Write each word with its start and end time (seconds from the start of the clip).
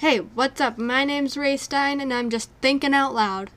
Hey, 0.00 0.18
what's 0.18 0.60
up? 0.60 0.78
My 0.78 1.02
name's 1.02 1.36
Ray 1.36 1.56
Stein, 1.56 2.00
and 2.00 2.14
I'm 2.14 2.30
just 2.30 2.50
thinking 2.60 2.94
out 2.94 3.16
loud. 3.16 3.50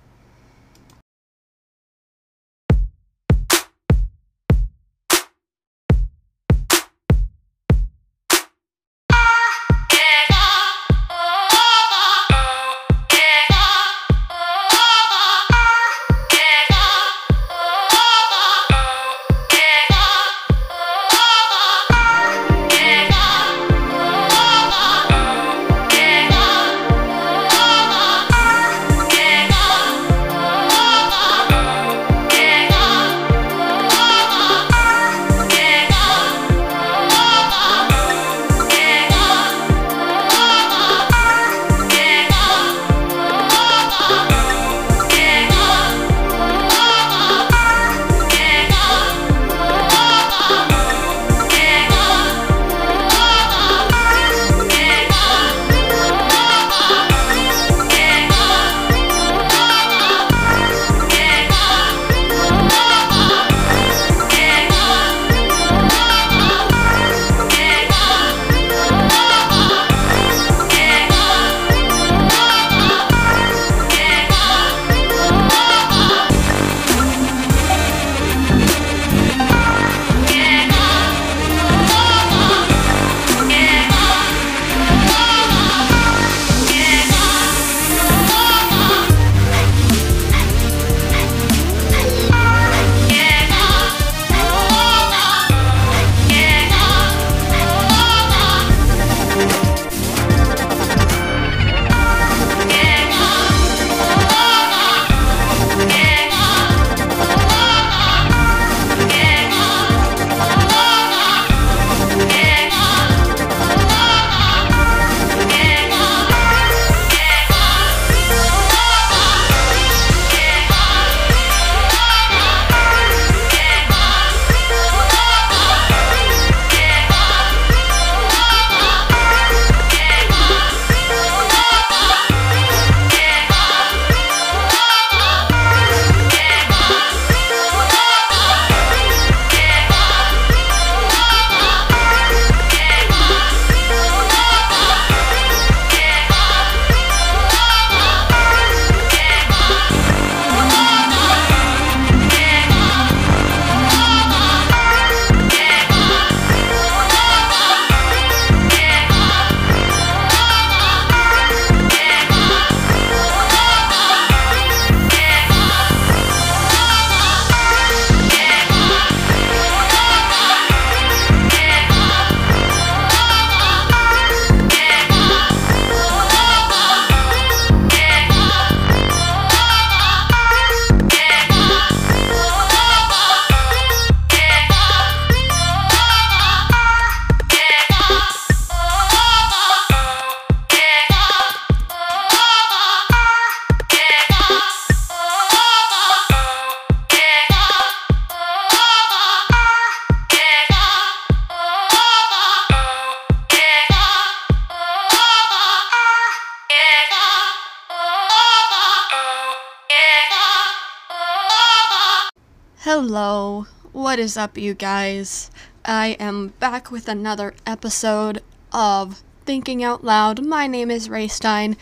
Is 214.22 214.38
up, 214.38 214.56
you 214.56 214.76
guys? 214.76 215.50
I 215.84 216.10
am 216.20 216.50
back 216.60 216.92
with 216.92 217.08
another 217.08 217.56
episode 217.66 218.44
of 218.72 219.24
Thinking 219.46 219.84
Out 219.84 220.04
Loud. 220.04 220.46
My 220.46 220.68
name 220.68 220.92
is 220.92 221.10
Ray 221.10 221.28
Stein, 221.28 221.76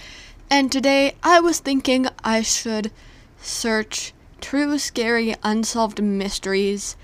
and 0.49 0.71
today 0.71 1.15
I 1.21 1.41
was 1.41 1.59
thinking 1.59 2.07
I 2.23 2.41
should 2.41 2.93
search 3.41 4.13
true 4.39 4.79
scary 4.79 5.35
unsolved 5.43 6.01
mysteries 6.01 6.95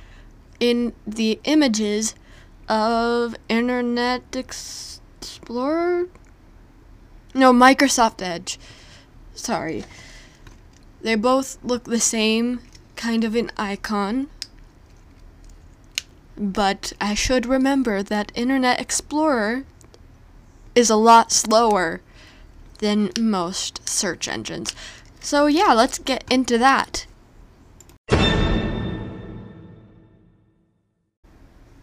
in 0.62 0.94
the 1.06 1.41
images 1.44 2.16
of 2.69 3.35
Internet 3.50 4.38
Explorer? 4.38 6.07
No, 7.34 7.52
Microsoft 7.52 8.22
Edge. 8.22 8.57
Sorry. 9.34 9.84
They 11.02 11.16
both 11.16 11.57
look 11.62 11.84
the 11.84 12.00
same 12.00 12.62
kind 12.96 13.25
of 13.25 13.35
an 13.35 13.52
icon. 13.57 14.29
But 16.38 16.94
I 17.00 17.13
should 17.13 17.46
remember 17.46 18.03
that 18.03 18.31
Internet 18.35 18.81
Explorer 18.81 19.63
is 20.75 20.90
a 20.90 20.96
lot 20.96 21.31
slower 21.31 22.01
than 22.79 23.09
most 23.17 23.87
search 23.87 24.28
engines. 24.28 24.76
So, 25.22 25.46
yeah, 25.46 25.73
let's 25.73 25.97
get 25.97 26.23
into 26.29 26.58
that. 26.58 27.08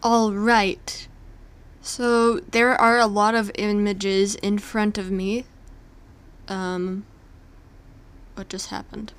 Alright. 0.03 1.07
So, 1.81 2.39
there 2.39 2.79
are 2.79 2.99
a 2.99 3.07
lot 3.07 3.35
of 3.35 3.51
images 3.55 4.35
in 4.35 4.59
front 4.59 4.97
of 4.97 5.09
me. 5.09 5.45
Um, 6.47 7.05
what 8.35 8.49
just 8.49 8.69
happened? 8.69 9.13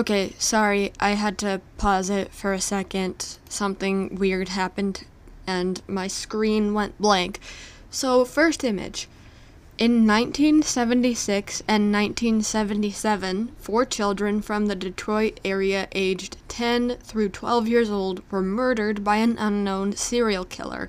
Okay, 0.00 0.32
sorry, 0.38 0.94
I 0.98 1.10
had 1.10 1.36
to 1.40 1.60
pause 1.76 2.08
it 2.08 2.32
for 2.32 2.54
a 2.54 2.60
second. 2.62 3.36
Something 3.50 4.14
weird 4.14 4.48
happened 4.48 5.04
and 5.46 5.82
my 5.86 6.06
screen 6.06 6.72
went 6.72 6.98
blank. 6.98 7.38
So, 7.90 8.24
first 8.24 8.64
image. 8.64 9.08
In 9.76 10.06
1976 10.06 11.62
and 11.68 11.92
1977, 11.92 13.52
four 13.58 13.84
children 13.84 14.40
from 14.40 14.68
the 14.68 14.74
Detroit 14.74 15.38
area 15.44 15.86
aged 15.92 16.38
10 16.48 16.96
through 17.02 17.28
12 17.28 17.68
years 17.68 17.90
old 17.90 18.22
were 18.30 18.40
murdered 18.40 19.04
by 19.04 19.16
an 19.16 19.36
unknown 19.36 19.94
serial 19.96 20.46
killer. 20.46 20.88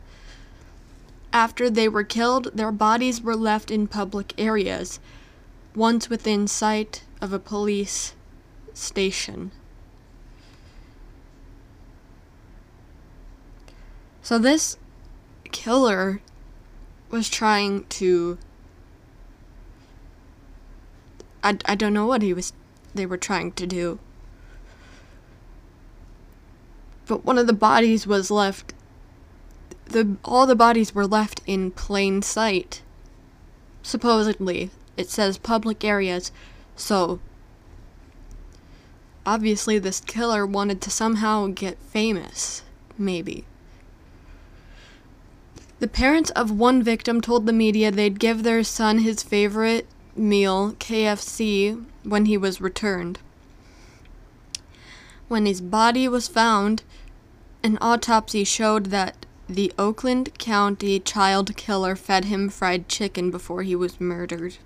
After 1.33 1.69
they 1.69 1.89
were 1.89 2.05
killed, 2.05 2.51
their 2.53 2.71
bodies 2.71 3.19
were 3.19 3.35
left 3.35 3.71
in 3.71 3.89
public 3.89 4.33
areas, 4.37 5.01
once 5.75 6.09
within 6.09 6.47
sight 6.47 7.03
of 7.19 7.33
a 7.33 7.39
police 7.39 8.13
station. 8.81 9.51
So 14.21 14.39
this 14.39 14.77
killer 15.51 16.21
was 17.09 17.29
trying 17.29 17.85
to 17.85 18.37
I, 21.43 21.57
I 21.65 21.75
don't 21.75 21.93
know 21.93 22.05
what 22.05 22.21
he 22.21 22.33
was 22.33 22.53
they 22.93 23.05
were 23.05 23.17
trying 23.17 23.51
to 23.53 23.67
do. 23.67 23.99
But 27.07 27.25
one 27.25 27.37
of 27.37 27.47
the 27.47 27.53
bodies 27.53 28.07
was 28.07 28.31
left 28.31 28.73
the 29.85 30.15
all 30.23 30.45
the 30.45 30.55
bodies 30.55 30.95
were 30.95 31.07
left 31.07 31.41
in 31.45 31.71
plain 31.71 32.21
sight. 32.21 32.81
Supposedly, 33.83 34.69
it 34.95 35.09
says 35.09 35.37
public 35.37 35.83
areas. 35.83 36.31
So 36.75 37.19
obviously 39.25 39.79
this 39.79 39.99
killer 39.99 40.45
wanted 40.45 40.81
to 40.81 40.91
somehow 40.91 41.47
get 41.47 41.77
famous, 41.77 42.63
maybe. 42.97 43.45
The 45.79 45.87
parents 45.87 46.29
of 46.31 46.51
one 46.51 46.83
victim 46.83 47.21
told 47.21 47.45
the 47.45 47.53
media 47.53 47.91
they'd 47.91 48.19
give 48.19 48.43
their 48.43 48.63
son 48.63 48.99
his 48.99 49.23
favorite 49.23 49.87
meal, 50.15 50.73
KFC, 50.73 51.83
when 52.03 52.25
he 52.25 52.37
was 52.37 52.61
returned. 52.61 53.19
When 55.27 55.45
his 55.45 55.61
body 55.61 56.07
was 56.07 56.27
found, 56.27 56.83
an 57.63 57.77
autopsy 57.81 58.43
showed 58.43 58.87
that 58.87 59.25
the 59.47 59.73
Oakland 59.77 60.37
County 60.37 60.99
child 60.99 61.55
killer 61.57 61.95
fed 61.95 62.25
him 62.25 62.49
fried 62.49 62.87
chicken 62.87 63.31
before 63.31 63.63
he 63.63 63.75
was 63.75 63.99
murdered. 63.99 64.57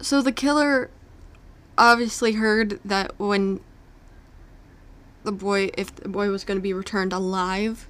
So 0.00 0.20
the 0.20 0.32
killer 0.32 0.90
obviously 1.76 2.32
heard 2.32 2.80
that 2.84 3.18
when 3.18 3.60
the 5.24 5.32
boy, 5.32 5.70
if 5.76 5.94
the 5.94 6.08
boy 6.08 6.28
was 6.28 6.44
going 6.44 6.58
to 6.58 6.62
be 6.62 6.72
returned 6.72 7.12
alive, 7.12 7.88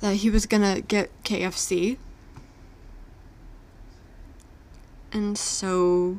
that 0.00 0.16
he 0.16 0.30
was 0.30 0.46
gonna 0.46 0.80
get 0.80 1.10
KFC. 1.24 1.98
And 5.12 5.38
so 5.38 6.18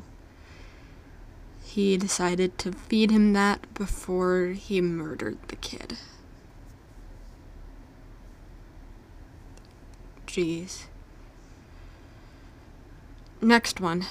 he 1.62 1.96
decided 1.96 2.58
to 2.58 2.72
feed 2.72 3.10
him 3.10 3.32
that 3.34 3.72
before 3.74 4.48
he 4.48 4.80
murdered 4.80 5.38
the 5.48 5.56
kid. 5.56 5.98
Jeez. 10.26 10.86
Next 13.40 13.80
one. 13.80 14.06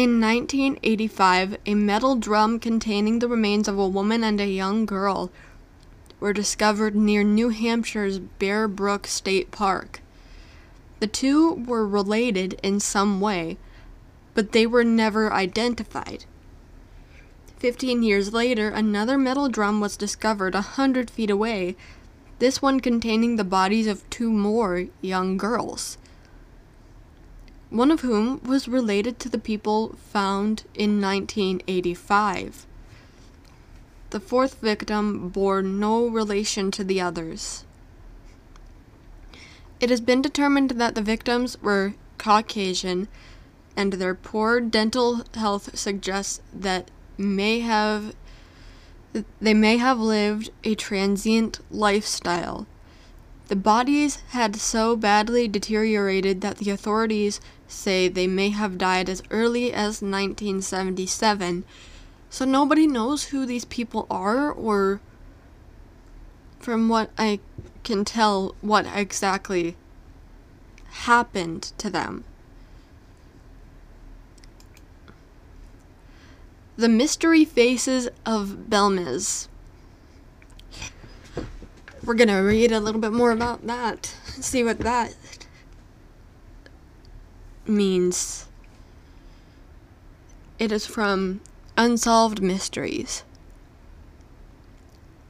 In 0.00 0.18
1985, 0.18 1.58
a 1.66 1.74
metal 1.74 2.16
drum 2.16 2.58
containing 2.58 3.18
the 3.18 3.28
remains 3.28 3.68
of 3.68 3.78
a 3.78 3.86
woman 3.86 4.24
and 4.24 4.40
a 4.40 4.46
young 4.46 4.86
girl 4.86 5.30
were 6.18 6.32
discovered 6.32 6.96
near 6.96 7.22
New 7.22 7.50
Hampshire's 7.50 8.18
Bear 8.18 8.66
Brook 8.66 9.06
State 9.06 9.50
Park. 9.50 10.00
The 11.00 11.06
two 11.06 11.52
were 11.52 11.86
related 11.86 12.58
in 12.62 12.80
some 12.80 13.20
way, 13.20 13.58
but 14.32 14.52
they 14.52 14.66
were 14.66 14.84
never 14.84 15.30
identified. 15.30 16.24
Fifteen 17.58 18.02
years 18.02 18.32
later, 18.32 18.70
another 18.70 19.18
metal 19.18 19.50
drum 19.50 19.80
was 19.82 19.98
discovered 19.98 20.54
a 20.54 20.62
hundred 20.62 21.10
feet 21.10 21.28
away, 21.28 21.76
this 22.38 22.62
one 22.62 22.80
containing 22.80 23.36
the 23.36 23.44
bodies 23.44 23.86
of 23.86 24.08
two 24.08 24.32
more 24.32 24.86
young 25.02 25.36
girls, 25.36 25.98
one 27.70 27.90
of 27.90 28.00
whom 28.00 28.40
was 28.42 28.68
related 28.68 29.18
to 29.20 29.28
the 29.28 29.38
people 29.38 29.96
found 30.10 30.64
in 30.74 31.00
1985. 31.00 32.66
The 34.10 34.20
fourth 34.20 34.60
victim 34.60 35.28
bore 35.28 35.62
no 35.62 36.06
relation 36.06 36.72
to 36.72 36.82
the 36.82 37.00
others. 37.00 37.64
It 39.78 39.88
has 39.88 40.00
been 40.00 40.20
determined 40.20 40.72
that 40.72 40.96
the 40.96 41.02
victims 41.02 41.60
were 41.62 41.94
Caucasian 42.18 43.08
and 43.76 43.94
their 43.94 44.14
poor 44.14 44.60
dental 44.60 45.22
health 45.34 45.78
suggests 45.78 46.42
that 46.52 46.90
may 47.16 47.60
have 47.60 48.14
they 49.40 49.54
may 49.54 49.76
have 49.76 49.98
lived 49.98 50.50
a 50.62 50.74
transient 50.74 51.60
lifestyle. 51.70 52.66
The 53.48 53.56
bodies 53.56 54.22
had 54.28 54.54
so 54.54 54.94
badly 54.94 55.48
deteriorated 55.48 56.40
that 56.42 56.58
the 56.58 56.70
authorities 56.70 57.40
say 57.70 58.08
they 58.08 58.26
may 58.26 58.50
have 58.50 58.78
died 58.78 59.08
as 59.08 59.22
early 59.30 59.72
as 59.72 60.02
1977 60.02 61.64
so 62.30 62.44
nobody 62.44 62.86
knows 62.86 63.24
who 63.24 63.44
these 63.44 63.64
people 63.64 64.06
are, 64.08 64.52
or 64.52 65.00
from 66.60 66.88
what 66.88 67.10
I 67.18 67.40
can 67.82 68.04
tell, 68.04 68.54
what 68.60 68.86
exactly 68.94 69.76
happened 70.90 71.72
to 71.78 71.90
them. 71.90 72.22
The 76.76 76.88
Mystery 76.88 77.44
Faces 77.44 78.08
of 78.24 78.66
Belmez. 78.70 79.48
We're 82.04 82.14
gonna 82.14 82.44
read 82.44 82.70
a 82.70 82.80
little 82.80 83.00
bit 83.00 83.12
more 83.12 83.32
about 83.32 83.66
that, 83.66 84.06
see 84.38 84.62
what 84.62 84.78
that 84.78 85.14
means. 87.70 88.46
It 90.58 90.70
is 90.72 90.86
from 90.86 91.40
Unsolved 91.76 92.42
Mysteries. 92.42 93.22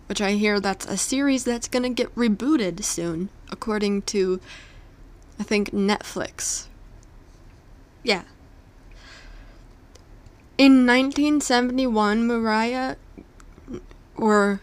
Which 0.09 0.21
I 0.21 0.33
hear 0.33 0.59
that's 0.59 0.87
a 0.87 0.97
series 0.97 1.45
that's 1.45 1.69
gonna 1.69 1.91
get 1.91 2.13
rebooted 2.17 2.83
soon, 2.83 3.29
according 3.51 4.03
to, 4.03 4.41
I 5.39 5.45
think, 5.45 5.71
Netflix. 5.71 6.67
Yeah. 8.03 8.23
In 10.59 10.85
1971, 10.85 12.27
Mariah, 12.27 12.97
or, 14.17 14.61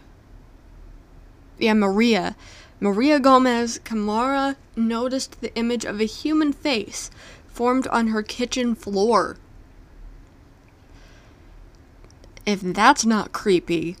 yeah, 1.58 1.72
Maria, 1.72 2.36
Maria 2.80 3.18
Gomez 3.18 3.80
Camara 3.82 4.56
noticed 4.76 5.40
the 5.40 5.54
image 5.56 5.84
of 5.84 6.00
a 6.00 6.04
human 6.04 6.52
face 6.52 7.10
formed 7.58 7.88
on 7.88 8.06
her 8.06 8.22
kitchen 8.22 8.72
floor 8.72 9.36
if 12.46 12.60
that's 12.60 13.04
not 13.04 13.32
creepy. 13.32 13.96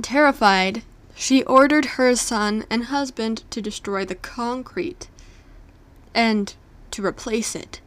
Terrified, 0.00 0.82
she 1.14 1.42
ordered 1.44 1.84
her 1.84 2.16
son 2.16 2.64
and 2.70 2.84
husband 2.84 3.44
to 3.50 3.60
destroy 3.60 4.06
the 4.06 4.14
concrete 4.14 5.08
and 6.14 6.54
to 6.90 7.04
replace 7.04 7.54
it. 7.54 7.82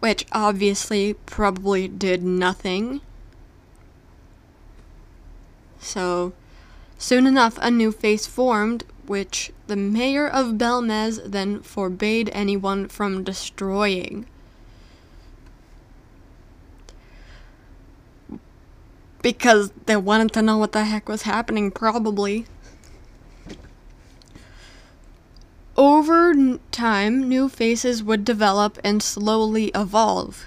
Which 0.00 0.26
obviously 0.30 1.14
probably 1.14 1.88
did 1.88 2.22
nothing. 2.22 3.00
So, 5.80 6.34
soon 6.98 7.26
enough, 7.26 7.56
a 7.62 7.70
new 7.70 7.92
face 7.92 8.26
formed, 8.26 8.84
which 9.08 9.52
the 9.66 9.76
mayor 9.76 10.28
of 10.28 10.54
Belmez 10.58 11.20
then 11.24 11.60
forbade 11.62 12.30
anyone 12.32 12.88
from 12.88 13.24
destroying. 13.24 14.26
because 19.24 19.72
they 19.86 19.96
wanted 19.96 20.30
to 20.30 20.42
know 20.42 20.58
what 20.58 20.72
the 20.72 20.84
heck 20.84 21.08
was 21.08 21.22
happening, 21.22 21.70
probably. 21.70 22.44
Over 25.78 26.34
time, 26.70 27.26
new 27.26 27.48
faces 27.48 28.02
would 28.02 28.22
develop 28.22 28.78
and 28.84 29.02
slowly 29.02 29.68
evolve, 29.74 30.44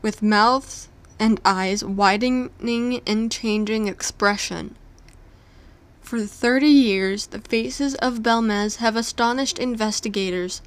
with 0.00 0.22
mouths 0.22 0.88
and 1.18 1.38
eyes 1.44 1.84
widening 1.84 3.02
and 3.06 3.30
changing 3.30 3.88
expression. 3.88 4.74
For 6.08 6.24
30 6.24 6.66
years, 6.66 7.26
the 7.26 7.38
faces 7.38 7.94
of 7.96 8.22
Belmez 8.22 8.76
have 8.76 8.96
astonished 8.96 9.58
investigators. 9.58 10.62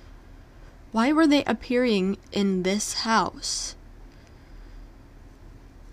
Why 0.91 1.11
were 1.11 1.25
they 1.25 1.43
appearing 1.45 2.17
in 2.31 2.61
this 2.61 2.93
house? 3.09 3.75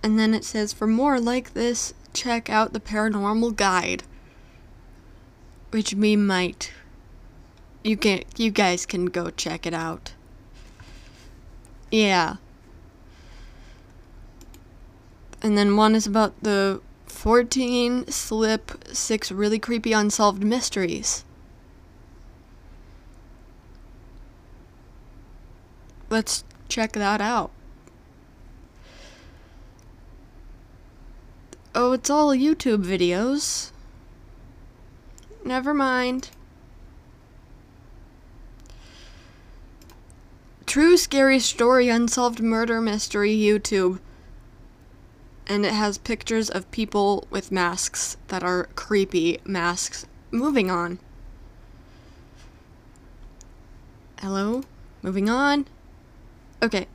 And 0.03 0.19
then 0.19 0.35
it 0.35 0.45
says, 0.45 0.75
for 0.75 0.87
more 0.87 1.19
like 1.19 1.55
this, 1.55 1.95
check 2.13 2.51
out 2.51 2.75
the 2.75 2.79
paranormal 2.79 3.57
guide. 3.57 4.03
Which 5.71 5.95
we 5.95 6.15
might. 6.15 6.71
You 7.83 7.97
can 7.97 8.25
you 8.37 8.51
guys 8.51 8.85
can 8.85 9.07
go 9.07 9.31
check 9.31 9.65
it 9.65 9.73
out. 9.73 10.13
Yeah. 11.91 12.37
And 15.41 15.57
then 15.57 15.75
one 15.75 15.95
is 15.95 16.07
about 16.07 16.35
the 16.43 16.83
14 17.19 18.07
slip 18.07 18.85
6 18.93 19.33
really 19.33 19.59
creepy 19.59 19.93
unsolved 19.93 20.45
mysteries. 20.45 21.25
Let's 26.09 26.45
check 26.69 26.93
that 26.93 27.21
out. 27.21 27.51
Oh, 31.75 31.91
it's 31.91 32.09
all 32.09 32.29
YouTube 32.29 32.85
videos. 32.85 33.73
Never 35.45 35.75
mind. 35.75 36.31
True 40.67 40.97
Scary 40.97 41.41
Story 41.41 41.89
Unsolved 41.89 42.41
Murder 42.41 42.81
Mystery 42.81 43.37
YouTube. 43.37 43.99
And 45.49 45.65
it 45.65 45.73
has 45.73 45.97
pictures 45.99 46.51
of 46.51 46.71
people 46.71 47.27
with 47.31 47.51
masks 47.51 48.17
that 48.29 48.43
are 48.43 48.69
creepy 48.75 49.41
masks. 49.45 50.07
Moving 50.31 50.71
on. 50.71 50.99
Hello? 54.21 54.63
Moving 55.03 55.31
on. 55.31 55.67
Okay. 56.63 56.87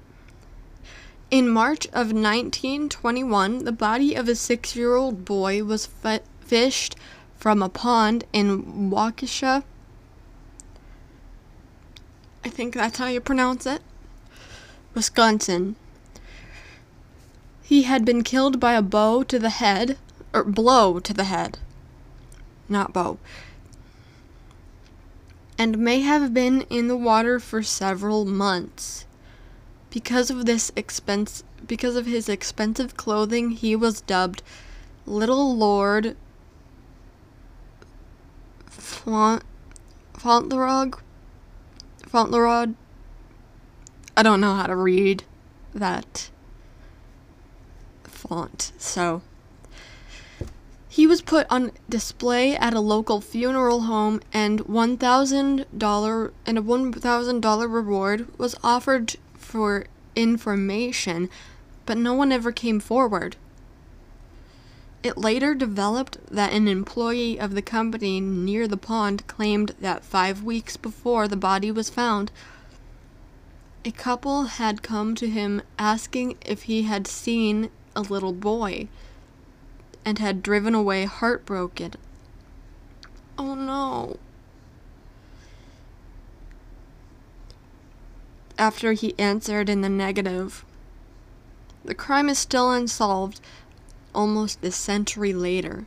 In 1.31 1.49
March 1.49 1.87
of 1.87 2.13
1921, 2.13 3.63
the 3.63 3.71
body 3.71 4.13
of 4.13 4.29
a 4.29 4.35
six 4.35 4.75
year 4.75 4.95
old 4.95 5.25
boy 5.25 5.63
was 5.63 5.89
f- 6.03 6.21
fished 6.41 6.95
from 7.35 7.63
a 7.63 7.69
pond 7.69 8.25
in 8.33 8.91
Waukesha. 8.91 9.63
I 12.45 12.49
think 12.49 12.73
that's 12.75 12.99
how 12.99 13.07
you 13.07 13.19
pronounce 13.19 13.65
it. 13.65 13.81
Wisconsin. 14.93 15.75
He 17.63 17.83
had 17.83 18.03
been 18.03 18.23
killed 18.23 18.59
by 18.59 18.73
a 18.73 18.81
bow 18.81 19.23
to 19.23 19.39
the 19.39 19.49
head, 19.49 19.97
or 20.33 20.43
blow 20.43 20.99
to 20.99 21.13
the 21.13 21.23
head. 21.23 21.59
Not 22.67 22.91
bow. 22.91 23.17
And 25.57 25.77
may 25.77 26.01
have 26.01 26.33
been 26.33 26.61
in 26.69 26.89
the 26.89 26.97
water 26.97 27.39
for 27.39 27.63
several 27.63 28.25
months. 28.25 29.05
Because 29.89 30.29
of 30.29 30.45
this 30.45 30.71
expense 30.75 31.43
because 31.65 31.95
of 31.95 32.05
his 32.05 32.27
expensive 32.27 32.97
clothing, 32.97 33.51
he 33.51 33.73
was 33.73 34.01
dubbed 34.01 34.43
Little 35.05 35.55
Lord 35.55 36.17
Faunt 38.67 39.43
Fauntleroy. 40.13 40.91
Fauntleroy. 42.07 42.73
I 44.17 44.23
don't 44.23 44.41
know 44.41 44.55
how 44.55 44.67
to 44.67 44.75
read 44.75 45.23
that 45.73 46.29
so 48.77 49.21
he 50.93 51.07
was 51.07 51.23
put 51.23 51.47
on 51.49 51.71
display 51.89 52.55
at 52.55 52.75
a 52.75 52.79
local 52.79 53.19
funeral 53.19 53.81
home 53.81 54.21
and 54.31 54.59
$1,000 54.65 56.31
and 56.45 56.57
a 56.59 56.61
$1,000 56.61 57.73
reward 57.73 58.37
was 58.37 58.55
offered 58.63 59.15
for 59.33 59.87
information, 60.15 61.31
but 61.87 61.97
no 61.97 62.13
one 62.13 62.31
ever 62.31 62.51
came 62.51 62.79
forward. 62.79 63.37
It 65.01 65.17
later 65.17 65.55
developed 65.55 66.19
that 66.29 66.53
an 66.53 66.67
employee 66.67 67.39
of 67.39 67.55
the 67.55 67.63
company 67.63 68.21
near 68.21 68.67
the 68.67 68.77
pond 68.77 69.25
claimed 69.25 69.73
that 69.81 70.05
five 70.05 70.43
weeks 70.43 70.77
before 70.77 71.27
the 71.27 71.35
body 71.35 71.71
was 71.71 71.89
found, 71.89 72.31
a 73.83 73.91
couple 73.91 74.43
had 74.43 74.83
come 74.83 75.15
to 75.15 75.27
him 75.27 75.63
asking 75.79 76.37
if 76.45 76.63
he 76.63 76.83
had 76.83 77.07
seen 77.07 77.71
a 77.95 78.01
little 78.01 78.33
boy 78.33 78.87
and 80.05 80.19
had 80.19 80.43
driven 80.43 80.75
away 80.75 81.05
heartbroken. 81.05 81.93
Oh 83.37 83.55
no. 83.55 84.17
after 88.57 88.93
he 88.93 89.17
answered 89.17 89.69
in 89.69 89.81
the 89.81 89.89
negative. 89.89 90.63
The 91.83 91.95
crime 91.95 92.29
is 92.29 92.39
still 92.39 92.71
unsolved 92.71 93.41
almost 94.13 94.63
a 94.63 94.71
century 94.71 95.33
later. 95.33 95.85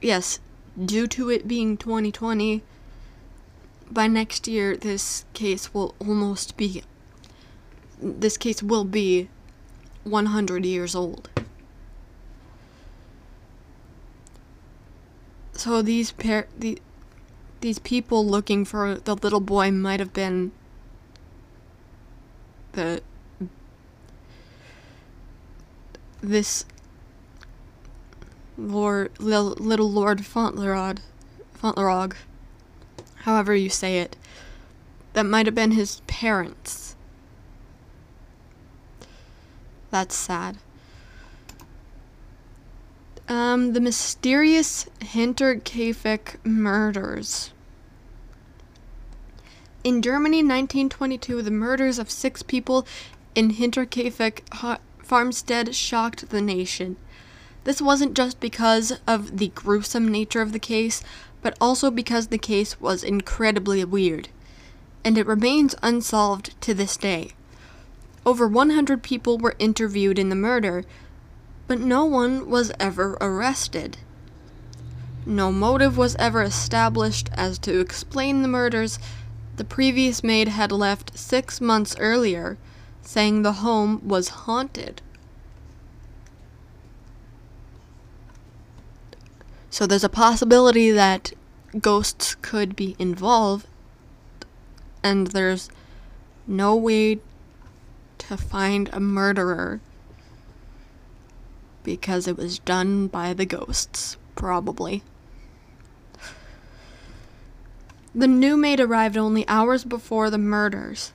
Yes, 0.00 0.38
due 0.82 1.06
to 1.08 1.30
it 1.30 1.48
being 1.48 1.76
2020, 1.76 2.62
by 3.90 4.06
next 4.06 4.48
year 4.48 4.76
this 4.76 5.24
case 5.32 5.72
will 5.72 5.94
almost 5.98 6.56
be 6.56 6.82
this 7.98 8.36
case 8.36 8.62
will 8.62 8.84
be 8.84 9.28
100 10.06 10.64
years 10.64 10.94
old. 10.94 11.28
So 15.52 15.82
these 15.82 16.12
pair 16.12 16.46
the 16.56 16.78
these 17.60 17.78
people 17.78 18.24
looking 18.24 18.64
for 18.64 18.94
the 18.96 19.16
little 19.16 19.40
boy 19.40 19.70
might 19.70 19.98
have 19.98 20.12
been 20.12 20.52
the 22.72 23.02
this 26.20 26.64
Lord 28.56 29.18
little 29.18 29.90
Lord 29.90 30.24
Fauntleroy 30.24 30.94
Fauntleroy 31.54 32.10
however 33.24 33.54
you 33.54 33.68
say 33.70 33.98
it 33.98 34.14
that 35.14 35.24
might 35.24 35.46
have 35.46 35.54
been 35.54 35.72
his 35.72 36.00
parents 36.06 36.85
that's 39.96 40.14
sad 40.14 40.58
um, 43.28 43.72
the 43.72 43.80
mysterious 43.80 44.86
Hinterkaifeck 45.00 46.36
murders. 46.44 47.50
In 49.82 50.02
Germany, 50.02 50.38
1922, 50.38 51.42
the 51.42 51.50
murders 51.50 51.98
of 51.98 52.10
six 52.10 52.42
people 52.42 52.86
in 53.34 53.52
Hinterkaifeck 53.52 54.40
farmstead 55.02 55.74
shocked 55.74 56.28
the 56.28 56.42
nation. 56.42 56.96
This 57.64 57.80
wasn't 57.80 58.14
just 58.14 58.38
because 58.38 59.00
of 59.06 59.38
the 59.38 59.48
gruesome 59.54 60.08
nature 60.08 60.42
of 60.42 60.52
the 60.52 60.58
case, 60.58 61.02
but 61.40 61.56
also 61.60 61.90
because 61.90 62.26
the 62.26 62.38
case 62.38 62.80
was 62.80 63.02
incredibly 63.02 63.84
weird, 63.84 64.28
and 65.04 65.16
it 65.16 65.26
remains 65.26 65.74
unsolved 65.82 66.60
to 66.60 66.74
this 66.74 66.96
day. 66.96 67.32
Over 68.26 68.48
100 68.48 69.04
people 69.04 69.38
were 69.38 69.54
interviewed 69.60 70.18
in 70.18 70.30
the 70.30 70.34
murder, 70.34 70.82
but 71.68 71.78
no 71.78 72.04
one 72.04 72.50
was 72.50 72.72
ever 72.80 73.16
arrested. 73.20 73.98
No 75.24 75.52
motive 75.52 75.96
was 75.96 76.16
ever 76.16 76.42
established 76.42 77.30
as 77.34 77.56
to 77.60 77.78
explain 77.78 78.42
the 78.42 78.48
murders. 78.48 78.98
The 79.58 79.64
previous 79.64 80.24
maid 80.24 80.48
had 80.48 80.72
left 80.72 81.16
six 81.16 81.60
months 81.60 81.94
earlier, 82.00 82.58
saying 83.00 83.42
the 83.42 83.52
home 83.52 84.00
was 84.06 84.28
haunted. 84.30 85.02
So 89.70 89.86
there's 89.86 90.02
a 90.02 90.08
possibility 90.08 90.90
that 90.90 91.32
ghosts 91.80 92.34
could 92.42 92.74
be 92.74 92.96
involved, 92.98 93.68
and 95.04 95.28
there's 95.28 95.68
no 96.48 96.74
way 96.74 97.20
to 98.28 98.36
find 98.36 98.90
a 98.92 99.00
murderer 99.00 99.80
because 101.84 102.26
it 102.26 102.36
was 102.36 102.58
done 102.58 103.06
by 103.06 103.32
the 103.32 103.46
ghosts, 103.46 104.16
probably. 104.34 105.02
The 108.14 108.26
new 108.26 108.56
maid 108.56 108.80
arrived 108.80 109.16
only 109.16 109.46
hours 109.46 109.84
before 109.84 110.30
the 110.30 110.38
murders. 110.38 111.12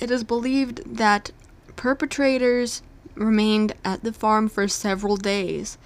It 0.00 0.10
is 0.10 0.24
believed 0.24 0.96
that 0.96 1.30
perpetrators 1.76 2.82
remained 3.14 3.74
at 3.84 4.02
the 4.02 4.12
farm 4.12 4.48
for 4.48 4.66
several 4.66 5.16
days. 5.16 5.78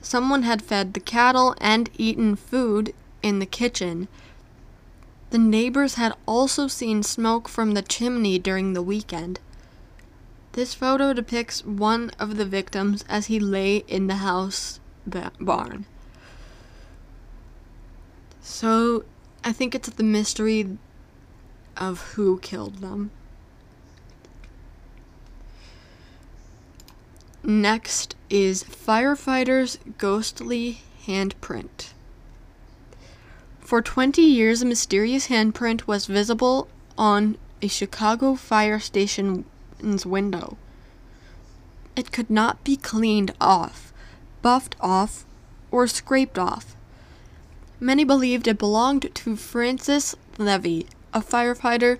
Someone 0.00 0.44
had 0.44 0.62
fed 0.62 0.94
the 0.94 1.00
cattle 1.00 1.54
and 1.60 1.90
eaten 1.98 2.36
food 2.36 2.94
in 3.22 3.40
the 3.40 3.46
kitchen. 3.46 4.08
The 5.30 5.38
neighbors 5.38 5.94
had 5.94 6.14
also 6.26 6.68
seen 6.68 7.02
smoke 7.02 7.48
from 7.48 7.72
the 7.72 7.82
chimney 7.82 8.38
during 8.38 8.72
the 8.72 8.82
weekend. 8.82 9.40
This 10.52 10.72
photo 10.72 11.12
depicts 11.12 11.64
one 11.64 12.10
of 12.18 12.36
the 12.36 12.46
victims 12.46 13.04
as 13.08 13.26
he 13.26 13.38
lay 13.38 13.78
in 13.88 14.06
the 14.06 14.16
house 14.16 14.80
barn. 15.40 15.84
So, 18.40 19.04
I 19.44 19.52
think 19.52 19.74
it's 19.74 19.90
the 19.90 20.02
mystery 20.02 20.78
of 21.76 22.12
who 22.12 22.38
killed 22.38 22.76
them. 22.76 23.10
Next 27.42 28.16
is 28.30 28.64
firefighter's 28.64 29.78
ghostly 29.98 30.80
handprint. 31.06 31.92
For 33.66 33.82
20 33.82 34.22
years, 34.22 34.62
a 34.62 34.64
mysterious 34.64 35.26
handprint 35.26 35.88
was 35.88 36.06
visible 36.06 36.68
on 36.96 37.36
a 37.60 37.66
Chicago 37.66 38.36
fire 38.36 38.78
station's 38.78 40.06
window. 40.06 40.56
it 41.96 42.12
could 42.12 42.30
not 42.30 42.62
be 42.62 42.76
cleaned 42.76 43.34
off, 43.40 43.92
buffed 44.40 44.76
off, 44.80 45.24
or 45.72 45.88
scraped 45.88 46.38
off. 46.38 46.76
Many 47.80 48.04
believed 48.04 48.46
it 48.46 48.56
belonged 48.56 49.12
to 49.12 49.34
Francis 49.34 50.14
Levy, 50.38 50.86
a 51.12 51.20
firefighter, 51.20 51.98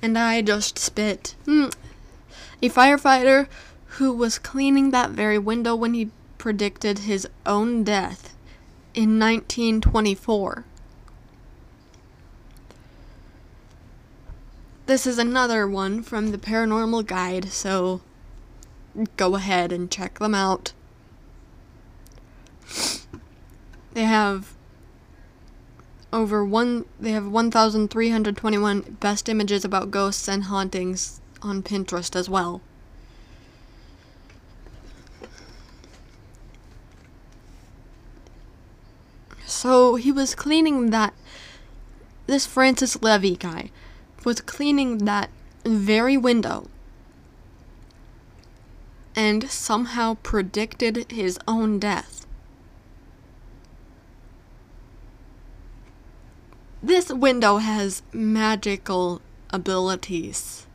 and 0.00 0.16
I 0.16 0.42
just 0.42 0.78
spit. 0.78 1.34
Mm. 1.44 1.74
A 2.62 2.68
firefighter 2.68 3.48
who 3.96 4.12
was 4.12 4.38
cleaning 4.38 4.92
that 4.92 5.10
very 5.10 5.38
window 5.38 5.74
when 5.74 5.94
he 5.94 6.12
predicted 6.38 7.00
his 7.00 7.26
own 7.44 7.82
death 7.82 8.36
in 8.94 9.18
1924. 9.18 10.64
This 14.88 15.06
is 15.06 15.18
another 15.18 15.68
one 15.68 16.02
from 16.02 16.30
the 16.30 16.38
Paranormal 16.38 17.04
Guide, 17.04 17.50
so 17.52 18.00
go 19.18 19.34
ahead 19.34 19.70
and 19.70 19.90
check 19.90 20.18
them 20.18 20.34
out. 20.34 20.72
They 23.92 24.04
have 24.04 24.54
over 26.10 26.42
one 26.42 26.86
they 26.98 27.10
have 27.10 27.28
1321 27.28 28.96
best 28.98 29.28
images 29.28 29.62
about 29.62 29.90
ghosts 29.90 30.26
and 30.26 30.44
hauntings 30.44 31.20
on 31.42 31.62
Pinterest 31.62 32.16
as 32.16 32.30
well. 32.30 32.62
So 39.44 39.96
he 39.96 40.10
was 40.10 40.34
cleaning 40.34 40.88
that 40.92 41.12
this 42.26 42.46
Francis 42.46 43.02
Levy 43.02 43.36
guy 43.36 43.70
was 44.28 44.42
cleaning 44.42 44.98
that 45.06 45.30
very 45.64 46.14
window 46.14 46.68
and 49.16 49.50
somehow 49.50 50.18
predicted 50.22 51.10
his 51.10 51.38
own 51.48 51.78
death. 51.78 52.26
This 56.82 57.08
window 57.08 57.56
has 57.56 58.02
magical 58.12 59.22
abilities. 59.48 60.66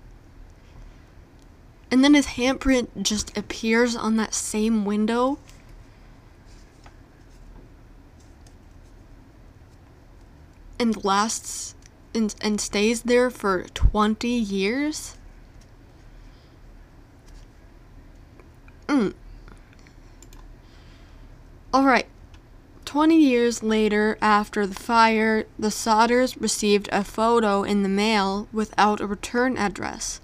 And 1.91 2.03
then 2.03 2.15
his 2.15 2.25
handprint 2.25 3.03
just 3.03 3.37
appears 3.37 3.95
on 3.95 4.15
that 4.15 4.33
same 4.33 4.83
window. 4.83 5.37
And 10.79 11.05
lasts 11.05 11.75
and, 12.13 12.33
and 12.41 12.59
stays 12.59 13.03
there 13.03 13.29
for 13.29 13.63
20 13.73 14.27
years? 14.27 15.17
Mm. 18.87 19.13
Alright. 21.73 22.07
20 22.85 23.17
years 23.17 23.63
later, 23.63 24.17
after 24.21 24.67
the 24.67 24.75
fire, 24.75 25.45
the 25.57 25.69
Sodders 25.69 26.39
received 26.39 26.87
a 26.91 27.03
photo 27.03 27.63
in 27.63 27.81
the 27.81 27.89
mail 27.89 28.47
without 28.53 29.01
a 29.01 29.07
return 29.07 29.57
address. 29.57 30.21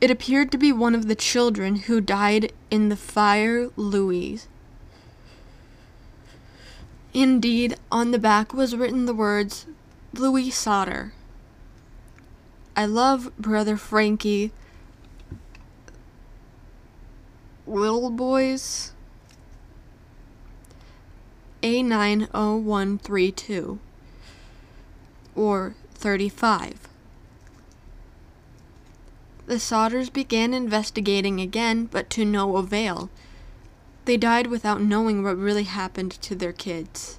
It 0.00 0.10
appeared 0.10 0.50
to 0.50 0.58
be 0.58 0.72
one 0.72 0.96
of 0.96 1.06
the 1.06 1.14
children 1.14 1.76
who 1.76 2.00
died 2.00 2.52
in 2.72 2.88
the 2.88 2.96
fire, 2.96 3.70
Louise. 3.76 4.48
Indeed, 7.14 7.76
on 7.92 8.10
the 8.10 8.18
back 8.18 8.52
was 8.52 8.74
written 8.74 9.06
the 9.06 9.14
words, 9.14 9.66
Louis 10.14 10.50
Sodder. 10.50 11.14
I 12.76 12.84
love 12.84 13.34
Brother 13.38 13.78
Frankie. 13.78 14.52
Little 17.66 18.10
Boys. 18.10 18.92
A90132. 21.62 23.78
Or 25.34 25.74
35. 25.94 26.88
The 29.46 29.54
Sodders 29.54 30.12
began 30.12 30.52
investigating 30.52 31.40
again, 31.40 31.86
but 31.86 32.10
to 32.10 32.26
no 32.26 32.58
avail. 32.58 33.08
They 34.04 34.18
died 34.18 34.48
without 34.48 34.82
knowing 34.82 35.22
what 35.22 35.38
really 35.38 35.64
happened 35.64 36.12
to 36.22 36.34
their 36.34 36.52
kids. 36.52 37.18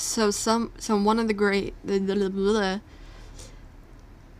So 0.00 0.30
some 0.30 0.72
so 0.78 0.96
one 0.96 1.18
of 1.18 1.28
the 1.28 1.34
great 1.34 1.74
the 1.84 1.98
the 1.98 2.80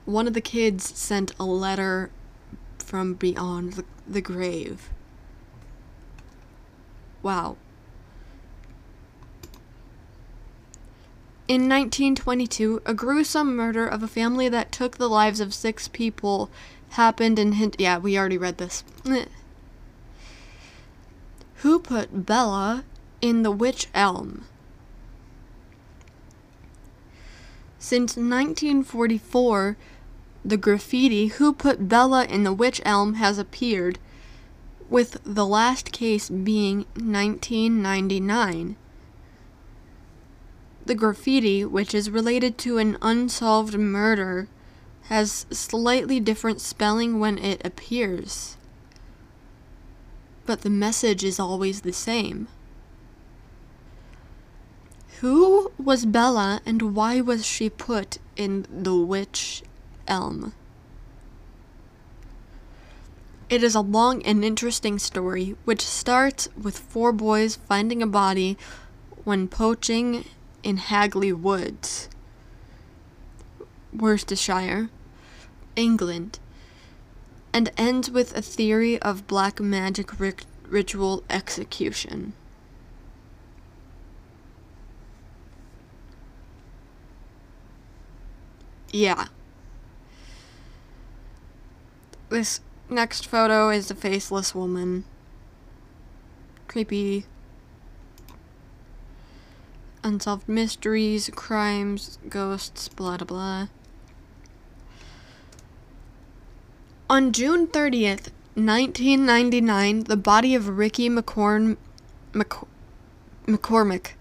one 0.05 0.27
of 0.27 0.35
the 0.35 0.41
kids 0.41 0.97
sent 0.99 1.33
a 1.39 1.45
letter 1.45 2.11
from 2.79 3.15
beyond 3.15 3.75
the, 3.75 3.85
the 4.09 4.21
grave. 4.21 4.91
Wow. 7.23 7.57
In 11.47 11.69
1922, 11.69 12.83
a 12.87 12.95
gruesome 12.95 13.57
murder 13.57 13.87
of 13.87 14.03
a 14.03 14.09
family 14.09 14.49
that 14.49 14.73
took 14.73 14.97
the 14.97 15.09
lives 15.09 15.41
of 15.41 15.53
six 15.53 15.89
people 15.89 16.51
happened 16.91 17.39
in 17.39 17.53
Hint. 17.53 17.77
Yeah, 17.79 17.99
we 17.99 18.19
already 18.19 18.39
read 18.39 18.59
this. 18.59 18.85
Who 21.57 21.79
put 21.79 22.25
Bella 22.25 22.85
in 23.21 23.43
the 23.43 23.51
witch 23.51 23.89
Elm? 23.95 24.47
Since 27.83 28.19
1944, 28.19 29.79
the 30.45 30.59
graffiti 30.59 31.29
Who 31.29 31.55
Put 31.55 31.89
Bella 31.89 32.27
in 32.27 32.45
the 32.45 32.53
Witch 32.53 32.83
Elm 32.85 33.15
has 33.15 33.39
appeared, 33.39 33.99
with 34.91 35.19
the 35.25 35.47
last 35.47 35.91
case 35.91 36.29
being 36.29 36.81
1999. 36.95 38.77
The 40.85 40.95
graffiti, 40.95 41.65
which 41.65 41.95
is 41.95 42.11
related 42.11 42.59
to 42.59 42.77
an 42.77 42.99
unsolved 43.01 43.79
murder, 43.79 44.49
has 45.05 45.47
slightly 45.51 46.21
different 46.21 46.61
spelling 46.61 47.19
when 47.19 47.39
it 47.39 47.65
appears. 47.65 48.59
But 50.45 50.61
the 50.61 50.71
message 50.71 51.25
is 51.25 51.41
always 51.41 51.81
the 51.81 51.95
same. 51.95 52.49
Who 55.21 55.71
was 55.77 56.07
Bella 56.07 56.63
and 56.65 56.95
why 56.95 57.21
was 57.21 57.45
she 57.45 57.69
put 57.69 58.17
in 58.37 58.65
the 58.71 58.97
witch 58.97 59.63
Elm? 60.09 60.55
It 63.51 63.63
is 63.63 63.75
a 63.75 63.83
long 63.83 64.23
and 64.23 64.43
interesting 64.43 64.99
story 64.99 65.57
which 65.67 65.83
starts 65.83 66.49
with 66.57 66.79
four 66.79 67.13
boys 67.13 67.57
finding 67.57 68.03
a 68.03 68.07
body 68.07 68.57
when 69.25 69.47
poaching 69.47 70.25
in 70.63 70.79
Hagley 70.79 71.35
Woods, 71.35 72.09
Worcestershire, 73.93 74.89
England, 75.77 76.39
and 77.53 77.71
ends 77.77 78.11
with 78.11 78.35
a 78.35 78.41
theory 78.41 78.99
of 79.03 79.27
black 79.27 79.61
magic 79.61 80.19
rit- 80.19 80.47
ritual 80.67 81.25
execution. 81.29 82.33
Yeah. 88.93 89.27
This 92.29 92.61
next 92.89 93.27
photo 93.27 93.71
is 93.71 93.91
a 93.91 93.95
faceless 93.95 94.55
woman. 94.55 95.05
Creepy. 96.69 97.27
Unsolved 100.03 100.49
mysteries, 100.49 101.31
crimes, 101.35 102.19
ghosts, 102.29 102.89
blah 102.89 103.17
blah 103.19 103.27
blah. 103.27 103.67
On 107.11 107.33
June 107.33 107.67
30th, 107.67 108.31
1999, 108.55 110.05
the 110.05 110.17
body 110.17 110.55
of 110.55 110.69
Ricky 110.79 111.11
McCorn, 111.11 111.77
McC- 112.33 112.67
McCormick 113.47 114.13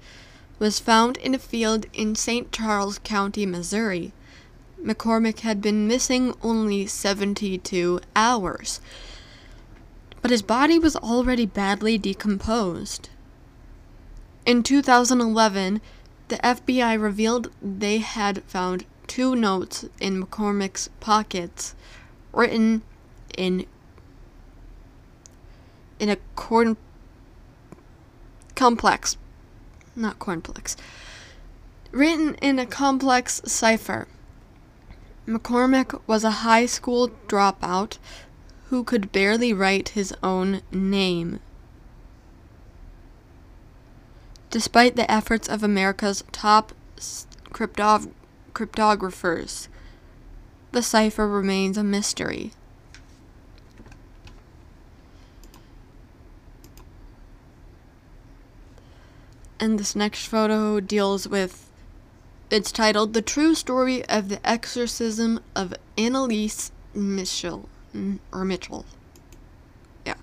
was 0.58 0.80
found 0.80 1.18
in 1.18 1.36
a 1.36 1.40
field 1.40 1.86
in 1.94 2.16
St. 2.16 2.52
Charles 2.52 3.00
County, 3.00 3.46
Missouri. 3.46 4.12
McCormick 4.84 5.40
had 5.40 5.62
been 5.62 5.88
missing 5.88 6.34
only 6.42 6.86
72 6.86 8.00
hours, 8.16 8.80
but 10.22 10.32
his 10.32 10.42
body 10.42 10.80
was 10.80 10.96
already 10.96 11.46
badly 11.46 11.98
decomposed. 11.98 13.10
In 14.46 14.64
2011, 14.64 15.82
the 16.30 16.38
FBI 16.38 17.02
revealed 17.02 17.52
they 17.62 17.98
had 17.98 18.44
found 18.44 18.86
two 19.08 19.36
notes 19.36 19.86
in 20.00 20.24
McCormick's 20.24 20.90
pockets 21.00 21.76
written 22.32 22.84
in 23.36 23.66
in 26.00 26.10
a 26.10 26.18
corn 26.36 26.78
complex 28.56 29.18
not 29.96 30.20
cornplex 30.20 30.76
written 31.92 32.36
in 32.36 32.60
a 32.60 32.66
complex 32.66 33.42
cipher 33.46 34.08
McCormick 35.30 36.02
was 36.08 36.24
a 36.24 36.42
high 36.42 36.66
school 36.66 37.12
dropout 37.28 38.00
who 38.70 38.84
could 38.84 39.12
barely 39.12 39.54
write 39.54 39.90
his 39.90 40.12
own 40.24 40.62
name. 40.72 41.40
Despite 44.50 44.96
the 44.96 45.10
efforts 45.10 45.48
of 45.48 45.62
America's 45.62 46.24
top 46.32 46.74
cryptog- 47.52 48.12
cryptographers, 48.54 49.68
the 50.72 50.82
cipher 50.82 51.28
remains 51.28 51.78
a 51.78 51.84
mystery. 51.84 52.52
And 59.60 59.78
this 59.78 59.96
next 59.96 60.26
photo 60.26 60.80
deals 60.80 61.28
with 61.28 61.69
it's 62.50 62.72
titled 62.72 63.14
The 63.14 63.22
True 63.22 63.54
Story 63.54 64.04
of 64.06 64.30
the 64.30 64.46
Exorcism 64.48 65.40
of 65.56 65.74
Anneliese 65.98 66.72
Mitchell 66.94 67.70
mm, 67.96 68.20
or 68.32 68.44
Mitchell. 68.44 68.86
Yeah. 70.06 70.16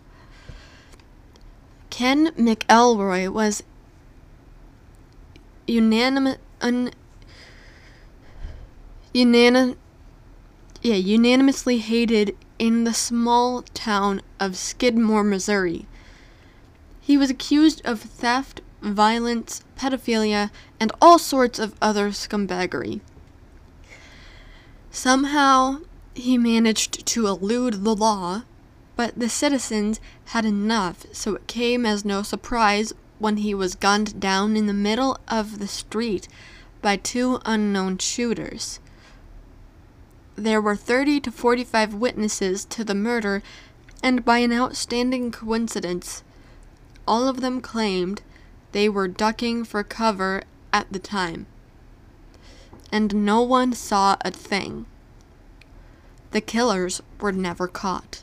Ken 1.91 2.29
McElroy 2.33 3.29
was 3.29 3.63
unanimous 5.67 6.39
un, 6.61 6.91
unanim, 9.15 9.77
yeah, 10.83 10.95
unanimously 10.95 11.79
hated 11.79 12.37
in 12.59 12.85
the 12.85 12.95
small 12.95 13.63
town 13.75 14.21
of 14.41 14.57
Skidmore, 14.57 15.25
Missouri. 15.25 15.87
He 17.01 17.17
was 17.17 17.31
accused 17.31 17.83
of 17.85 18.01
theft, 18.01 18.61
violence, 18.83 19.63
pedophilia, 19.77 20.51
and 20.79 20.93
all 21.01 21.19
sorts 21.19 21.59
of 21.59 21.75
other 21.81 22.11
scumbaggery. 22.11 23.01
Somehow, 24.91 25.81
he 26.15 26.39
managed 26.39 27.05
to 27.07 27.27
elude 27.27 27.85
the 27.85 27.95
law, 27.95 28.43
but 28.97 29.19
the 29.19 29.29
citizens 29.29 30.01
had 30.27 30.45
enough, 30.45 31.07
so 31.13 31.35
it 31.35 31.47
came 31.47 31.85
as 31.85 32.05
no 32.05 32.23
surprise 32.23 32.95
when 33.19 33.39
he 33.39 33.55
was 33.55 33.75
gunned 33.75 34.19
down 34.21 34.57
in 34.57 34.67
the 34.67 34.73
middle 34.73 35.19
of 35.29 35.59
the 35.59 35.69
street 35.69 36.29
by 36.83 36.97
two 36.97 37.41
unknown 37.45 37.99
shooters. 37.99 38.81
There 40.35 40.61
were 40.61 40.77
30 40.77 41.21
to 41.21 41.31
45 41.31 41.95
witnesses 41.95 42.65
to 42.67 42.85
the 42.85 42.95
murder, 42.95 43.43
and 44.03 44.25
by 44.25 44.39
an 44.39 44.53
outstanding 44.53 45.31
coincidence, 45.31 46.23
all 47.09 47.29
of 47.29 47.41
them 47.41 47.61
claimed 47.61 48.23
they 48.77 48.91
were 48.91 49.09
ducking 49.09 49.65
for 49.65 49.83
cover 49.83 50.43
at 50.71 50.93
the 50.93 50.99
time. 50.99 51.47
And 52.93 53.25
no 53.25 53.41
one 53.41 53.73
saw 53.73 54.19
a 54.21 54.31
thing. 54.31 54.85
The 56.33 56.43
killers 56.43 57.01
were 57.19 57.33
never 57.33 57.69
caught. 57.69 58.23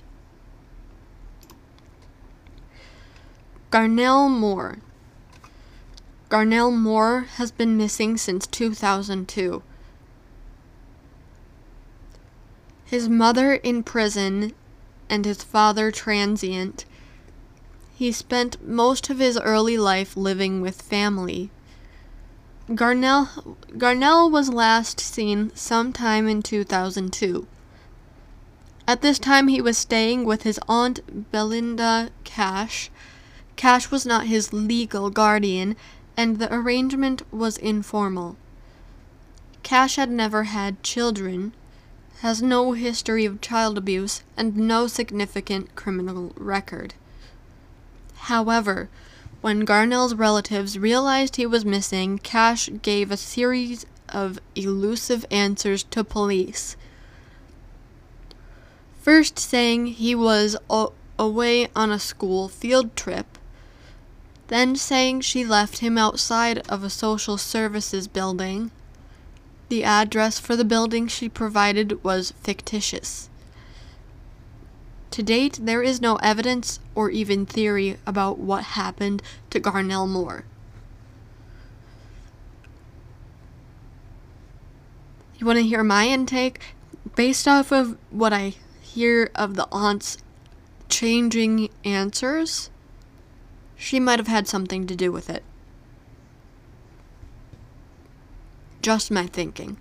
Garnell 3.71 4.29
Moore. 4.29 4.77
Garnell 6.29 6.71
Moore 6.71 7.21
has 7.37 7.51
been 7.51 7.75
missing 7.75 8.15
since 8.15 8.45
2002. 8.45 9.63
His 12.85 13.09
mother 13.09 13.55
in 13.55 13.81
prison 13.81 14.53
and 15.09 15.25
his 15.25 15.43
father 15.43 15.89
transient 15.89 16.85
he 18.03 18.11
spent 18.11 18.61
most 18.67 19.09
of 19.09 19.19
his 19.19 19.39
early 19.39 19.77
life 19.77 20.17
living 20.17 20.59
with 20.59 20.81
family. 20.81 21.49
Garnell, 22.67 23.55
Garnell 23.77 24.29
was 24.29 24.49
last 24.49 24.99
seen 24.99 25.55
sometime 25.55 26.27
in 26.27 26.41
2002. 26.41 27.47
At 28.85 29.01
this 29.01 29.17
time, 29.17 29.47
he 29.47 29.61
was 29.61 29.77
staying 29.77 30.25
with 30.25 30.43
his 30.43 30.59
aunt 30.67 31.31
Belinda 31.31 32.09
Cash. 32.25 32.91
Cash 33.55 33.89
was 33.89 34.05
not 34.05 34.27
his 34.27 34.51
legal 34.51 35.09
guardian, 35.09 35.77
and 36.17 36.39
the 36.39 36.53
arrangement 36.53 37.21
was 37.31 37.55
informal. 37.55 38.35
Cash 39.63 39.95
had 39.95 40.11
never 40.11 40.43
had 40.43 40.83
children, 40.83 41.53
has 42.19 42.41
no 42.41 42.73
history 42.73 43.23
of 43.23 43.39
child 43.39 43.77
abuse, 43.77 44.23
and 44.35 44.57
no 44.57 44.87
significant 44.87 45.73
criminal 45.75 46.33
record. 46.35 46.95
However, 48.27 48.87
when 49.41 49.65
Garnell's 49.65 50.13
relatives 50.13 50.79
realized 50.79 51.35
he 51.35 51.45
was 51.45 51.65
missing, 51.65 52.19
Cash 52.19 52.69
gave 52.81 53.11
a 53.11 53.17
series 53.17 53.85
of 54.07 54.39
elusive 54.55 55.25
answers 55.29 55.83
to 55.83 56.05
police. 56.05 56.77
First, 59.01 59.37
saying 59.37 59.87
he 59.87 60.15
was 60.15 60.55
away 61.19 61.67
on 61.75 61.91
a 61.91 61.99
school 61.99 62.47
field 62.47 62.95
trip, 62.95 63.37
then 64.47 64.77
saying 64.77 65.19
she 65.19 65.43
left 65.43 65.79
him 65.79 65.97
outside 65.97 66.59
of 66.69 66.81
a 66.81 66.89
social 66.89 67.37
services 67.37 68.07
building. 68.07 68.71
The 69.67 69.83
address 69.83 70.39
for 70.39 70.55
the 70.55 70.63
building 70.63 71.09
she 71.09 71.27
provided 71.27 72.01
was 72.05 72.31
fictitious. 72.41 73.29
To 75.13 75.21
date, 75.21 75.59
there 75.61 75.83
is 75.83 76.01
no 76.01 76.15
evidence 76.23 76.79
or 76.95 77.11
even 77.11 77.45
theory 77.45 77.97
about 78.03 78.39
what 78.39 78.63
happened 78.63 79.21
to 79.51 79.59
Garnell 79.59 80.09
Moore. 80.09 80.45
You 85.37 85.45
want 85.45 85.57
to 85.57 85.63
hear 85.63 85.83
my 85.83 86.07
intake? 86.07 86.73
Based 87.15 87.47
off 87.47 87.71
of 87.71 87.95
what 88.09 88.33
I 88.33 88.55
hear 88.81 89.29
of 89.35 89.53
the 89.53 89.67
aunt's 89.71 90.17
changing 90.89 91.69
answers, 91.85 92.71
she 93.77 93.99
might 93.99 94.17
have 94.17 94.27
had 94.27 94.47
something 94.47 94.87
to 94.87 94.95
do 94.95 95.11
with 95.11 95.29
it. 95.29 95.43
Just 98.81 99.11
my 99.11 99.27
thinking. 99.27 99.77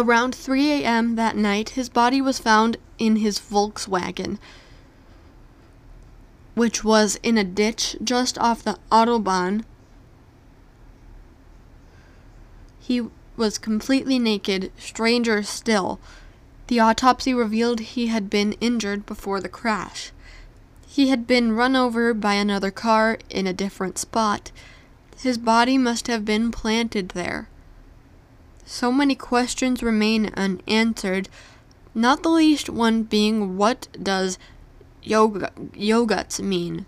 Around 0.00 0.32
3 0.32 0.70
a.m. 0.70 1.16
that 1.16 1.34
night, 1.36 1.70
his 1.70 1.88
body 1.88 2.20
was 2.20 2.38
found 2.38 2.76
in 2.98 3.16
his 3.16 3.40
Volkswagen, 3.40 4.38
which 6.54 6.84
was 6.84 7.18
in 7.24 7.36
a 7.36 7.42
ditch 7.42 7.96
just 8.04 8.38
off 8.38 8.62
the 8.62 8.78
Autobahn. 8.92 9.64
He 12.78 13.08
was 13.36 13.58
completely 13.58 14.20
naked, 14.20 14.70
stranger 14.78 15.42
still. 15.42 15.98
The 16.68 16.78
autopsy 16.78 17.34
revealed 17.34 17.80
he 17.80 18.06
had 18.06 18.30
been 18.30 18.52
injured 18.60 19.04
before 19.04 19.40
the 19.40 19.48
crash. 19.48 20.12
He 20.86 21.08
had 21.08 21.26
been 21.26 21.56
run 21.56 21.74
over 21.74 22.14
by 22.14 22.34
another 22.34 22.70
car 22.70 23.18
in 23.30 23.48
a 23.48 23.52
different 23.52 23.98
spot. 23.98 24.52
His 25.20 25.38
body 25.38 25.76
must 25.76 26.06
have 26.06 26.24
been 26.24 26.52
planted 26.52 27.08
there. 27.08 27.48
So 28.70 28.92
many 28.92 29.14
questions 29.14 29.82
remain 29.82 30.30
unanswered, 30.36 31.30
not 31.94 32.22
the 32.22 32.28
least 32.28 32.68
one 32.68 33.02
being 33.02 33.56
what 33.56 33.88
does 34.00 34.38
yoga 35.02 35.50
mean? 36.42 36.84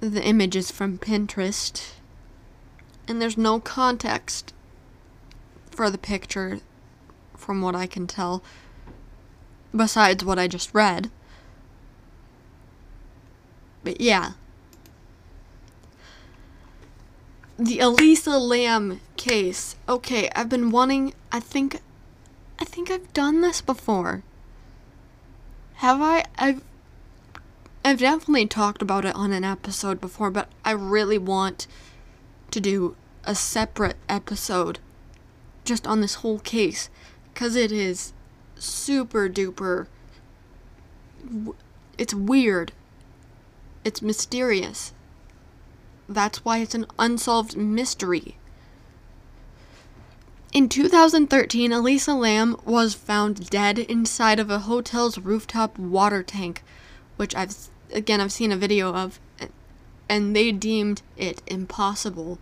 The 0.00 0.22
image 0.24 0.56
is 0.56 0.70
from 0.70 0.96
Pinterest, 0.96 1.92
and 3.06 3.20
there's 3.20 3.36
no 3.36 3.60
context 3.60 4.54
for 5.70 5.90
the 5.90 5.98
picture 5.98 6.60
from 7.36 7.60
what 7.60 7.76
I 7.76 7.86
can 7.86 8.06
tell, 8.06 8.42
besides 9.76 10.24
what 10.24 10.38
I 10.38 10.48
just 10.48 10.72
read. 10.72 11.10
But 13.84 14.00
yeah. 14.00 14.32
The 17.62 17.78
Elisa 17.78 18.38
Lam 18.38 19.00
case. 19.16 19.76
Okay, 19.88 20.28
I've 20.34 20.48
been 20.48 20.72
wanting. 20.72 21.14
I 21.30 21.38
think. 21.38 21.80
I 22.58 22.64
think 22.64 22.90
I've 22.90 23.12
done 23.12 23.40
this 23.40 23.60
before. 23.60 24.24
Have 25.74 26.00
I? 26.00 26.24
I've. 26.36 26.64
I've 27.84 28.00
definitely 28.00 28.46
talked 28.46 28.82
about 28.82 29.04
it 29.04 29.14
on 29.14 29.32
an 29.32 29.44
episode 29.44 30.00
before, 30.00 30.28
but 30.28 30.48
I 30.64 30.72
really 30.72 31.18
want 31.18 31.68
to 32.50 32.60
do 32.60 32.96
a 33.22 33.36
separate 33.36 33.96
episode 34.08 34.80
just 35.64 35.86
on 35.86 36.00
this 36.00 36.16
whole 36.16 36.40
case 36.40 36.90
because 37.32 37.54
it 37.54 37.70
is 37.70 38.12
super 38.56 39.28
duper. 39.28 39.86
It's 41.96 42.12
weird. 42.12 42.72
It's 43.84 44.02
mysterious. 44.02 44.92
That's 46.12 46.44
why 46.44 46.58
it's 46.58 46.74
an 46.74 46.86
unsolved 46.98 47.56
mystery. 47.56 48.36
In 50.52 50.68
2013, 50.68 51.72
Elisa 51.72 52.14
Lam 52.14 52.56
was 52.64 52.94
found 52.94 53.48
dead 53.48 53.78
inside 53.78 54.38
of 54.38 54.50
a 54.50 54.60
hotel's 54.60 55.16
rooftop 55.16 55.78
water 55.78 56.22
tank, 56.22 56.62
which 57.16 57.34
I've 57.34 57.54
again, 57.92 58.20
I've 58.20 58.32
seen 58.32 58.52
a 58.52 58.56
video 58.56 58.94
of, 58.94 59.20
and 60.08 60.34
they 60.34 60.52
deemed 60.52 61.02
it 61.16 61.42
impossible 61.46 62.38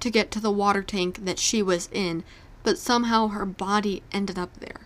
to 0.00 0.10
get 0.10 0.30
to 0.32 0.40
the 0.40 0.50
water 0.50 0.82
tank 0.82 1.24
that 1.24 1.38
she 1.38 1.62
was 1.62 1.88
in, 1.92 2.24
but 2.62 2.78
somehow 2.78 3.28
her 3.28 3.46
body 3.46 4.02
ended 4.12 4.38
up 4.38 4.50
there. 4.58 4.80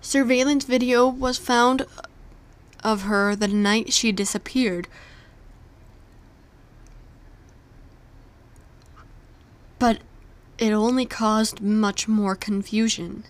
Surveillance 0.00 0.64
video 0.64 1.08
was 1.08 1.38
found 1.38 1.86
of 2.82 3.02
her 3.02 3.34
the 3.36 3.48
night 3.48 3.92
she 3.92 4.12
disappeared. 4.12 4.88
But 9.78 10.00
it 10.58 10.72
only 10.72 11.06
caused 11.06 11.60
much 11.60 12.06
more 12.06 12.36
confusion. 12.36 13.24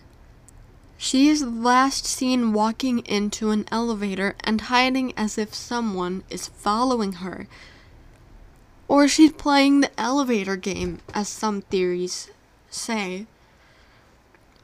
She 0.97 1.29
is 1.29 1.41
last 1.41 2.05
seen 2.05 2.53
walking 2.53 2.99
into 2.99 3.49
an 3.49 3.65
elevator 3.71 4.35
and 4.43 4.61
hiding 4.61 5.13
as 5.17 5.37
if 5.37 5.53
someone 5.53 6.23
is 6.29 6.47
following 6.47 7.13
her. 7.13 7.47
Or 8.87 9.07
she's 9.07 9.31
playing 9.31 9.79
the 9.79 9.99
elevator 9.99 10.57
game, 10.57 10.99
as 11.13 11.27
some 11.27 11.61
theories 11.61 12.29
say. 12.69 13.25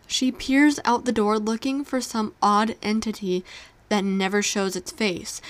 She 0.05 0.31
peers 0.31 0.79
out 0.85 1.05
the 1.05 1.11
door 1.11 1.39
looking 1.39 1.83
for 1.83 2.01
some 2.01 2.33
odd 2.41 2.75
entity 2.83 3.43
that 3.89 4.03
never 4.03 4.41
shows 4.41 4.75
its 4.75 4.91
face. 4.91 5.41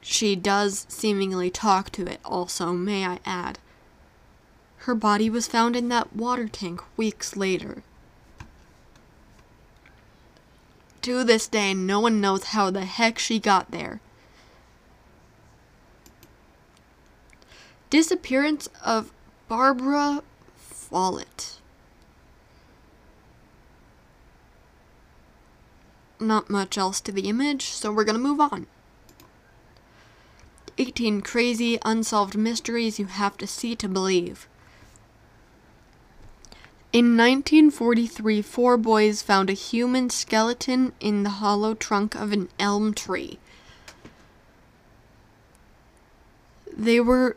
She 0.00 0.34
does 0.34 0.86
seemingly 0.88 1.50
talk 1.50 1.90
to 1.92 2.06
it, 2.06 2.20
also, 2.24 2.72
may 2.72 3.06
I 3.06 3.20
add. 3.24 3.58
Her 4.78 4.94
body 4.94 5.30
was 5.30 5.46
found 5.46 5.76
in 5.76 5.88
that 5.88 6.14
water 6.14 6.48
tank 6.48 6.82
weeks 6.96 7.36
later. 7.36 7.84
To 11.02 11.24
this 11.24 11.48
day, 11.48 11.74
no 11.74 12.00
one 12.00 12.20
knows 12.20 12.44
how 12.44 12.70
the 12.70 12.84
heck 12.84 13.18
she 13.18 13.38
got 13.38 13.70
there. 13.70 14.00
Disappearance 17.90 18.68
of 18.84 19.12
Barbara 19.48 20.22
Follett. 20.56 21.58
Not 26.22 26.48
much 26.48 26.78
else 26.78 27.00
to 27.00 27.12
the 27.12 27.28
image, 27.28 27.64
so 27.64 27.90
we're 27.90 28.04
gonna 28.04 28.18
move 28.18 28.40
on. 28.40 28.68
18 30.78 31.20
crazy 31.20 31.78
unsolved 31.84 32.36
mysteries 32.38 33.00
you 33.00 33.06
have 33.06 33.36
to 33.38 33.46
see 33.46 33.74
to 33.74 33.88
believe. 33.88 34.46
In 36.92 37.16
1943, 37.16 38.40
four 38.40 38.76
boys 38.76 39.20
found 39.20 39.50
a 39.50 39.54
human 39.54 40.10
skeleton 40.10 40.92
in 41.00 41.24
the 41.24 41.30
hollow 41.30 41.74
trunk 41.74 42.14
of 42.14 42.32
an 42.32 42.48
elm 42.58 42.94
tree. 42.94 43.38
They 46.72 47.00
were, 47.00 47.36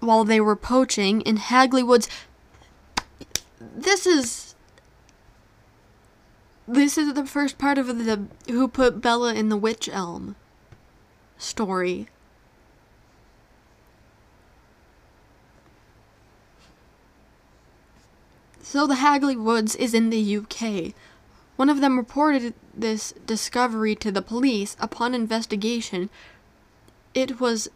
while 0.00 0.24
they 0.24 0.40
were 0.40 0.56
poaching 0.56 1.20
in 1.20 1.36
Hagley 1.36 1.82
Woods. 1.82 2.08
This 3.60 4.06
is. 4.06 4.51
This 6.72 6.96
is 6.96 7.12
the 7.12 7.26
first 7.26 7.58
part 7.58 7.76
of 7.76 7.86
the 7.86 8.28
Who 8.48 8.66
Put 8.66 9.02
Bella 9.02 9.34
in 9.34 9.50
the 9.50 9.58
Witch 9.58 9.90
Elm 9.92 10.36
story. 11.36 12.08
So 18.62 18.86
the 18.86 18.94
Hagley 18.94 19.36
Woods 19.36 19.76
is 19.76 19.92
in 19.92 20.08
the 20.08 20.38
UK. 20.38 20.94
One 21.56 21.68
of 21.68 21.82
them 21.82 21.98
reported 21.98 22.54
this 22.72 23.12
discovery 23.26 23.94
to 23.96 24.10
the 24.10 24.22
police. 24.22 24.74
Upon 24.80 25.14
investigation, 25.14 26.08
it 27.12 27.38
was 27.38 27.68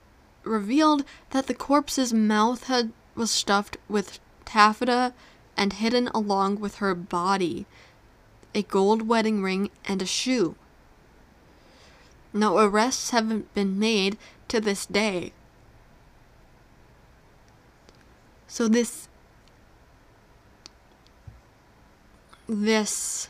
revealed 0.43 1.05
that 1.33 1.49
the 1.49 1.55
corpse's 1.55 2.15
mouth 2.15 2.65
had 2.65 2.93
was 3.15 3.31
stuffed 3.31 3.77
with 3.91 4.21
taffeta 4.47 5.13
and 5.55 5.75
hidden 5.75 6.09
along 6.15 6.61
with 6.61 6.77
her 6.77 6.95
body, 6.95 7.67
a 8.57 8.63
gold 8.63 9.03
wedding 9.07 9.43
ring 9.43 9.71
and 9.85 10.01
a 10.01 10.07
shoe. 10.07 10.57
No 12.33 12.59
arrests 12.59 13.11
haven't 13.11 13.53
been 13.53 13.79
made 13.79 14.17
to 14.49 14.63
this 14.63 14.87
day. 14.87 15.33
So 18.49 18.67
this 18.67 19.09
this 22.49 23.29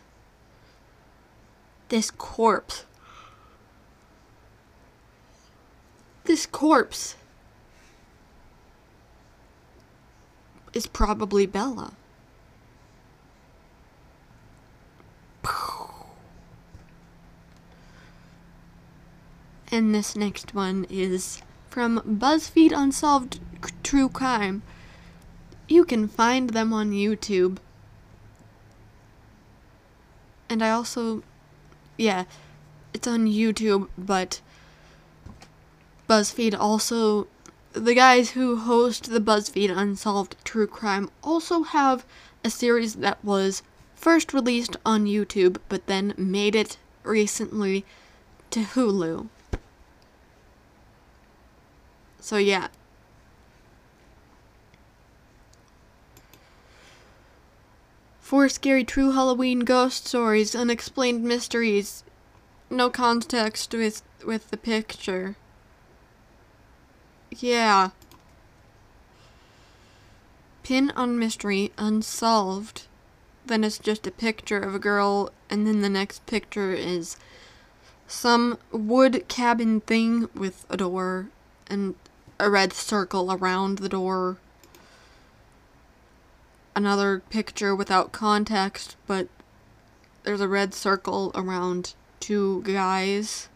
this 1.89 2.11
corpse 2.13 2.85
this 6.25 6.47
corpse 6.47 7.17
is 10.73 10.87
probably 10.87 11.47
Bella. 11.47 11.95
And 19.77 19.95
this 19.95 20.17
next 20.17 20.55
one 20.55 20.87
is 20.89 21.43
from 21.69 22.01
BuzzFeed 22.01 22.73
Unsolved 22.75 23.41
True 23.83 24.09
Crime. 24.09 24.63
You 25.69 25.85
can 25.85 26.09
find 26.09 26.49
them 26.49 26.73
on 26.73 26.93
YouTube 26.93 27.59
and 30.49 30.65
I 30.65 30.71
also, 30.71 31.23
yeah, 31.99 32.25
it's 32.95 33.07
on 33.07 33.27
YouTube, 33.27 33.89
but 33.99 34.41
BuzzFeed 36.09 36.59
also, 36.59 37.27
the 37.75 37.95
guys 37.95 38.31
who 38.31 38.57
host 38.57 39.11
the 39.11 39.21
BuzzFeed 39.21 39.77
Unsolved 39.77 40.37
True 40.43 40.67
Crime 40.67 41.11
also 41.23 41.65
have 41.65 42.07
a 42.43 42.49
series 42.49 42.95
that 42.95 43.23
was 43.23 43.63
first 43.95 44.33
released 44.33 44.79
on 44.87 45.05
YouTube, 45.05 45.59
but 45.69 45.87
then 45.87 46.15
made 46.17 46.55
it 46.55 46.79
recently 47.05 47.85
to 48.49 48.61
Hulu. 48.61 49.29
So 52.27 52.39
yeah, 52.39 52.67
Four 58.19 58.49
scary 58.49 58.83
true 58.83 59.13
Halloween 59.13 59.61
ghost 59.61 60.09
stories, 60.09 60.57
unexplained 60.57 61.23
mysteries. 61.23 62.03
No 62.69 62.91
context 62.91 63.73
with 63.73 64.03
with 64.25 64.51
the 64.51 64.57
picture. 64.57 65.37
Yeah. 67.31 67.91
Pin 70.65 70.91
on 70.97 71.21
mystery 71.21 71.71
unsolved. 71.79 72.89
Then 73.47 73.63
it's 73.63 73.79
just 73.79 74.05
a 74.05 74.11
picture 74.11 74.59
of 74.59 74.75
a 74.75 74.81
girl 74.81 75.31
and 75.49 75.65
then 75.65 75.81
the 75.81 75.89
next 75.89 76.27
picture 76.27 76.73
is 76.73 77.17
some 78.09 78.59
wood 78.73 79.29
cabin 79.29 79.81
thing 79.81 80.29
with 80.35 80.67
a 80.69 80.77
door 80.77 81.29
and 81.69 81.95
a 82.39 82.51
red 82.51 82.73
circle 82.73 83.33
around 83.33 83.79
the 83.79 83.89
door 83.89 84.39
another 86.77 87.23
picture 87.31 87.75
without 87.75 88.13
context, 88.13 88.97
but 89.07 89.29
there's 90.23 90.43
a 90.43 90.47
red 90.47 90.75
circle 90.75 91.33
around 91.35 91.95
two 92.21 92.63
guys. 92.63 93.49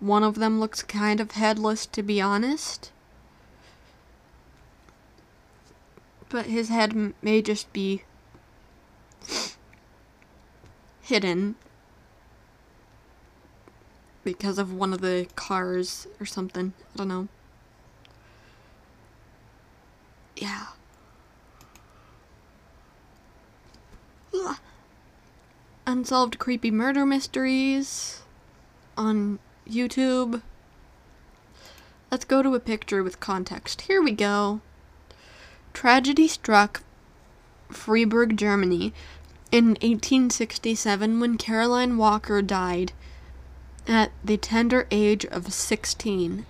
One 0.00 0.24
of 0.24 0.36
them 0.36 0.58
looks 0.58 0.82
kind 0.82 1.20
of 1.20 1.32
headless, 1.32 1.84
to 1.86 2.02
be 2.02 2.20
honest. 2.20 2.90
But 6.30 6.46
his 6.46 6.70
head 6.70 7.12
may 7.20 7.42
just 7.42 7.70
be 7.72 8.04
hidden 11.02 11.56
because 14.34 14.58
of 14.58 14.74
one 14.74 14.92
of 14.92 15.00
the 15.00 15.26
cars 15.36 16.06
or 16.20 16.26
something. 16.26 16.74
I 16.94 16.98
don't 16.98 17.08
know. 17.08 17.28
Yeah. 20.36 20.66
Unsolved 25.86 26.38
Creepy 26.38 26.70
Murder 26.70 27.06
Mysteries 27.06 28.20
on 28.98 29.38
YouTube. 29.66 30.42
Let's 32.10 32.26
go 32.26 32.42
to 32.42 32.54
a 32.54 32.60
picture 32.60 33.02
with 33.02 33.20
context. 33.20 33.80
Here 33.82 34.02
we 34.02 34.12
go. 34.12 34.60
Tragedy 35.72 36.28
struck 36.28 36.82
Freiburg, 37.70 38.36
Germany 38.36 38.92
in 39.50 39.68
1867 39.80 41.18
when 41.18 41.38
Caroline 41.38 41.96
Walker 41.96 42.42
died 42.42 42.92
at 43.88 44.12
the 44.22 44.36
tender 44.36 44.86
age 44.90 45.24
of 45.24 45.52
16. 45.52 46.46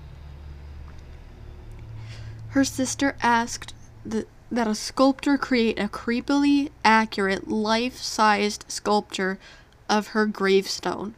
Her 2.48 2.64
sister 2.64 3.16
asked 3.22 3.72
the 4.04 4.26
that 4.50 4.66
a 4.66 4.74
sculptor 4.74 5.36
create 5.36 5.78
a 5.78 5.88
creepily 5.88 6.70
accurate 6.84 7.48
life 7.48 7.96
sized 7.98 8.64
sculpture 8.68 9.38
of 9.88 10.08
her 10.08 10.26
gravestone. 10.26 11.14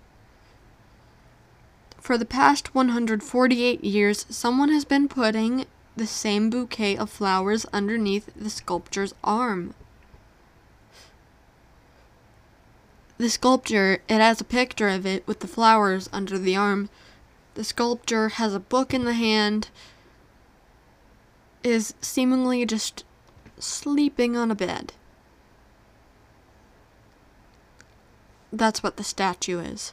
For 1.98 2.18
the 2.18 2.24
past 2.24 2.74
148 2.74 3.84
years, 3.84 4.26
someone 4.28 4.70
has 4.70 4.84
been 4.84 5.06
putting 5.06 5.66
the 5.96 6.06
same 6.06 6.50
bouquet 6.50 6.96
of 6.96 7.10
flowers 7.10 7.66
underneath 7.72 8.30
the 8.34 8.50
sculpture's 8.50 9.14
arm. 9.22 9.74
The 13.20 13.28
sculpture, 13.28 14.00
it 14.08 14.18
has 14.18 14.40
a 14.40 14.44
picture 14.44 14.88
of 14.88 15.04
it 15.04 15.26
with 15.26 15.40
the 15.40 15.46
flowers 15.46 16.08
under 16.10 16.38
the 16.38 16.56
arm. 16.56 16.88
The 17.52 17.64
sculpture 17.64 18.30
has 18.30 18.54
a 18.54 18.58
book 18.58 18.94
in 18.94 19.04
the 19.04 19.12
hand, 19.12 19.68
is 21.62 21.92
seemingly 22.00 22.64
just 22.64 23.04
sleeping 23.58 24.38
on 24.38 24.50
a 24.50 24.54
bed. 24.54 24.94
That's 28.50 28.82
what 28.82 28.96
the 28.96 29.04
statue 29.04 29.58
is. 29.58 29.92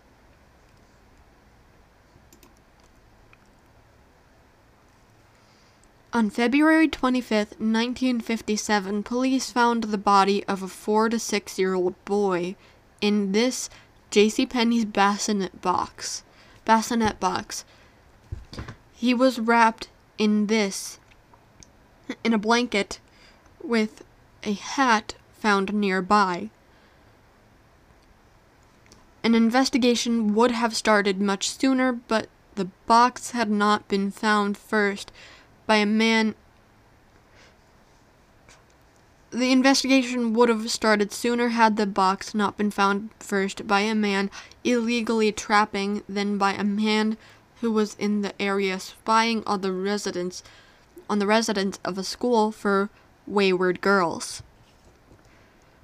On 6.13 6.29
February 6.29 6.87
25th, 6.87 7.59
1957, 7.59 9.03
police 9.03 9.51
found 9.51 9.83
the 9.83 9.97
body 9.97 10.45
of 10.45 10.63
a 10.63 10.69
four 10.69 11.09
to 11.09 11.19
six 11.19 11.59
year 11.59 11.73
old 11.73 11.93
boy 12.05 12.55
in 13.01 13.31
this 13.31 13.69
JCPenney's 14.11 14.85
bassinet 14.85 15.61
box. 15.61 16.23
Bassinet 16.65 17.19
box. 17.19 17.65
He 18.93 19.13
was 19.13 19.39
wrapped 19.39 19.89
in 20.17 20.47
this, 20.47 20.99
in 22.23 22.33
a 22.33 22.37
blanket, 22.37 22.99
with 23.61 24.03
a 24.43 24.53
hat 24.53 25.15
found 25.33 25.73
nearby. 25.73 26.49
An 29.23 29.35
investigation 29.35 30.33
would 30.33 30.51
have 30.51 30.75
started 30.75 31.19
much 31.19 31.49
sooner, 31.49 31.91
but 31.91 32.29
the 32.55 32.69
box 32.85 33.31
had 33.31 33.49
not 33.49 33.87
been 33.87 34.09
found 34.09 34.57
first 34.57 35.11
by 35.65 35.75
a 35.75 35.85
man. 35.85 36.33
The 39.31 39.51
investigation 39.51 40.33
would 40.33 40.47
have 40.47 40.71
started 40.71 41.11
sooner 41.11 41.49
had 41.49 41.75
the 41.75 41.85
box 41.85 42.33
not 42.33 42.55
been 42.55 42.71
found 42.71 43.09
first 43.19 43.67
by 43.67 43.81
a 43.81 43.93
man 43.93 44.31
illegally 44.63 45.33
trapping 45.33 46.03
than 46.07 46.37
by 46.37 46.53
a 46.53 46.63
man 46.63 47.17
who 47.59 47.71
was 47.71 47.95
in 47.95 48.21
the 48.21 48.39
area 48.41 48.79
spying 48.79 49.43
on 49.45 49.61
the 49.61 49.73
residents 49.73 50.43
on 51.09 51.19
the 51.19 51.27
residents 51.27 51.79
of 51.85 51.97
a 51.97 52.03
school 52.03 52.51
for 52.51 52.89
wayward 53.25 53.81
girls. 53.81 54.43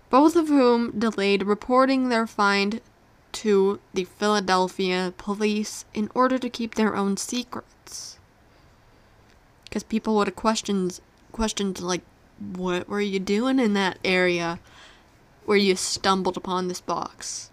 Both 0.09 0.35
of 0.35 0.47
whom 0.47 0.97
delayed 0.99 1.43
reporting 1.43 2.09
their 2.09 2.27
find 2.27 2.81
to 3.33 3.79
the 3.93 4.03
Philadelphia 4.03 5.13
police 5.17 5.85
in 5.93 6.09
order 6.13 6.37
to 6.37 6.49
keep 6.49 6.75
their 6.75 6.95
own 6.95 7.17
secrets 7.17 8.19
because 9.65 9.83
people 9.83 10.15
would 10.15 10.27
have 10.27 10.35
questions 10.35 11.01
questioned 11.31 11.81
like 11.81 12.03
what 12.55 12.87
were 12.87 13.01
you 13.01 13.19
doing 13.19 13.59
in 13.59 13.73
that 13.73 13.97
area 14.03 14.59
where 15.45 15.57
you 15.57 15.75
stumbled 15.75 16.37
upon 16.37 16.67
this 16.67 16.81
box 16.81 17.49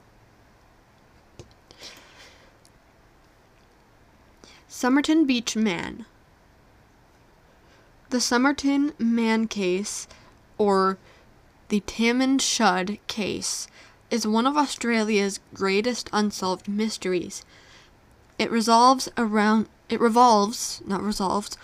Somerton 4.69 5.27
Beach 5.27 5.57
Man 5.57 6.07
The 8.11 8.21
Somerton 8.21 8.93
Man 8.99 9.47
case 9.47 10.09
or 10.59 10.99
the 11.69 11.81
Tamam 11.81 12.41
Shud 12.41 12.99
case 13.07 13.69
is 14.11 14.27
one 14.27 14.47
of 14.47 14.57
Australia's 14.57 15.39
greatest 15.55 16.11
unsolved 16.13 16.67
mysteries. 16.67 17.45
It 18.39 18.51
resolves 18.51 19.09
around 19.17 19.69
it 19.89 20.01
revolves, 20.01 20.83
not 20.87 21.03
resolves, 21.03 21.57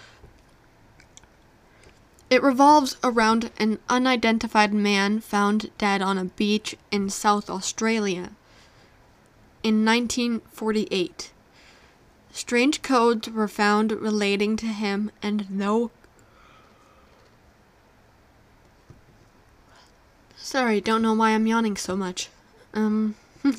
it 2.28 2.42
revolves 2.42 2.96
around 3.04 3.50
an 3.58 3.78
unidentified 3.88 4.74
man 4.74 5.20
found 5.20 5.70
dead 5.78 6.02
on 6.02 6.18
a 6.18 6.24
beach 6.24 6.76
in 6.90 7.08
South 7.08 7.48
Australia 7.48 8.30
in 9.62 9.84
1948. 9.84 11.32
Strange 12.32 12.82
codes 12.82 13.30
were 13.30 13.48
found 13.48 13.92
relating 13.92 14.56
to 14.56 14.66
him, 14.66 15.10
and 15.22 15.50
no. 15.50 15.90
Sorry, 20.36 20.80
don't 20.80 21.02
know 21.02 21.14
why 21.14 21.30
I'm 21.30 21.46
yawning 21.46 21.76
so 21.76 21.96
much. 21.96 22.28
Um. 22.74 23.14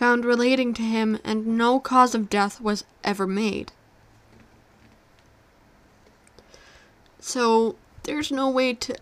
found 0.00 0.24
relating 0.24 0.72
to 0.72 0.80
him, 0.82 1.18
and 1.22 1.46
no 1.46 1.78
cause 1.78 2.14
of 2.14 2.30
death 2.30 2.58
was 2.58 2.84
ever 3.04 3.26
made. 3.26 3.70
So 7.20 7.76
there's 8.04 8.32
no 8.32 8.50
way 8.50 8.72
to 8.74 8.96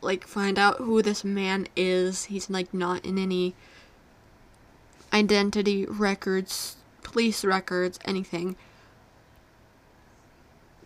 like 0.00 0.26
find 0.26 0.58
out 0.58 0.78
who 0.78 1.02
this 1.02 1.24
man 1.24 1.66
is. 1.76 2.24
He's 2.26 2.48
like 2.48 2.72
not 2.72 3.04
in 3.04 3.18
any 3.18 3.54
identity 5.12 5.84
records, 5.84 6.76
police 7.02 7.44
records, 7.44 7.98
anything. 8.04 8.56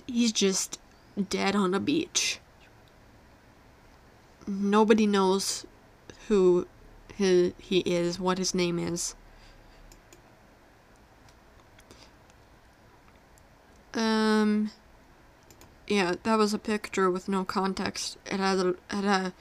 He's 0.06 0.32
just 0.32 0.80
dead 1.28 1.54
on 1.54 1.74
a 1.74 1.80
beach. 1.80 2.40
Nobody 4.46 5.06
knows 5.06 5.66
who 6.28 6.66
his, 7.14 7.52
he 7.58 7.80
is, 7.80 8.18
what 8.18 8.38
his 8.38 8.54
name 8.54 8.78
is. 8.78 9.14
Um 13.92 14.70
yeah, 15.86 16.14
that 16.22 16.38
was 16.38 16.54
a 16.54 16.58
picture 16.58 17.10
with 17.10 17.28
no 17.28 17.44
context. 17.44 18.18
It 18.26 18.40
had 18.40 18.58
a, 18.58 18.74
had 18.88 19.04
a 19.04 19.32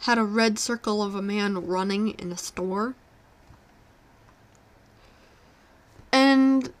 had 0.00 0.18
a 0.18 0.24
red 0.24 0.58
circle 0.58 1.02
of 1.02 1.14
a 1.14 1.22
man 1.22 1.66
running 1.66 2.10
in 2.10 2.30
a 2.30 2.36
store. 2.36 2.94
And 6.12 6.72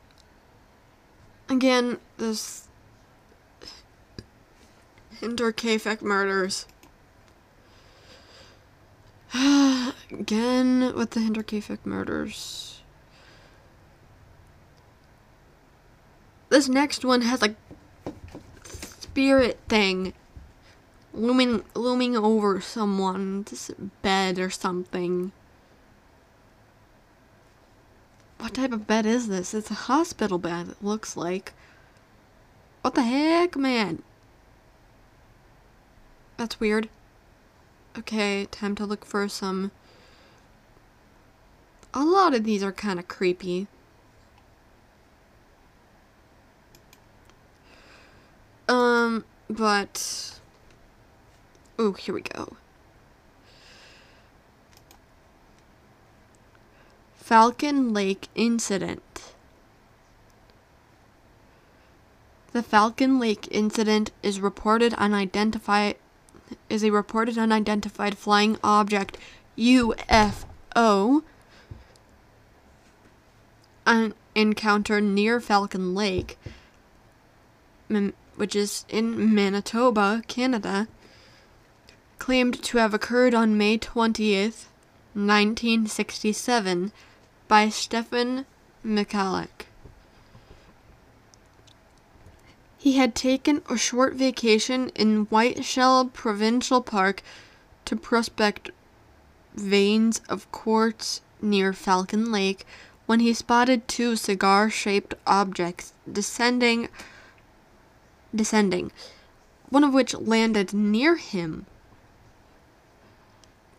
again, 1.48 1.98
this 2.18 2.68
Hinterkaifeck 5.20 6.02
murders. 6.02 6.66
again 10.10 10.94
with 10.94 11.10
the 11.10 11.20
Hinterkaifeck 11.20 11.78
murders. 11.84 12.80
This 16.48 16.68
next 16.68 17.04
one 17.04 17.22
has 17.22 17.42
a 17.42 17.56
spirit 19.16 19.58
thing 19.66 20.12
looming 21.14 21.64
looming 21.74 22.14
over 22.14 22.60
someone's 22.60 23.70
bed 24.02 24.38
or 24.38 24.50
something. 24.50 25.32
What 28.36 28.52
type 28.52 28.72
of 28.72 28.86
bed 28.86 29.06
is 29.06 29.28
this? 29.28 29.54
It's 29.54 29.70
a 29.70 29.84
hospital 29.88 30.36
bed, 30.36 30.68
it 30.68 30.84
looks 30.84 31.16
like. 31.16 31.54
What 32.82 32.94
the 32.94 33.04
heck, 33.04 33.56
man? 33.56 34.02
That's 36.36 36.60
weird. 36.60 36.90
Okay, 37.96 38.44
time 38.50 38.74
to 38.74 38.84
look 38.84 39.06
for 39.06 39.26
some. 39.30 39.70
A 41.94 42.04
lot 42.04 42.34
of 42.34 42.44
these 42.44 42.62
are 42.62 42.70
kind 42.70 42.98
of 42.98 43.08
creepy. 43.08 43.66
Um, 48.68 49.24
but. 49.48 50.40
Oh, 51.78 51.92
here 51.92 52.14
we 52.14 52.22
go. 52.22 52.56
Falcon 57.16 57.92
Lake 57.92 58.28
Incident. 58.34 59.34
The 62.56 62.62
Falcon 62.62 63.18
Lake 63.18 63.48
incident 63.50 64.12
is 64.22 64.40
reported 64.40 64.94
unidentified 64.94 65.96
is 66.70 66.82
a 66.82 66.90
reported 66.90 67.36
unidentified 67.36 68.16
flying 68.16 68.56
object 68.64 69.18
UFO 69.58 71.22
an 73.84 74.14
encounter 74.34 75.02
near 75.02 75.38
Falcon 75.38 75.94
Lake 75.94 76.38
which 78.36 78.54
is 78.54 78.84
in 78.88 79.34
Manitoba, 79.34 80.22
Canada, 80.28 80.88
claimed 82.18 82.62
to 82.62 82.78
have 82.78 82.94
occurred 82.94 83.34
on 83.34 83.58
May 83.58 83.78
20th, 83.78 84.66
1967, 85.14 86.92
by 87.48 87.68
Stephen 87.68 88.46
Michalak. 88.84 89.66
He 92.78 92.92
had 92.98 93.14
taken 93.14 93.62
a 93.68 93.76
short 93.76 94.14
vacation 94.14 94.90
in 94.90 95.24
Whiteshell 95.24 96.06
Provincial 96.06 96.80
Park 96.80 97.22
to 97.84 97.96
prospect 97.96 98.70
veins 99.54 100.20
of 100.28 100.50
quartz 100.52 101.20
near 101.40 101.72
Falcon 101.72 102.30
Lake 102.30 102.66
when 103.06 103.20
he 103.20 103.32
spotted 103.32 103.88
two 103.88 104.16
cigar-shaped 104.16 105.14
objects 105.26 105.92
descending 106.10 106.88
descending, 108.36 108.92
one 109.70 109.82
of 109.82 109.92
which 109.92 110.14
landed 110.14 110.72
near 110.72 111.16
him. 111.16 111.66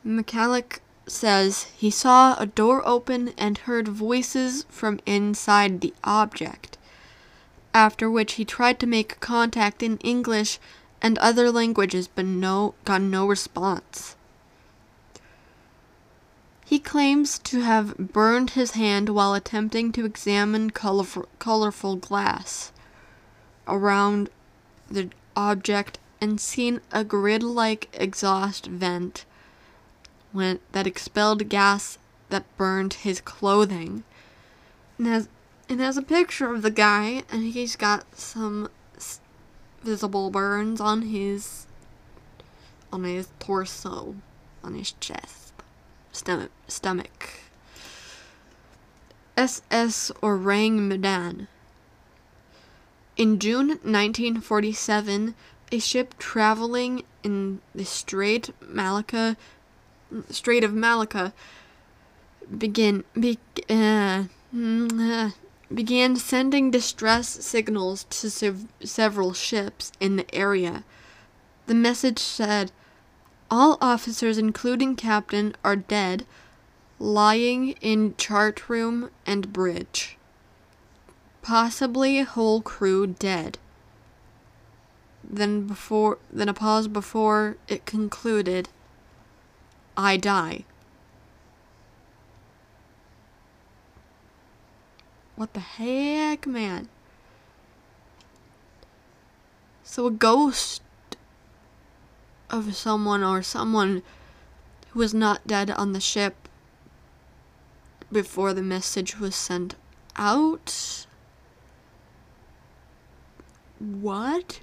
McCulloch 0.05 0.79
says 1.07 1.63
he 1.77 1.89
saw 1.89 2.35
a 2.37 2.45
door 2.45 2.85
open 2.87 3.33
and 3.37 3.59
heard 3.59 3.87
voices 3.87 4.65
from 4.69 4.99
inside 5.05 5.81
the 5.81 5.93
object, 6.03 6.77
after 7.73 8.09
which 8.09 8.33
he 8.33 8.45
tried 8.45 8.79
to 8.79 8.87
make 8.87 9.19
contact 9.19 9.81
in 9.81 9.97
English 9.99 10.59
and 11.01 11.17
other 11.19 11.51
languages 11.51 12.07
but 12.07 12.25
no 12.25 12.73
got 12.85 13.01
no 13.01 13.25
response. 13.27 14.15
He 16.65 16.79
claims 16.79 17.39
to 17.39 17.61
have 17.61 17.97
burned 17.97 18.51
his 18.51 18.71
hand 18.71 19.07
while 19.09 19.33
attempting 19.33 19.93
to 19.93 20.05
examine 20.05 20.71
colorful, 20.71 21.29
colorful 21.39 21.95
glass 21.95 22.73
around 23.67 24.29
the 24.89 25.09
object 25.35 25.99
and 26.19 26.39
seen 26.39 26.81
a 26.91 27.03
grid 27.03 27.43
like 27.43 27.89
exhaust 27.93 28.65
vent 28.65 29.25
when, 30.31 30.59
that 30.71 30.87
expelled 30.87 31.49
gas 31.49 31.97
that 32.29 32.45
burned 32.57 32.93
his 32.93 33.21
clothing. 33.21 34.03
And 34.97 35.07
has, 35.07 35.29
has 35.69 35.97
a 35.97 36.01
picture 36.01 36.53
of 36.53 36.61
the 36.61 36.71
guy, 36.71 37.23
and 37.31 37.53
he's 37.53 37.75
got 37.75 38.17
some 38.17 38.69
visible 39.83 40.29
burns 40.29 40.81
on 40.81 41.03
his 41.03 41.67
on 42.91 43.03
his 43.03 43.27
torso, 43.39 44.15
on 44.63 44.73
his 44.73 44.93
chest 44.93 45.47
stomach. 46.17 46.51
stomach. 46.67 47.29
SS 49.37 50.11
Orang 50.21 50.87
Medan. 50.87 51.47
In 53.17 53.39
June 53.39 53.69
1947, 53.69 55.33
a 55.71 55.79
ship 55.79 56.13
traveling 56.19 57.01
in 57.23 57.61
the 57.73 57.83
Strait 57.83 58.51
Malacca, 58.61 59.35
Strait 60.29 60.63
of 60.63 60.71
Malacca, 60.71 61.33
begin, 62.55 63.03
be, 63.19 63.39
uh, 63.71 64.25
began 65.73 66.15
sending 66.15 66.69
distress 66.69 67.27
signals 67.27 68.05
to 68.11 68.29
sev- 68.29 68.67
several 68.83 69.33
ships 69.33 69.91
in 69.99 70.17
the 70.17 70.35
area. 70.35 70.83
The 71.65 71.73
message 71.73 72.19
said, 72.19 72.71
all 73.49 73.79
officers, 73.81 74.37
including 74.37 74.95
captain, 74.95 75.55
are 75.63 75.75
dead, 75.75 76.27
lying 76.99 77.69
in 77.81 78.13
chart 78.17 78.69
room 78.69 79.09
and 79.25 79.51
bridge. 79.51 80.16
Possibly 81.47 82.19
a 82.19 82.25
whole 82.25 82.61
crew 82.61 83.07
dead. 83.07 83.57
Then 85.23 85.65
before 85.65 86.17
then 86.29 86.49
a 86.49 86.53
pause 86.53 86.89
before 86.89 87.55
it 87.69 87.85
concluded. 87.85 88.67
I 89.95 90.17
die. 90.17 90.65
What 95.37 95.53
the 95.53 95.61
heck, 95.61 96.45
man? 96.45 96.89
So 99.83 100.07
a 100.07 100.11
ghost 100.11 100.81
of 102.49 102.75
someone 102.75 103.23
or 103.23 103.41
someone 103.41 104.03
who 104.89 104.99
was 104.99 105.13
not 105.13 105.47
dead 105.47 105.71
on 105.71 105.93
the 105.93 106.01
ship 106.01 106.49
before 108.11 108.53
the 108.53 108.61
message 108.61 109.17
was 109.17 109.33
sent 109.33 109.75
out. 110.17 111.06
What? 113.79 114.61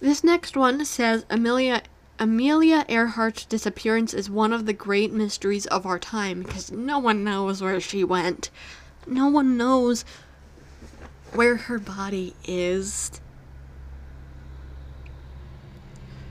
This 0.00 0.24
next 0.24 0.56
one 0.56 0.84
says 0.84 1.24
Amelia 1.30 1.82
Amelia 2.18 2.84
Earhart's 2.88 3.44
disappearance 3.44 4.12
is 4.12 4.28
one 4.28 4.52
of 4.52 4.66
the 4.66 4.72
great 4.72 5.12
mysteries 5.12 5.66
of 5.66 5.86
our 5.86 5.98
time 5.98 6.42
because 6.42 6.70
no 6.70 6.98
one 6.98 7.24
knows 7.24 7.62
where 7.62 7.80
she 7.80 8.04
went. 8.04 8.50
No 9.06 9.28
one 9.28 9.56
knows 9.56 10.04
where 11.32 11.56
her 11.56 11.78
body 11.78 12.34
is. 12.44 13.20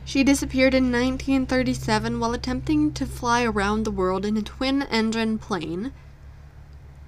She 0.05 0.23
disappeared 0.23 0.73
in 0.73 0.91
1937 0.91 2.19
while 2.19 2.33
attempting 2.33 2.91
to 2.93 3.05
fly 3.05 3.43
around 3.43 3.83
the 3.83 3.91
world 3.91 4.25
in 4.25 4.37
a 4.37 4.41
twin 4.41 4.83
engine 4.83 5.37
plane. 5.39 5.93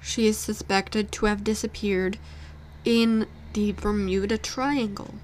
She 0.03 0.27
is 0.27 0.37
suspected 0.37 1.13
to 1.13 1.27
have 1.27 1.45
disappeared 1.45 2.17
in 2.83 3.25
the 3.53 3.71
Bermuda 3.71 4.37
Triangle. 4.37 5.15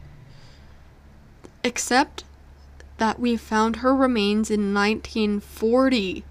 Except 1.66 2.24
that 2.98 3.20
we 3.20 3.36
found 3.36 3.78
her 3.78 3.94
remains 3.94 4.50
in 4.50 4.74
1940. 4.74 6.24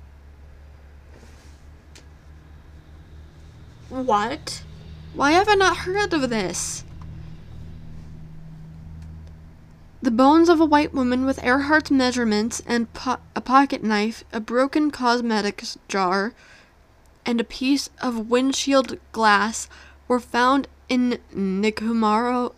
What? 3.90 4.62
Why 5.14 5.32
have 5.32 5.48
I 5.48 5.54
not 5.54 5.78
heard 5.78 6.14
of 6.14 6.30
this? 6.30 6.84
The 10.00 10.10
bones 10.10 10.48
of 10.48 10.58
a 10.58 10.64
white 10.64 10.94
woman 10.94 11.26
with 11.26 11.38
Earhart's 11.42 11.90
measurements 11.90 12.62
and 12.66 12.92
po- 12.94 13.18
a 13.36 13.42
pocket 13.42 13.84
knife, 13.84 14.24
a 14.32 14.40
broken 14.40 14.90
cosmetics 14.90 15.76
jar, 15.88 16.32
and 17.28 17.42
a 17.42 17.44
piece 17.44 17.90
of 18.00 18.30
windshield 18.30 18.98
glass 19.12 19.68
were 20.08 20.18
found 20.18 20.66
in 20.88 21.18
Nikumaro 21.30 22.54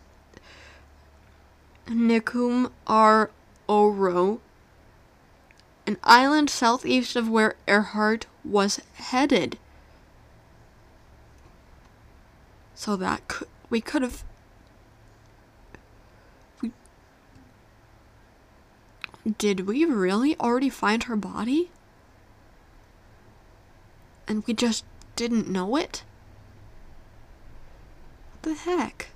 Nikum 1.88 2.70
an 5.88 5.96
island 6.04 6.48
southeast 6.48 7.16
of 7.16 7.28
where 7.28 7.56
Earhart 7.66 8.26
was 8.44 8.80
headed. 8.94 9.58
so 12.76 12.94
that 12.94 13.26
could, 13.26 13.48
we 13.70 13.80
could 13.80 14.02
have 14.02 14.22
we, 16.62 16.70
did 19.36 19.66
we 19.66 19.84
really 19.84 20.38
already 20.38 20.70
find 20.70 21.02
her 21.04 21.16
body 21.16 21.72
and 24.30 24.46
we 24.46 24.54
just 24.54 24.84
didn't 25.16 25.48
know 25.48 25.74
it? 25.74 26.04
What 28.30 28.42
the 28.42 28.54
heck? 28.54 29.08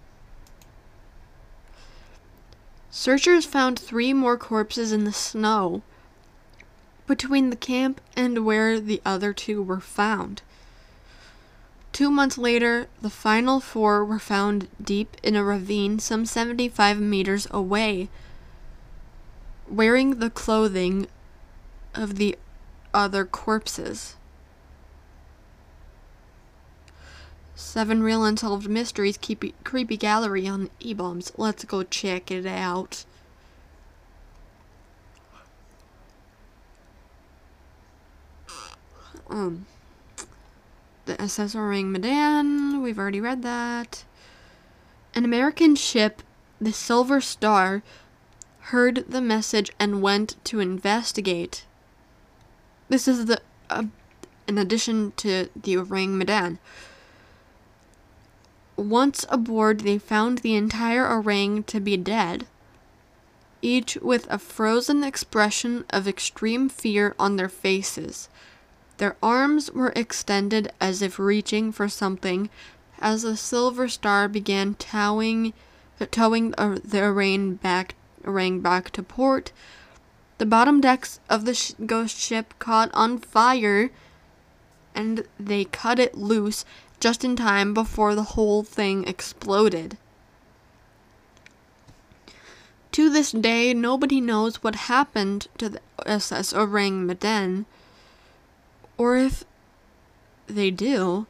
Searchers 2.90 3.46
found 3.46 3.78
three 3.78 4.12
more 4.12 4.36
corpses 4.36 4.90
in 4.90 5.04
the 5.04 5.12
snow 5.12 5.82
between 7.06 7.50
the 7.50 7.56
camp 7.56 8.00
and 8.16 8.44
where 8.44 8.80
the 8.80 9.00
other 9.06 9.32
two 9.32 9.62
were 9.62 9.78
found. 9.78 10.42
Two 11.92 12.10
months 12.10 12.36
later, 12.36 12.88
the 13.00 13.08
final 13.08 13.60
four 13.60 14.04
were 14.04 14.18
found 14.18 14.66
deep 14.82 15.16
in 15.22 15.36
a 15.36 15.44
ravine 15.44 16.00
some 16.00 16.26
75 16.26 16.98
meters 16.98 17.46
away, 17.52 18.08
wearing 19.68 20.18
the 20.18 20.30
clothing 20.30 21.06
of 21.94 22.16
the 22.16 22.36
other 22.92 23.24
corpses. 23.24 24.16
Seven 27.56 28.02
real 28.02 28.24
unsolved 28.24 28.68
mysteries, 28.68 29.18
creepy, 29.18 29.96
gallery 29.96 30.48
on 30.48 30.70
eBaum's. 30.80 31.32
Let's 31.36 31.64
go 31.64 31.84
check 31.84 32.30
it 32.30 32.46
out. 32.46 33.04
Um. 39.28 39.66
The 41.06 41.20
SS 41.20 41.54
Orang 41.54 41.92
Medan, 41.92 42.80
we've 42.80 42.98
already 42.98 43.20
read 43.20 43.42
that. 43.42 44.04
An 45.14 45.24
American 45.24 45.76
ship, 45.76 46.22
the 46.60 46.72
Silver 46.72 47.20
Star, 47.20 47.82
heard 48.70 49.04
the 49.06 49.20
message 49.20 49.70
and 49.78 50.00
went 50.00 50.42
to 50.44 50.60
investigate. 50.60 51.66
This 52.88 53.06
is 53.06 53.26
the 53.26 53.40
uh, 53.68 53.84
in 54.48 54.56
addition 54.56 55.12
to 55.18 55.50
the 55.54 55.76
Orang 55.76 56.16
Medan. 56.16 56.58
Once 58.76 59.24
aboard, 59.28 59.80
they 59.80 59.98
found 59.98 60.38
the 60.38 60.54
entire 60.54 61.06
orang 61.06 61.62
to 61.64 61.78
be 61.78 61.96
dead, 61.96 62.46
each 63.62 63.96
with 64.02 64.26
a 64.28 64.38
frozen 64.38 65.04
expression 65.04 65.84
of 65.90 66.08
extreme 66.08 66.68
fear 66.68 67.14
on 67.18 67.36
their 67.36 67.48
faces. 67.48 68.28
Their 68.98 69.16
arms 69.22 69.70
were 69.70 69.92
extended 69.94 70.72
as 70.80 71.02
if 71.02 71.18
reaching 71.18 71.72
for 71.72 71.88
something 71.88 72.50
as 73.00 73.22
the 73.22 73.36
silver 73.36 73.88
star 73.88 74.28
began 74.28 74.74
towing, 74.74 75.52
towing 76.10 76.50
the 76.50 77.02
orang 77.02 77.54
back, 77.54 77.94
orang 78.24 78.60
back 78.60 78.90
to 78.90 79.02
port. 79.02 79.52
The 80.38 80.46
bottom 80.46 80.80
decks 80.80 81.20
of 81.30 81.44
the 81.44 81.54
sh- 81.54 81.72
ghost 81.86 82.18
ship 82.18 82.54
caught 82.58 82.90
on 82.92 83.18
fire 83.18 83.90
and 84.94 85.26
they 85.38 85.64
cut 85.64 85.98
it 85.98 86.16
loose 86.16 86.64
just 87.00 87.24
in 87.24 87.36
time 87.36 87.74
before 87.74 88.14
the 88.14 88.34
whole 88.34 88.62
thing 88.62 89.06
exploded. 89.06 89.98
To 92.92 93.10
this 93.10 93.32
day, 93.32 93.74
nobody 93.74 94.20
knows 94.20 94.62
what 94.62 94.74
happened 94.76 95.48
to 95.58 95.68
the 95.68 95.80
SS 96.06 96.52
Orang 96.52 97.06
Medan, 97.06 97.66
or 98.96 99.16
if 99.16 99.44
they 100.46 100.70
do, 100.70 101.26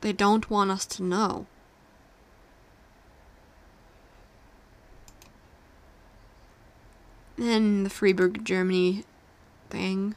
they 0.00 0.12
don't 0.12 0.50
want 0.50 0.70
us 0.70 0.84
to 0.86 1.02
know. 1.02 1.46
Then 7.36 7.84
the 7.84 7.90
Freiburg, 7.90 8.44
Germany 8.44 9.04
thing. 9.70 10.14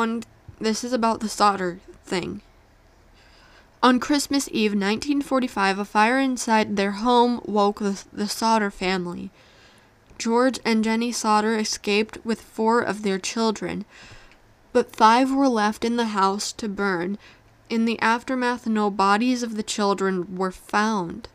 On 0.00 0.22
this 0.58 0.82
is 0.82 0.94
about 0.94 1.20
the 1.20 1.28
Sodder 1.28 1.78
thing. 2.06 2.40
On 3.82 4.00
Christmas 4.00 4.48
Eve 4.50 4.70
1945, 4.70 5.78
a 5.78 5.84
fire 5.84 6.18
inside 6.18 6.76
their 6.76 6.92
home 6.92 7.42
woke 7.44 7.80
the, 7.80 8.02
the 8.10 8.26
Sodder 8.26 8.70
family. 8.70 9.30
George 10.16 10.58
and 10.64 10.82
Jenny 10.82 11.12
Sodder 11.12 11.54
escaped 11.58 12.16
with 12.24 12.40
four 12.40 12.80
of 12.80 13.02
their 13.02 13.18
children, 13.18 13.84
but 14.72 14.96
five 14.96 15.30
were 15.30 15.50
left 15.50 15.84
in 15.84 15.96
the 15.96 16.16
house 16.16 16.50
to 16.52 16.66
burn. 16.66 17.18
In 17.68 17.84
the 17.84 18.00
aftermath, 18.00 18.66
no 18.66 18.88
bodies 18.88 19.42
of 19.42 19.54
the 19.54 19.62
children 19.62 20.34
were 20.34 20.50
found. 20.50 21.28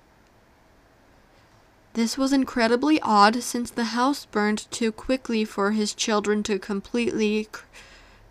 This 1.94 2.18
was 2.18 2.34
incredibly 2.34 3.00
odd 3.02 3.44
since 3.44 3.70
the 3.70 3.94
house 3.94 4.26
burned 4.26 4.66
too 4.72 4.92
quickly 4.92 5.46
for 5.46 5.70
his 5.70 5.94
children 5.94 6.42
to 6.42 6.58
completely 6.58 7.48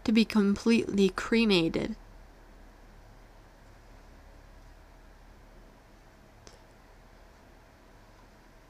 to 0.05 0.13
be 0.13 0.25
completely 0.25 1.09
cremated. 1.09 1.97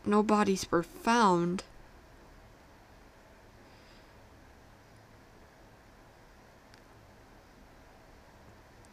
No 0.06 0.22
bodies 0.22 0.66
were 0.70 0.82
found. 0.82 1.64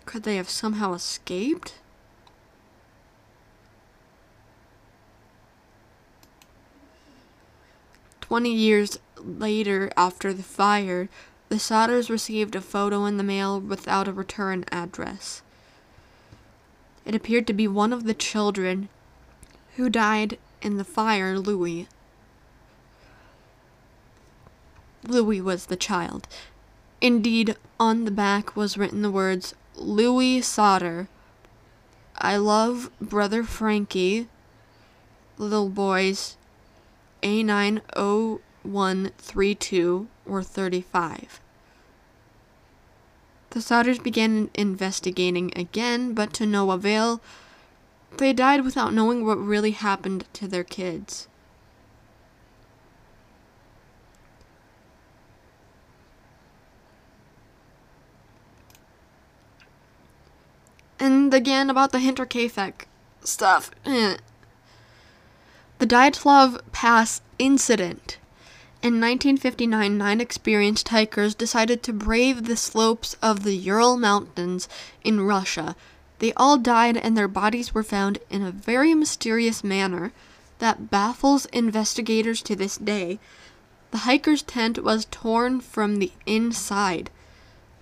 Could 0.05 0.23
they 0.23 0.35
have 0.37 0.49
somehow 0.49 0.93
escaped? 0.93 1.75
Twenty 8.19 8.53
years 8.53 8.97
later, 9.17 9.91
after 9.97 10.33
the 10.33 10.43
fire, 10.43 11.09
the 11.51 11.57
Sodders 11.57 12.09
received 12.09 12.55
a 12.55 12.61
photo 12.61 13.03
in 13.03 13.17
the 13.17 13.25
mail 13.25 13.59
without 13.59 14.07
a 14.07 14.13
return 14.13 14.63
address. 14.71 15.41
It 17.03 17.13
appeared 17.13 17.45
to 17.47 17.53
be 17.53 17.67
one 17.67 17.91
of 17.91 18.05
the 18.05 18.13
children 18.13 18.87
who 19.75 19.89
died 19.89 20.37
in 20.61 20.77
the 20.77 20.85
fire, 20.85 21.37
Louis. 21.37 21.89
Louis 25.05 25.41
was 25.41 25.65
the 25.65 25.75
child. 25.75 26.25
Indeed, 27.01 27.57
on 27.77 28.05
the 28.05 28.11
back 28.11 28.55
was 28.55 28.77
written 28.77 29.01
the 29.01 29.11
words 29.11 29.53
Louis 29.75 30.41
Sodder. 30.41 31.09
I 32.17 32.37
love 32.37 32.89
brother 33.01 33.43
Frankie. 33.43 34.29
Little 35.37 35.67
boys 35.67 36.37
A90132 37.21 40.07
or 40.25 40.43
35. 40.43 41.40
The 43.51 43.59
Sodders 43.59 44.01
began 44.01 44.49
investigating 44.53 45.51
again, 45.57 46.13
but 46.13 46.33
to 46.35 46.45
no 46.45 46.71
avail. 46.71 47.21
They 48.17 48.31
died 48.31 48.63
without 48.63 48.93
knowing 48.93 49.25
what 49.25 49.35
really 49.35 49.71
happened 49.71 50.25
to 50.33 50.47
their 50.47 50.63
kids. 50.63 51.27
And 60.97 61.33
again 61.33 61.69
about 61.69 61.91
the 61.91 61.97
Hinterkaifeck 61.97 62.85
stuff. 63.21 63.71
Eh. 63.85 64.15
The 65.79 65.87
Dyatlov 65.87 66.61
Pass 66.71 67.21
incident. 67.37 68.17
In 68.83 68.93
1959, 68.95 69.95
nine 69.95 70.19
experienced 70.19 70.89
hikers 70.89 71.35
decided 71.35 71.83
to 71.83 71.93
brave 71.93 72.45
the 72.45 72.57
slopes 72.57 73.15
of 73.21 73.43
the 73.43 73.53
Ural 73.55 73.95
Mountains 73.95 74.67
in 75.03 75.21
Russia. 75.21 75.75
They 76.17 76.33
all 76.33 76.57
died 76.57 76.97
and 76.97 77.15
their 77.15 77.27
bodies 77.27 77.75
were 77.75 77.83
found 77.83 78.17
in 78.31 78.41
a 78.41 78.49
very 78.49 78.95
mysterious 78.95 79.63
manner 79.63 80.11
that 80.57 80.89
baffles 80.89 81.45
investigators 81.53 82.41
to 82.41 82.55
this 82.55 82.75
day. 82.75 83.19
The 83.91 83.99
hiker's 83.99 84.41
tent 84.41 84.83
was 84.83 85.05
torn 85.11 85.61
from 85.61 85.97
the 85.97 86.11
inside, 86.25 87.11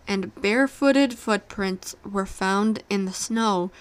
and 0.06 0.36
barefooted 0.42 1.18
footprints 1.18 1.96
were 2.04 2.26
found 2.26 2.84
in 2.90 3.06
the 3.06 3.14
snow, 3.14 3.72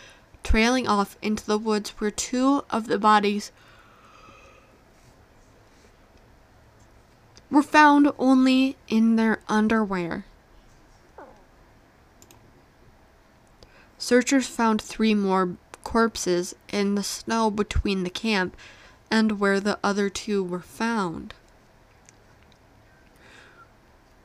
trailing 0.45 0.87
off 0.87 1.17
into 1.21 1.45
the 1.45 1.59
woods 1.59 1.91
where 1.99 2.13
two 2.13 2.63
of 2.71 2.87
the 2.87 2.99
bodies 2.99 3.51
were 7.51 7.63
found 7.63 8.11
only 8.19 8.77
in 8.89 9.17
their 9.17 9.41
underwear. 9.49 10.25
Searchers 13.99 14.47
found 14.47 14.81
three 14.81 15.15
more 15.15 15.57
corpses 15.83 16.55
in 16.73 16.95
the 16.95 17.03
snow 17.03 17.51
between 17.51 18.05
the 18.05 18.11
camp 18.11 18.57
and 19.11 19.41
where 19.41 19.59
the 19.59 19.79
other 19.83 20.09
two 20.09 20.45
were 20.45 20.61
found. 20.61 21.35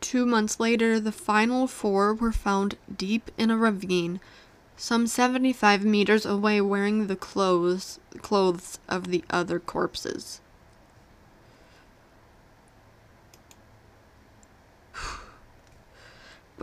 Two 0.02 0.26
months 0.26 0.60
later, 0.60 1.00
the 1.00 1.12
final 1.12 1.66
four 1.66 2.14
were 2.14 2.34
found 2.34 2.78
deep 2.96 3.32
in 3.38 3.50
a 3.50 3.58
ravine, 3.58 4.20
some 4.76 5.08
75 5.08 5.86
meters 5.86 6.26
away, 6.26 6.60
wearing 6.60 7.08
the 7.08 7.16
clothes, 7.16 8.00
clothes 8.22 8.80
of 8.90 9.08
the 9.08 9.24
other 9.30 9.60
corpses. 9.60 10.42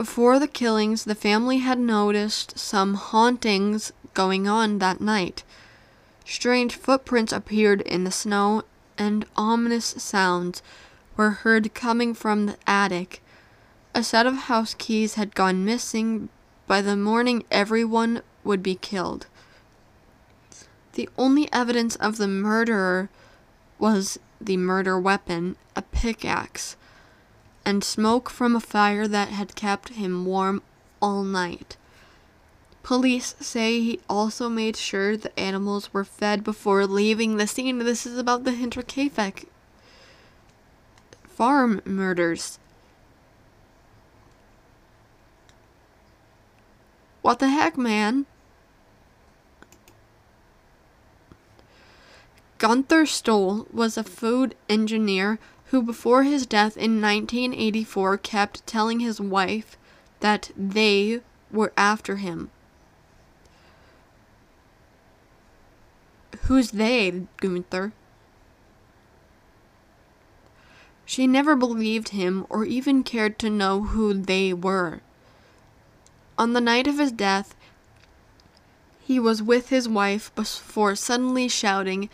Before 0.00 0.38
the 0.38 0.48
killings, 0.48 1.04
the 1.04 1.14
family 1.14 1.58
had 1.58 1.78
noticed 1.78 2.58
some 2.58 2.94
hauntings 2.94 3.92
going 4.14 4.48
on 4.48 4.78
that 4.78 4.98
night. 4.98 5.44
Strange 6.24 6.74
footprints 6.74 7.34
appeared 7.34 7.82
in 7.82 8.04
the 8.04 8.10
snow, 8.10 8.62
and 8.96 9.26
ominous 9.36 9.84
sounds 9.84 10.62
were 11.18 11.42
heard 11.44 11.74
coming 11.74 12.14
from 12.14 12.46
the 12.46 12.56
attic. 12.66 13.22
A 13.94 14.02
set 14.02 14.24
of 14.24 14.48
house 14.48 14.74
keys 14.78 15.16
had 15.16 15.34
gone 15.34 15.66
missing. 15.66 16.30
By 16.66 16.80
the 16.80 16.96
morning, 16.96 17.44
everyone 17.50 18.22
would 18.42 18.62
be 18.62 18.76
killed. 18.76 19.26
The 20.94 21.10
only 21.18 21.52
evidence 21.52 21.96
of 21.96 22.16
the 22.16 22.26
murderer 22.26 23.10
was 23.78 24.18
the 24.40 24.56
murder 24.56 24.98
weapon, 24.98 25.56
a 25.76 25.82
pickaxe 25.82 26.76
and 27.64 27.84
smoke 27.84 28.30
from 28.30 28.56
a 28.56 28.60
fire 28.60 29.06
that 29.06 29.28
had 29.28 29.54
kept 29.54 29.90
him 29.90 30.24
warm 30.24 30.62
all 31.00 31.22
night. 31.22 31.76
Police 32.82 33.34
say 33.40 33.80
he 33.80 34.00
also 34.08 34.48
made 34.48 34.76
sure 34.76 35.16
the 35.16 35.38
animals 35.38 35.92
were 35.92 36.04
fed 36.04 36.42
before 36.42 36.86
leaving 36.86 37.36
the 37.36 37.46
scene. 37.46 37.78
This 37.78 38.06
is 38.06 38.18
about 38.18 38.44
the 38.44 38.52
Hinterkaifeck 38.52 39.46
farm 41.40 41.80
murders. 41.84 42.58
What 47.22 47.38
the 47.38 47.48
heck, 47.48 47.76
man? 47.78 48.26
Gunther 52.58 53.06
Stoll 53.06 53.66
was 53.72 53.96
a 53.96 54.04
food 54.04 54.54
engineer 54.68 55.38
who 55.70 55.82
before 55.82 56.24
his 56.24 56.46
death 56.46 56.76
in 56.76 57.00
1984 57.00 58.18
kept 58.18 58.66
telling 58.66 58.98
his 58.98 59.20
wife 59.20 59.76
that 60.18 60.50
they 60.56 61.20
were 61.52 61.72
after 61.76 62.16
him. 62.16 62.50
Who's 66.42 66.72
they, 66.72 67.22
Gunther? 67.36 67.92
She 71.06 71.28
never 71.28 71.54
believed 71.54 72.08
him 72.08 72.46
or 72.48 72.64
even 72.64 73.04
cared 73.04 73.38
to 73.38 73.48
know 73.48 73.82
who 73.82 74.12
they 74.12 74.52
were. 74.52 75.00
On 76.36 76.52
the 76.52 76.60
night 76.60 76.88
of 76.88 76.98
his 76.98 77.12
death, 77.12 77.54
he 79.00 79.20
was 79.20 79.40
with 79.40 79.68
his 79.68 79.88
wife 79.88 80.34
before 80.34 80.96
suddenly 80.96 81.46
shouting, 81.46 82.10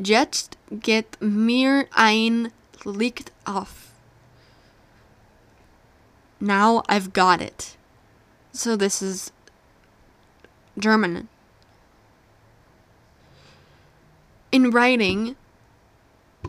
Jetzt 0.00 0.56
geht 0.80 1.20
mir 1.20 1.88
ein 1.96 2.52
Licht 2.84 3.30
off. 3.46 3.92
Now 6.40 6.82
I've 6.88 7.12
got 7.12 7.40
it. 7.40 7.76
So 8.52 8.76
this 8.76 9.02
is 9.02 9.32
German. 10.78 11.28
In 14.50 14.70
writing, 14.70 15.36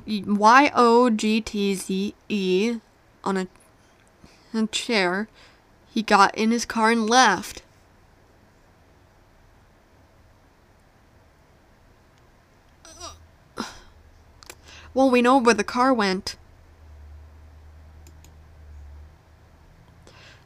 Y 0.06 0.72
O 0.74 1.10
G 1.10 1.42
T 1.42 1.76
Z 1.76 2.14
E 2.30 2.80
on 3.24 3.38
a, 3.38 3.48
a 4.54 4.68
chair, 4.68 5.28
he 5.94 6.02
got 6.02 6.36
in 6.38 6.52
his 6.52 6.66
car 6.66 6.92
and 6.92 7.10
left. 7.10 7.64
Well, 15.00 15.10
we 15.10 15.22
know 15.22 15.38
where 15.38 15.54
the 15.54 15.64
car 15.64 15.94
went. 15.94 16.36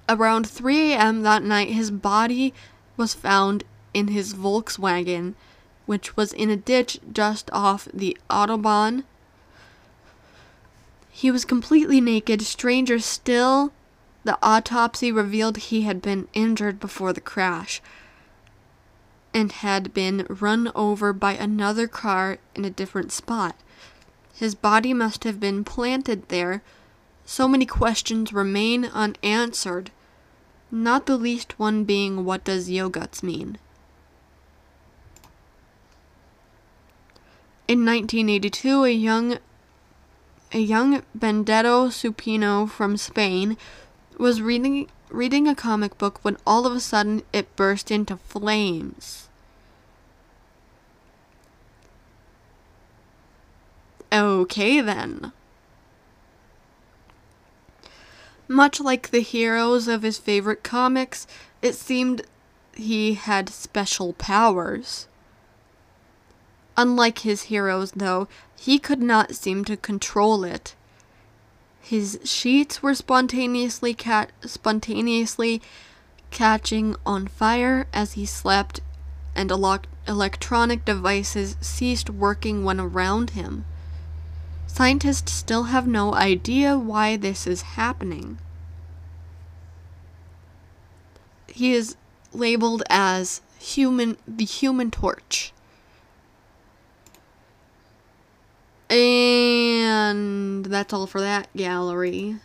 Around 0.08 0.48
3 0.48 0.92
a.m. 0.92 1.24
that 1.24 1.42
night, 1.42 1.70
his 1.70 1.90
body 1.90 2.54
was 2.96 3.16
found 3.16 3.64
in 3.96 4.10
his 4.10 4.36
Volkswagen, 4.36 5.34
which 5.88 6.16
was 6.16 6.34
in 6.34 6.52
a 6.52 6.56
ditch 6.56 7.00
just 7.12 7.50
off 7.52 7.88
the 7.92 8.16
Autobahn. 8.30 9.06
He 11.10 11.32
was 11.32 11.46
completely 11.46 12.00
naked. 12.00 12.44
Stranger 12.44 13.00
still, 13.00 13.74
the 14.24 14.38
autopsy 14.44 15.12
revealed 15.12 15.58
he 15.58 15.82
had 15.82 16.00
been 16.00 16.28
injured 16.36 16.80
before 16.80 17.12
the 17.12 17.22
crash 17.22 17.82
and 19.34 19.52
had 19.52 19.96
been 19.96 20.28
run 20.30 20.72
over 20.76 21.12
by 21.12 21.34
another 21.34 21.88
car 21.88 22.38
in 22.54 22.64
a 22.64 22.70
different 22.70 23.12
spot. 23.12 23.56
His 24.34 24.56
body 24.56 24.94
must 24.94 25.24
have 25.24 25.40
been 25.40 25.64
planted 25.64 26.30
there. 26.30 26.64
So 27.26 27.48
many 27.48 27.66
questions 27.66 28.34
remain 28.34 28.86
unanswered, 28.86 29.92
not 30.72 31.06
the 31.06 31.18
least 31.18 31.58
one 31.60 31.84
being 31.84 32.26
what 32.26 32.44
does 32.44 32.70
YOGTZE 32.70 33.24
mean? 33.24 33.58
In 37.68 37.86
1982, 37.86 38.84
a 38.84 38.90
young 38.90 39.38
a 40.52 40.60
young 40.60 41.02
Benedetto 41.16 41.88
Supino 41.88 42.70
from 42.70 42.98
Spain 42.98 43.58
was 44.18 44.42
reading 44.42 44.88
reading 45.10 45.48
a 45.48 45.56
comic 45.56 45.98
book 45.98 46.20
when 46.24 46.38
all 46.46 46.66
of 46.68 46.74
a 46.74 46.80
sudden 46.80 47.24
it 47.32 47.56
burst 47.56 47.90
into 47.90 48.18
flames. 48.18 49.30
Okay 54.14 54.80
then. 54.80 55.32
Much 58.48 58.80
like 58.80 59.10
the 59.10 59.22
heroes 59.22 59.88
of 59.88 60.04
his 60.04 60.20
favorite 60.20 60.64
comics, 60.64 61.26
it 61.64 61.74
seemed 61.74 62.22
he 62.76 63.16
had 63.16 63.50
special 63.50 64.14
powers. 64.14 65.08
Unlike 66.78 67.20
his 67.20 67.44
heroes, 67.44 67.92
though, 67.92 68.28
he 68.56 68.78
could 68.78 69.02
not 69.02 69.34
seem 69.34 69.66
to 69.66 69.76
control 69.76 70.44
it. 70.44 70.76
His 71.82 72.20
sheets 72.24 72.84
were 72.84 72.94
spontaneously 72.94 73.96
cat- 73.96 74.32
spontaneously 74.46 75.62
catching 76.30 76.96
on 77.06 77.28
fire 77.28 77.88
as 77.92 78.14
he 78.14 78.26
slept, 78.26 78.80
and 79.36 79.52
electronic 79.52 80.86
devices 80.86 81.58
ceased 81.62 82.10
working 82.10 82.64
when 82.64 82.80
around 82.80 83.32
him. 83.32 83.66
Scientists 84.74 85.32
still 85.32 85.66
have 85.66 85.86
no 85.86 86.16
idea 86.16 86.76
why 86.76 87.16
this 87.16 87.46
is 87.46 87.62
happening. 87.78 88.40
He 91.48 91.74
is 91.74 91.96
labeled 92.34 92.82
as 92.90 93.42
human 93.60 94.18
the 94.28 94.46
human 94.46 94.90
torch. 94.90 95.54
And 98.90 100.66
that's 100.66 100.92
all 100.92 101.06
for 101.06 101.22
that 101.22 101.56
gallery. 101.56 102.38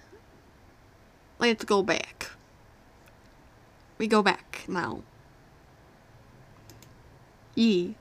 Let's 1.39 1.65
go 1.65 1.83
back. 1.83 2.33
We 3.97 4.07
go 4.07 4.23
back 4.23 4.67
now. 4.69 5.03
E. 7.57 7.95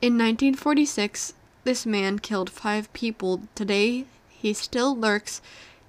In 0.00 0.14
1946, 0.16 1.34
this 1.66 1.84
man 1.84 2.18
killed 2.20 2.48
five 2.48 2.90
people. 2.92 3.42
Today, 3.54 4.06
he 4.28 4.54
still 4.54 4.96
lurks 4.96 5.42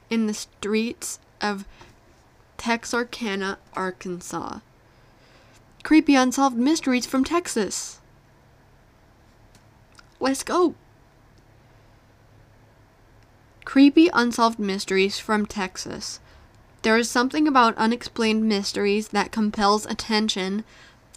in 0.10 0.28
the 0.28 0.34
streets 0.34 1.20
of 1.40 1.66
Texarkana, 2.58 3.60
Arkansas. 3.74 4.60
Creepy 5.84 6.16
Unsolved 6.16 6.58
Mysteries 6.58 7.06
from 7.06 7.24
Texas. 7.24 8.00
Let's 10.20 10.44
go. 10.44 10.74
Creepy 13.64 14.10
Unsolved 14.14 14.60
Mysteries 14.60 15.20
from 15.20 15.46
Texas. 15.46 16.20
There 16.82 16.98
is 16.98 17.10
something 17.10 17.48
about 17.48 17.78
unexplained 17.78 18.44
mysteries 18.46 19.10
that 19.10 19.32
compels 19.32 19.86
attention 19.86 20.64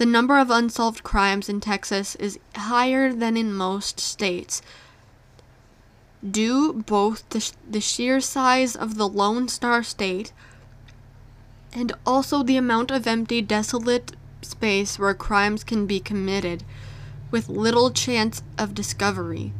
the 0.00 0.06
number 0.06 0.38
of 0.38 0.50
unsolved 0.50 1.02
crimes 1.02 1.46
in 1.46 1.60
Texas 1.60 2.14
is 2.14 2.38
higher 2.56 3.12
than 3.12 3.36
in 3.36 3.52
most 3.52 4.00
states. 4.00 4.62
Due 6.26 6.72
both 6.72 7.28
the, 7.28 7.52
the 7.68 7.82
sheer 7.82 8.18
size 8.18 8.74
of 8.74 8.96
the 8.96 9.06
Lone 9.06 9.46
Star 9.46 9.82
State 9.82 10.32
and 11.74 11.92
also 12.06 12.42
the 12.42 12.56
amount 12.56 12.90
of 12.90 13.06
empty, 13.06 13.42
desolate 13.42 14.16
space 14.40 14.98
where 14.98 15.12
crimes 15.12 15.62
can 15.62 15.84
be 15.84 16.00
committed, 16.00 16.64
with 17.30 17.50
little 17.50 17.90
chance 17.90 18.42
of 18.56 18.74
discovery. 18.74 19.52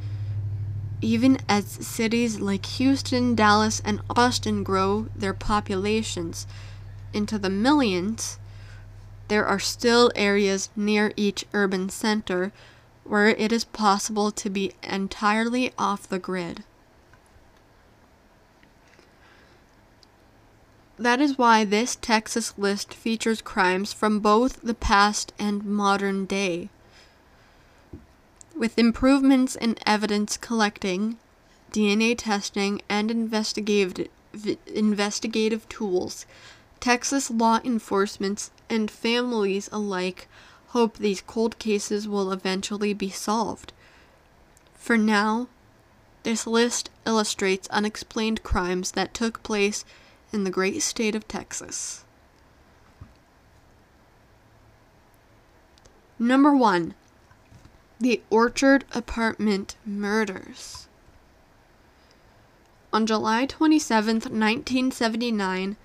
Even 1.02 1.36
as 1.50 1.66
cities 1.66 2.40
like 2.40 2.64
Houston, 2.64 3.34
Dallas, 3.34 3.82
and 3.84 4.00
Austin 4.16 4.62
grow 4.62 5.08
their 5.14 5.34
populations 5.34 6.46
into 7.12 7.38
the 7.38 7.50
millions, 7.50 8.38
there 9.30 9.46
are 9.46 9.60
still 9.60 10.10
areas 10.16 10.70
near 10.74 11.12
each 11.16 11.44
urban 11.54 11.88
center 11.88 12.52
where 13.04 13.28
it 13.28 13.52
is 13.52 13.62
possible 13.64 14.32
to 14.32 14.50
be 14.50 14.72
entirely 14.82 15.72
off 15.78 16.08
the 16.08 16.18
grid. 16.18 16.64
That 20.98 21.20
is 21.20 21.38
why 21.38 21.64
this 21.64 21.94
Texas 21.94 22.52
list 22.58 22.92
features 22.92 23.40
crimes 23.40 23.92
from 23.92 24.18
both 24.18 24.60
the 24.62 24.74
past 24.74 25.32
and 25.38 25.64
modern 25.64 26.26
day. 26.26 26.68
With 28.56 28.76
improvements 28.80 29.54
in 29.54 29.76
evidence 29.86 30.36
collecting, 30.36 31.18
DNA 31.72 32.16
testing, 32.18 32.82
and 32.88 33.12
investigative, 33.12 34.08
investigative 34.66 35.68
tools, 35.68 36.26
Texas 36.80 37.30
law 37.30 37.60
enforcement 37.62 38.50
and 38.70 38.90
families 38.90 39.68
alike 39.72 40.28
hope 40.68 40.96
these 40.96 41.20
cold 41.20 41.58
cases 41.58 42.06
will 42.06 42.30
eventually 42.30 42.94
be 42.94 43.10
solved. 43.10 43.72
For 44.74 44.96
now, 44.96 45.48
this 46.22 46.46
list 46.46 46.90
illustrates 47.04 47.68
unexplained 47.68 48.42
crimes 48.44 48.92
that 48.92 49.12
took 49.12 49.42
place 49.42 49.84
in 50.32 50.44
the 50.44 50.50
great 50.50 50.80
state 50.82 51.16
of 51.16 51.26
Texas. 51.26 52.04
Number 56.18 56.54
1 56.54 56.94
The 57.98 58.22
Orchard 58.30 58.84
Apartment 58.92 59.74
Murders. 59.84 60.86
On 62.92 63.06
July 63.06 63.46
27, 63.46 64.16
1979, 64.16 65.76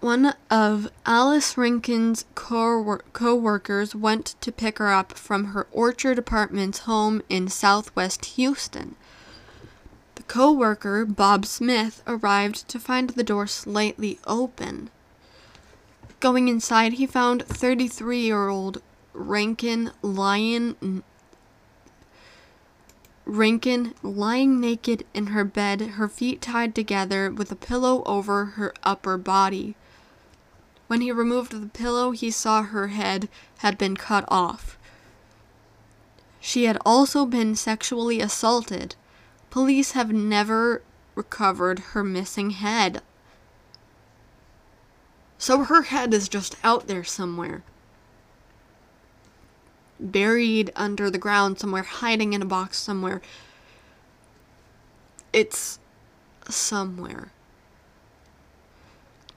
one 0.00 0.34
of 0.50 0.90
Alice 1.04 1.58
Rankin's 1.58 2.24
co 2.34 3.34
workers 3.34 3.94
went 3.94 4.34
to 4.40 4.50
pick 4.50 4.78
her 4.78 4.88
up 4.88 5.12
from 5.12 5.46
her 5.46 5.66
Orchard 5.72 6.18
Apartments 6.18 6.80
home 6.80 7.22
in 7.28 7.48
southwest 7.48 8.24
Houston. 8.36 8.96
The 10.14 10.22
co 10.22 10.52
worker, 10.52 11.04
Bob 11.04 11.44
Smith, 11.44 12.02
arrived 12.06 12.66
to 12.68 12.78
find 12.78 13.10
the 13.10 13.22
door 13.22 13.46
slightly 13.46 14.18
open. 14.26 14.90
Going 16.18 16.48
inside, 16.48 16.94
he 16.94 17.06
found 17.06 17.44
33 17.44 18.20
year 18.20 18.48
old 18.48 18.82
Rankin 19.12 19.90
lying 20.02 21.02
Rankin 23.26 23.94
lying 24.02 24.60
naked 24.60 25.04
in 25.14 25.28
her 25.28 25.44
bed, 25.44 25.80
her 25.82 26.08
feet 26.08 26.40
tied 26.40 26.74
together 26.74 27.30
with 27.30 27.52
a 27.52 27.56
pillow 27.56 28.02
over 28.04 28.44
her 28.56 28.74
upper 28.82 29.16
body. 29.16 29.76
When 30.90 31.02
he 31.02 31.12
removed 31.12 31.52
the 31.52 31.68
pillow, 31.68 32.10
he 32.10 32.32
saw 32.32 32.64
her 32.64 32.88
head 32.88 33.28
had 33.58 33.78
been 33.78 33.96
cut 33.96 34.24
off. 34.26 34.76
She 36.40 36.64
had 36.64 36.78
also 36.84 37.26
been 37.26 37.54
sexually 37.54 38.20
assaulted. 38.20 38.96
Police 39.50 39.92
have 39.92 40.12
never 40.12 40.82
recovered 41.14 41.78
her 41.94 42.02
missing 42.02 42.50
head. 42.50 43.02
So 45.38 45.62
her 45.62 45.82
head 45.82 46.12
is 46.12 46.28
just 46.28 46.56
out 46.64 46.88
there 46.88 47.04
somewhere. 47.04 47.62
Buried 50.00 50.72
under 50.74 51.08
the 51.08 51.18
ground 51.18 51.60
somewhere, 51.60 51.84
hiding 51.84 52.32
in 52.32 52.42
a 52.42 52.46
box 52.46 52.78
somewhere. 52.78 53.22
It's 55.32 55.78
somewhere. 56.48 57.30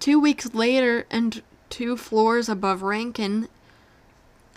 Two 0.03 0.19
weeks 0.19 0.53
later, 0.53 1.07
and 1.09 1.41
two 1.69 1.95
floors 1.95 2.49
above 2.49 2.81
Rankin, 2.81 3.47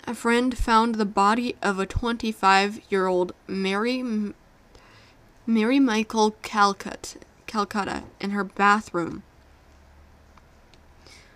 a 0.03 0.13
friend 0.13 0.57
found 0.57 0.95
the 0.95 1.05
body 1.05 1.55
of 1.61 1.79
a 1.79 1.85
25 1.85 2.81
year 2.89 3.07
old 3.07 3.31
Mary, 3.47 4.03
Mary 5.45 5.79
Michael 5.79 6.31
Calcutt, 6.43 7.15
Calcutta 7.45 8.03
in 8.19 8.31
her 8.31 8.43
bathroom. 8.43 9.23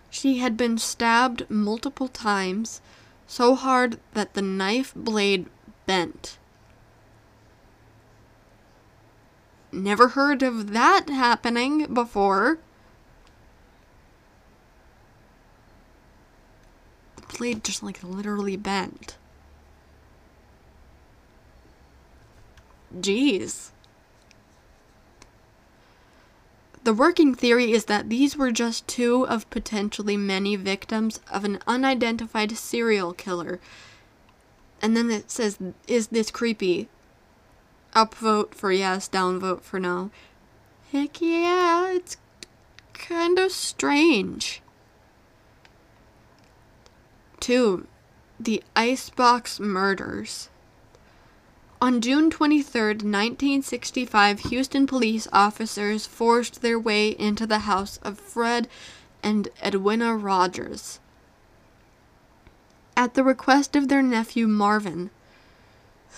She 0.09 0.39
had 0.39 0.57
been 0.57 0.77
stabbed 0.77 1.49
multiple 1.49 2.09
times, 2.09 2.81
so 3.27 3.55
hard 3.55 3.97
that 4.11 4.33
the 4.33 4.41
knife 4.41 4.93
blade 4.93 5.45
bent. 5.85 6.37
Never 9.71 10.09
heard 10.09 10.43
of 10.43 10.73
that 10.73 11.07
happening 11.07 11.93
before. 11.93 12.59
Blade 17.41 17.63
just 17.63 17.81
like 17.81 18.03
literally 18.03 18.55
bent. 18.55 19.17
Jeez. 22.95 23.71
The 26.83 26.93
working 26.93 27.33
theory 27.33 27.71
is 27.71 27.85
that 27.85 28.09
these 28.09 28.37
were 28.37 28.51
just 28.51 28.87
two 28.87 29.25
of 29.25 29.49
potentially 29.49 30.17
many 30.17 30.55
victims 30.55 31.19
of 31.31 31.43
an 31.43 31.57
unidentified 31.65 32.55
serial 32.57 33.11
killer. 33.11 33.59
And 34.79 34.95
then 34.95 35.09
it 35.09 35.31
says, 35.31 35.57
Is 35.87 36.09
this 36.09 36.29
creepy? 36.29 36.89
Upvote 37.95 38.53
for 38.53 38.71
yes, 38.71 39.09
downvote 39.09 39.61
for 39.61 39.79
no. 39.79 40.11
Heck 40.91 41.19
yeah, 41.19 41.91
it's 41.93 42.17
kind 42.93 43.39
of 43.39 43.51
strange. 43.51 44.61
2. 47.41 47.87
The 48.39 48.63
Icebox 48.75 49.59
Murders. 49.59 50.49
On 51.81 51.99
June 51.99 52.29
23, 52.29 52.81
1965, 52.81 54.39
Houston 54.41 54.85
police 54.85 55.27
officers 55.33 56.05
forced 56.05 56.61
their 56.61 56.79
way 56.79 57.09
into 57.09 57.47
the 57.47 57.59
house 57.59 57.97
of 58.03 58.19
Fred 58.19 58.67
and 59.23 59.49
Edwina 59.63 60.15
Rogers. 60.15 60.99
At 62.95 63.15
the 63.15 63.23
request 63.23 63.75
of 63.75 63.87
their 63.87 64.03
nephew 64.03 64.47
Marvin, 64.47 65.09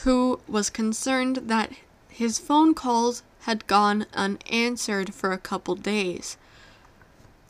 who 0.04 0.42
was 0.46 0.70
concerned 0.70 1.44
that 1.46 1.72
his 2.10 2.38
phone 2.38 2.74
calls 2.74 3.24
had 3.44 3.66
gone 3.68 4.08
unanswered 4.14 5.14
for 5.14 5.32
a 5.32 5.38
couple 5.38 5.76
days. 5.76 6.36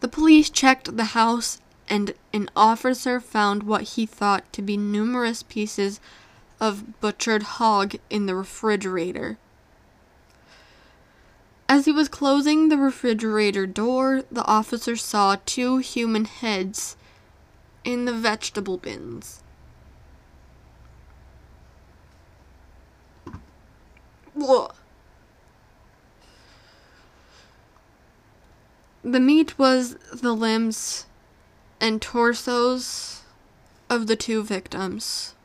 The 0.01 0.07
police 0.07 0.51
checked 0.51 0.95
the 0.95 1.15
house 1.15 1.59
and 1.89 2.13
an 2.33 2.49
officer 2.55 3.19
found 3.19 3.63
what 3.63 3.83
he 3.83 4.05
thought 4.05 4.51
to 4.53 4.61
be 4.61 4.77
numerous 4.77 5.43
pieces 5.43 5.99
of 6.59 6.99
butchered 7.01 7.43
hog 7.43 7.95
in 8.09 8.25
the 8.25 8.35
refrigerator. 8.35 9.37
As 11.67 11.85
he 11.85 11.91
was 11.91 12.07
closing 12.07 12.69
the 12.69 12.77
refrigerator 12.77 13.65
door, 13.65 14.23
the 14.31 14.45
officer 14.45 14.95
saw 14.95 15.37
two 15.45 15.77
human 15.77 16.25
heads 16.25 16.95
in 17.83 18.05
the 18.05 18.13
vegetable 18.13 18.77
bins. 18.77 19.41
Whoa. 24.33 24.71
The 29.03 29.19
meat 29.19 29.59
was 29.59 29.95
the 30.13 30.33
limbs 30.33 31.05
and 31.83 32.01
torsos 32.01 33.23
of 33.89 34.07
the 34.07 34.15
two 34.15 34.41
victims. 34.41 35.35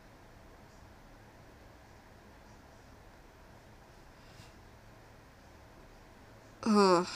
Ugh. 6.63 7.09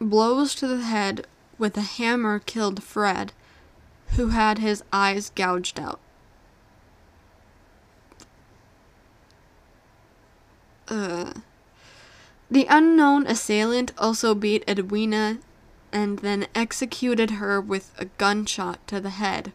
Blows 0.00 0.54
to 0.54 0.68
the 0.68 0.84
head 0.84 1.26
with 1.58 1.76
a 1.76 1.80
hammer 1.80 2.38
killed 2.38 2.84
Fred, 2.84 3.32
who 4.10 4.28
had 4.28 4.58
his 4.58 4.84
eyes 4.92 5.32
gouged 5.34 5.80
out. 5.80 5.98
Ugh. 10.86 11.42
The 12.52 12.66
unknown 12.68 13.26
assailant 13.26 13.92
also 13.96 14.34
beat 14.34 14.62
Edwina 14.68 15.38
and 15.90 16.18
then 16.18 16.48
executed 16.54 17.30
her 17.30 17.58
with 17.58 17.94
a 17.96 18.04
gunshot 18.18 18.86
to 18.88 19.00
the 19.00 19.08
head. 19.08 19.54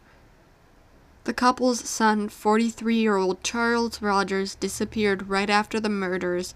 The 1.25 1.33
couple's 1.33 1.87
son, 1.87 2.27
43 2.27 2.95
year 2.95 3.15
old 3.15 3.43
Charles 3.43 4.01
Rogers, 4.01 4.55
disappeared 4.55 5.29
right 5.29 5.47
after 5.47 5.79
the 5.79 5.89
murders 5.89 6.55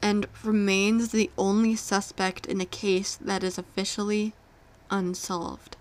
and 0.00 0.28
remains 0.44 1.08
the 1.08 1.28
only 1.36 1.74
suspect 1.74 2.46
in 2.46 2.60
a 2.60 2.64
case 2.64 3.16
that 3.16 3.42
is 3.42 3.58
officially 3.58 4.34
unsolved. 4.92 5.76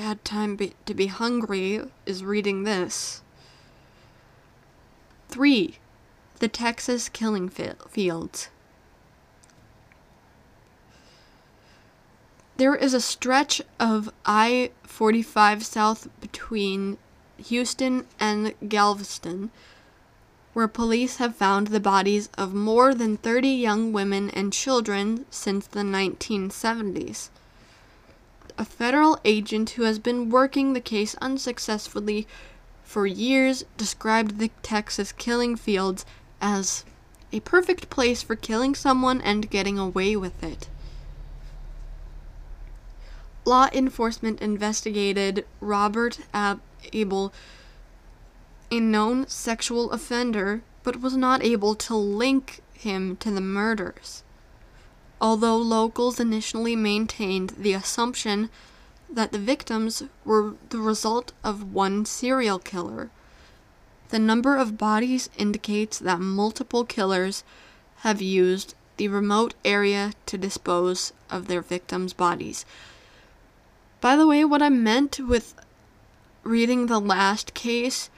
Bad 0.00 0.24
time 0.24 0.56
be- 0.56 0.72
to 0.86 0.94
be 0.94 1.08
hungry 1.08 1.82
is 2.06 2.24
reading 2.24 2.64
this. 2.64 3.20
3. 5.28 5.76
The 6.38 6.48
Texas 6.48 7.10
Killing 7.10 7.50
Fields. 7.50 8.48
There 12.56 12.74
is 12.74 12.94
a 12.94 13.00
stretch 13.02 13.60
of 13.78 14.10
I 14.24 14.70
45 14.84 15.66
south 15.66 16.08
between 16.22 16.96
Houston 17.36 18.06
and 18.18 18.54
Galveston 18.66 19.50
where 20.54 20.66
police 20.66 21.18
have 21.18 21.36
found 21.36 21.66
the 21.66 21.78
bodies 21.78 22.30
of 22.38 22.54
more 22.54 22.94
than 22.94 23.18
30 23.18 23.50
young 23.50 23.92
women 23.92 24.30
and 24.30 24.50
children 24.50 25.26
since 25.28 25.66
the 25.66 25.80
1970s. 25.80 27.28
A 28.58 28.64
federal 28.64 29.18
agent 29.24 29.70
who 29.70 29.82
has 29.82 29.98
been 29.98 30.30
working 30.30 30.72
the 30.72 30.80
case 30.80 31.14
unsuccessfully 31.20 32.26
for 32.82 33.06
years 33.06 33.64
described 33.76 34.38
the 34.38 34.50
Texas 34.62 35.12
killing 35.12 35.56
fields 35.56 36.04
as 36.40 36.84
a 37.32 37.40
perfect 37.40 37.90
place 37.90 38.22
for 38.22 38.34
killing 38.34 38.74
someone 38.74 39.20
and 39.20 39.50
getting 39.50 39.78
away 39.78 40.16
with 40.16 40.42
it 40.42 40.68
law 43.44 43.68
enforcement 43.72 44.40
investigated 44.40 45.44
Robert 45.60 46.20
Ab- 46.32 46.60
Abel, 46.92 47.32
a 48.70 48.78
known 48.78 49.26
sexual 49.26 49.90
offender, 49.90 50.62
but 50.82 51.00
was 51.00 51.16
not 51.16 51.42
able 51.42 51.74
to 51.74 51.96
link 51.96 52.60
him 52.72 53.16
to 53.16 53.30
the 53.30 53.40
murders. 53.40 54.22
Although 55.20 55.58
locals 55.58 56.18
initially 56.18 56.74
maintained 56.74 57.50
the 57.58 57.74
assumption 57.74 58.48
that 59.08 59.32
the 59.32 59.38
victims 59.38 60.02
were 60.24 60.54
the 60.70 60.78
result 60.78 61.32
of 61.44 61.74
one 61.74 62.06
serial 62.06 62.58
killer, 62.58 63.10
the 64.08 64.18
number 64.18 64.56
of 64.56 64.78
bodies 64.78 65.28
indicates 65.36 65.98
that 65.98 66.20
multiple 66.20 66.84
killers 66.84 67.44
have 67.98 68.22
used 68.22 68.74
the 68.96 69.08
remote 69.08 69.54
area 69.64 70.12
to 70.26 70.38
dispose 70.38 71.12
of 71.30 71.48
their 71.48 71.62
victims' 71.62 72.12
bodies. 72.12 72.64
By 74.00 74.16
the 74.16 74.26
way, 74.26 74.44
what 74.44 74.62
I 74.62 74.68
meant 74.68 75.20
with 75.20 75.54
reading 76.42 76.86
the 76.86 77.00
last 77.00 77.52
case, 77.52 78.08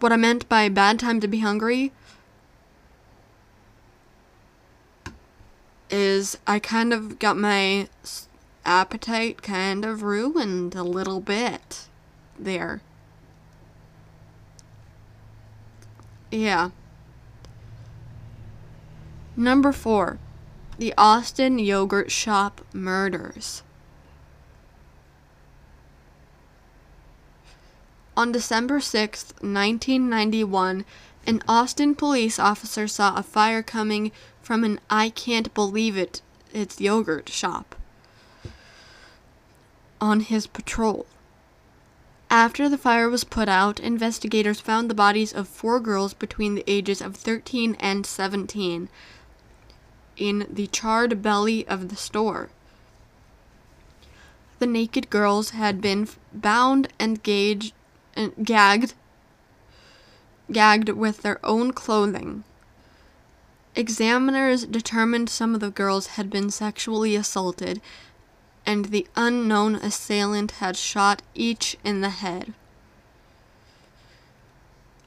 what 0.00 0.12
I 0.12 0.16
meant 0.16 0.48
by 0.48 0.68
bad 0.68 0.98
time 0.98 1.20
to 1.20 1.28
be 1.28 1.40
hungry, 1.40 1.92
is 5.90 6.38
I 6.46 6.58
kind 6.58 6.92
of 6.92 7.18
got 7.18 7.36
my 7.36 7.88
appetite 8.64 9.42
kind 9.42 9.84
of 9.84 10.02
ruined 10.02 10.74
a 10.74 10.82
little 10.82 11.20
bit 11.20 11.88
there. 12.38 12.82
Yeah. 16.30 16.70
Number 19.36 19.72
four, 19.72 20.18
the 20.78 20.94
Austin 20.96 21.58
Yogurt 21.58 22.10
Shop 22.10 22.60
murders. 22.72 23.62
On 28.16 28.32
December 28.32 28.80
6, 28.80 29.32
1991, 29.40 30.84
an 31.26 31.42
Austin 31.48 31.94
police 31.94 32.38
officer 32.38 32.86
saw 32.86 33.16
a 33.16 33.22
fire 33.22 33.62
coming 33.62 34.12
from 34.42 34.64
an 34.64 34.80
I 34.88 35.10
can't 35.10 35.52
believe 35.54 35.96
it, 35.96 36.22
it's 36.52 36.80
yogurt 36.80 37.28
shop 37.28 37.74
on 40.00 40.20
his 40.20 40.46
patrol. 40.46 41.06
After 42.30 42.68
the 42.68 42.78
fire 42.78 43.10
was 43.10 43.24
put 43.24 43.48
out, 43.48 43.80
investigators 43.80 44.60
found 44.60 44.88
the 44.88 44.94
bodies 44.94 45.32
of 45.32 45.48
four 45.48 45.80
girls 45.80 46.14
between 46.14 46.54
the 46.54 46.64
ages 46.66 47.00
of 47.00 47.16
13 47.16 47.76
and 47.80 48.06
17 48.06 48.88
in 50.16 50.46
the 50.48 50.68
charred 50.68 51.22
belly 51.22 51.66
of 51.66 51.88
the 51.88 51.96
store. 51.96 52.50
The 54.60 54.66
naked 54.66 55.10
girls 55.10 55.50
had 55.50 55.80
been 55.80 56.08
bound 56.32 56.88
and 56.98 57.22
gauged, 57.22 57.72
and 58.14 58.32
gagged 58.44 58.94
gagged 60.52 60.90
with 60.90 61.22
their 61.22 61.44
own 61.44 61.72
clothing. 61.72 62.44
Examiners 63.80 64.66
determined 64.66 65.30
some 65.30 65.54
of 65.54 65.62
the 65.62 65.70
girls 65.70 66.08
had 66.08 66.28
been 66.28 66.50
sexually 66.50 67.16
assaulted 67.16 67.80
and 68.66 68.84
the 68.84 69.06
unknown 69.16 69.76
assailant 69.76 70.50
had 70.50 70.76
shot 70.76 71.22
each 71.34 71.78
in 71.82 72.02
the 72.02 72.10
head. 72.10 72.52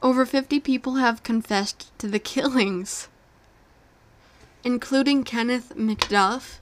Over 0.02 0.26
50 0.26 0.60
people 0.60 0.96
have 0.96 1.22
confessed 1.22 1.92
to 2.00 2.08
the 2.08 2.18
killings, 2.18 3.10
including 4.64 5.24
Kenneth 5.24 5.74
McDuff, 5.78 6.58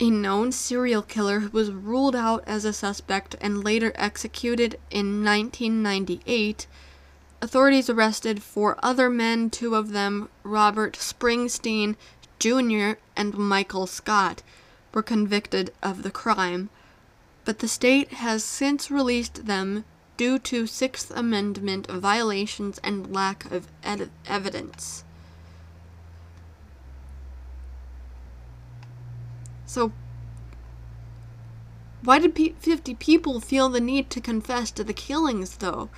a 0.00 0.10
known 0.10 0.50
serial 0.50 1.02
killer 1.02 1.38
who 1.38 1.50
was 1.50 1.70
ruled 1.70 2.16
out 2.16 2.42
as 2.44 2.64
a 2.64 2.72
suspect 2.72 3.36
and 3.40 3.62
later 3.62 3.92
executed 3.94 4.80
in 4.90 5.24
1998. 5.24 6.66
Authorities 7.42 7.90
arrested 7.90 8.42
four 8.42 8.78
other 8.82 9.10
men, 9.10 9.50
two 9.50 9.74
of 9.74 9.92
them, 9.92 10.30
Robert 10.42 10.96
Springsteen 10.96 11.96
Jr. 12.38 12.98
and 13.14 13.36
Michael 13.36 13.86
Scott, 13.86 14.42
were 14.94 15.02
convicted 15.02 15.72
of 15.82 16.02
the 16.02 16.10
crime, 16.10 16.70
but 17.44 17.58
the 17.58 17.68
state 17.68 18.14
has 18.14 18.42
since 18.42 18.90
released 18.90 19.46
them 19.46 19.84
due 20.16 20.38
to 20.38 20.66
Sixth 20.66 21.10
Amendment 21.10 21.86
violations 21.88 22.78
and 22.82 23.14
lack 23.14 23.50
of 23.50 23.68
ed- 23.84 24.10
evidence. 24.26 25.04
So, 29.66 29.92
why 32.02 32.18
did 32.18 32.56
50 32.58 32.94
people 32.94 33.40
feel 33.40 33.68
the 33.68 33.80
need 33.80 34.08
to 34.10 34.20
confess 34.22 34.70
to 34.70 34.84
the 34.84 34.94
killings, 34.94 35.56
though? 35.56 35.90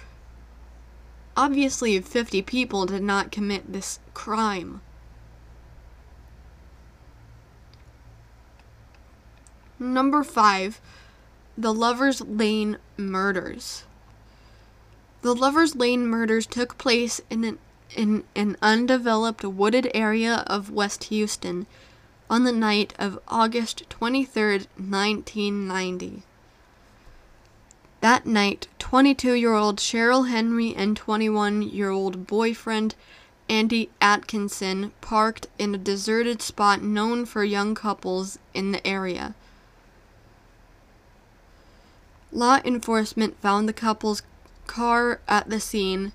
Obviously, 1.39 2.01
50 2.01 2.43
people 2.43 2.84
did 2.84 3.01
not 3.01 3.30
commit 3.30 3.72
this 3.72 4.01
crime. 4.12 4.80
Number 9.78 10.24
five, 10.24 10.80
the 11.57 11.72
Lover's 11.72 12.20
Lane 12.22 12.78
murders. 12.97 13.84
The 15.22 15.32
Lover's 15.32 15.76
Lane 15.76 16.09
murders 16.09 16.45
took 16.45 16.76
place 16.76 17.20
in 17.30 17.45
an, 17.45 17.59
in 17.95 18.24
an 18.34 18.57
undeveloped 18.61 19.45
wooded 19.45 19.89
area 19.95 20.43
of 20.49 20.72
West 20.72 21.05
Houston 21.05 21.68
on 22.28 22.43
the 22.43 22.51
night 22.51 22.95
of 22.99 23.20
August 23.28 23.89
23, 23.89 24.66
1990. 24.76 26.24
That 28.01 28.26
night, 28.26 28.68
22 28.78 29.32
year 29.32 29.55
old 29.55 29.78
Cheryl 29.78 30.28
Henry 30.28 30.74
and 30.74 30.96
21 30.96 31.62
year 31.62 31.90
old 31.90 32.26
boyfriend 32.26 32.94
Andy 33.49 33.90
Atkinson 34.01 34.92
parked 35.01 35.46
in 35.59 35.74
a 35.74 35.78
deserted 35.78 36.40
spot 36.42 36.82
known 36.82 37.24
for 37.24 37.42
young 37.42 37.74
couples 37.74 38.38
in 38.55 38.72
the 38.72 38.86
area. 38.86 39.34
Law 42.30 42.61
enforcement 42.64 43.40
found 43.40 43.68
the 43.68 43.72
couple's 43.72 44.22
car 44.66 45.20
at 45.26 45.49
the 45.49 45.59
scene 45.59 46.12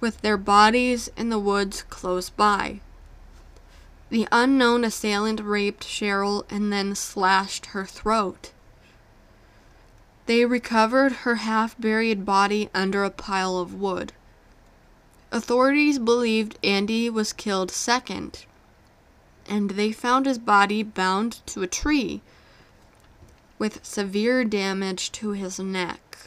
with 0.00 0.20
their 0.20 0.36
bodies 0.36 1.08
in 1.16 1.30
the 1.30 1.38
woods 1.38 1.82
close 1.88 2.28
by. 2.28 2.80
The 4.10 4.28
unknown 4.30 4.84
assailant 4.84 5.40
raped 5.40 5.84
Cheryl 5.84 6.44
and 6.50 6.72
then 6.72 6.94
slashed 6.94 7.66
her 7.66 7.86
throat. 7.86 8.50
They 10.26 10.44
recovered 10.44 11.12
her 11.12 11.36
half 11.36 11.80
buried 11.80 12.26
body 12.26 12.68
under 12.74 13.04
a 13.04 13.10
pile 13.10 13.58
of 13.58 13.74
wood. 13.74 14.12
Authorities 15.30 16.00
believed 16.00 16.58
Andy 16.64 17.08
was 17.08 17.32
killed 17.32 17.70
second, 17.70 18.44
and 19.48 19.70
they 19.70 19.92
found 19.92 20.26
his 20.26 20.38
body 20.38 20.82
bound 20.82 21.40
to 21.46 21.62
a 21.62 21.68
tree 21.68 22.22
with 23.58 23.84
severe 23.84 24.44
damage 24.44 25.12
to 25.12 25.30
his 25.30 25.60
neck. 25.60 26.18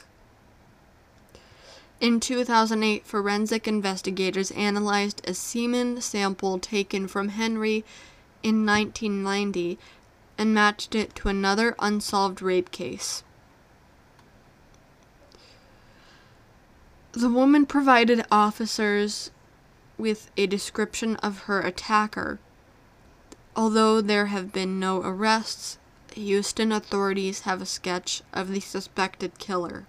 In 2.00 2.22
2008, 2.22 3.06
forensic 3.06 3.68
investigators 3.68 4.52
analyzed 4.52 5.22
a 5.28 5.34
semen 5.34 6.00
sample 6.00 6.58
taken 6.58 7.10
from 7.10 7.30
Henry 7.30 7.84
in 8.42 8.66
1990 8.66 9.78
and 10.38 10.54
matched 10.54 10.96
it 10.96 11.14
to 11.16 11.28
another 11.28 11.76
unsolved 11.80 12.42
rape 12.42 12.72
case. 12.72 13.24
The 17.20 17.28
woman 17.28 17.66
provided 17.66 18.26
officers 18.32 19.30
with 19.98 20.32
a 20.38 20.48
description 20.48 21.18
of 21.18 21.40
her 21.40 21.60
attacker. 21.60 22.40
Although 23.58 24.00
there 24.00 24.28
have 24.28 24.54
been 24.54 24.80
no 24.80 25.02
arrests, 25.02 25.80
Houston 26.16 26.72
authorities 26.72 27.42
have 27.42 27.62
a 27.62 27.66
sketch 27.66 28.22
of 28.32 28.48
the 28.48 28.62
suspected 28.62 29.38
killer. 29.38 29.86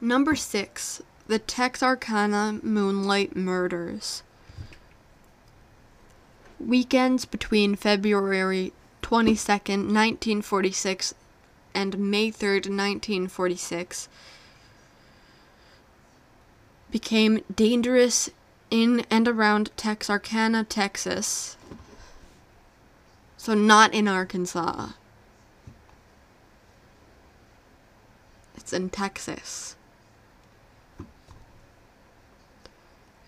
Number 0.00 0.34
6. 0.34 1.02
The 1.26 1.38
Texarkana 1.38 2.60
Moonlight 2.62 3.36
Murders. 3.36 4.22
Weekends 6.58 7.26
between 7.26 7.74
February 7.74 8.72
22nd, 9.02 9.92
1946 9.92 11.14
and 11.74 11.98
May 11.98 12.30
3rd, 12.30 12.68
1946 12.68 14.08
became 16.90 17.42
dangerous 17.54 18.30
in 18.70 19.04
and 19.10 19.26
around 19.28 19.70
Texarkana, 19.76 20.64
Texas. 20.64 21.56
So, 23.36 23.54
not 23.54 23.94
in 23.94 24.06
Arkansas. 24.06 24.90
It's 28.56 28.72
in 28.72 28.90
Texas. 28.90 29.76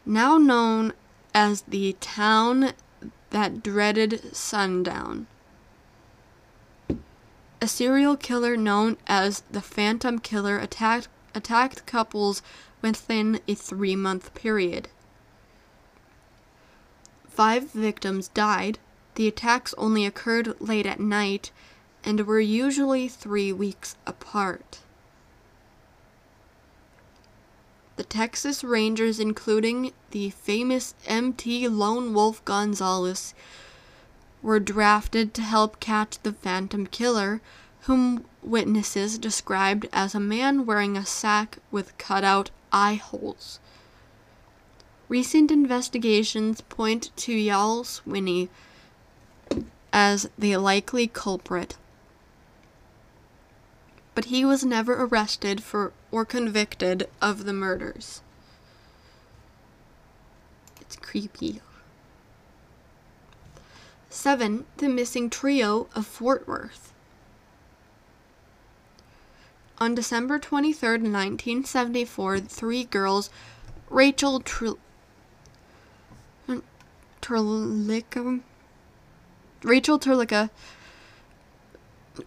Now 0.04 0.36
known 0.36 0.92
as 1.34 1.62
the 1.62 1.96
town 2.00 2.72
that 3.30 3.62
dreaded 3.62 4.34
sundown. 4.36 5.26
A 7.62 7.68
serial 7.68 8.16
killer 8.16 8.56
known 8.56 8.96
as 9.06 9.44
the 9.48 9.62
Phantom 9.62 10.18
Killer 10.18 10.58
attacked, 10.58 11.06
attacked 11.32 11.86
couples 11.86 12.42
within 12.80 13.38
a 13.46 13.54
three 13.54 13.94
month 13.94 14.34
period. 14.34 14.88
Five 17.28 17.70
victims 17.70 18.26
died. 18.26 18.80
The 19.14 19.28
attacks 19.28 19.74
only 19.78 20.04
occurred 20.04 20.60
late 20.60 20.86
at 20.86 20.98
night 20.98 21.52
and 22.02 22.26
were 22.26 22.40
usually 22.40 23.06
three 23.06 23.52
weeks 23.52 23.94
apart. 24.08 24.80
The 27.94 28.02
Texas 28.02 28.64
Rangers, 28.64 29.20
including 29.20 29.92
the 30.10 30.30
famous 30.30 30.96
MT 31.06 31.68
Lone 31.68 32.12
Wolf 32.12 32.44
Gonzalez, 32.44 33.34
were 34.42 34.60
drafted 34.60 35.32
to 35.34 35.42
help 35.42 35.80
catch 35.80 36.18
the 36.22 36.32
Phantom 36.32 36.86
Killer, 36.86 37.40
whom 37.82 38.24
witnesses 38.42 39.18
described 39.18 39.86
as 39.92 40.14
a 40.14 40.20
man 40.20 40.66
wearing 40.66 40.96
a 40.96 41.06
sack 41.06 41.58
with 41.70 41.96
cutout 41.96 42.50
eye 42.72 42.94
holes. 42.94 43.60
Recent 45.08 45.50
investigations 45.50 46.60
point 46.62 47.10
to 47.16 47.32
Yal 47.32 47.84
Swinney 47.84 48.48
as 49.92 50.28
the 50.38 50.56
likely 50.56 51.06
culprit. 51.06 51.76
but 54.14 54.26
he 54.26 54.44
was 54.44 54.64
never 54.64 55.02
arrested 55.02 55.62
for 55.62 55.92
or 56.10 56.24
convicted 56.24 57.08
of 57.20 57.44
the 57.44 57.52
murders. 57.52 58.20
It's 60.80 60.96
creepy. 60.96 61.60
7. 64.12 64.66
The 64.76 64.90
Missing 64.90 65.30
Trio 65.30 65.88
of 65.94 66.06
Fort 66.06 66.46
Worth. 66.46 66.92
On 69.78 69.94
December 69.94 70.38
23, 70.38 70.90
1974, 70.90 72.40
three 72.40 72.84
girls, 72.84 73.30
Rachel 73.88 74.40
Tr- 74.40 74.74
Terlica, 77.22 78.40
Rachel 79.62 79.98
Terlica, 79.98 80.50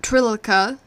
Trillica, 0.01 0.79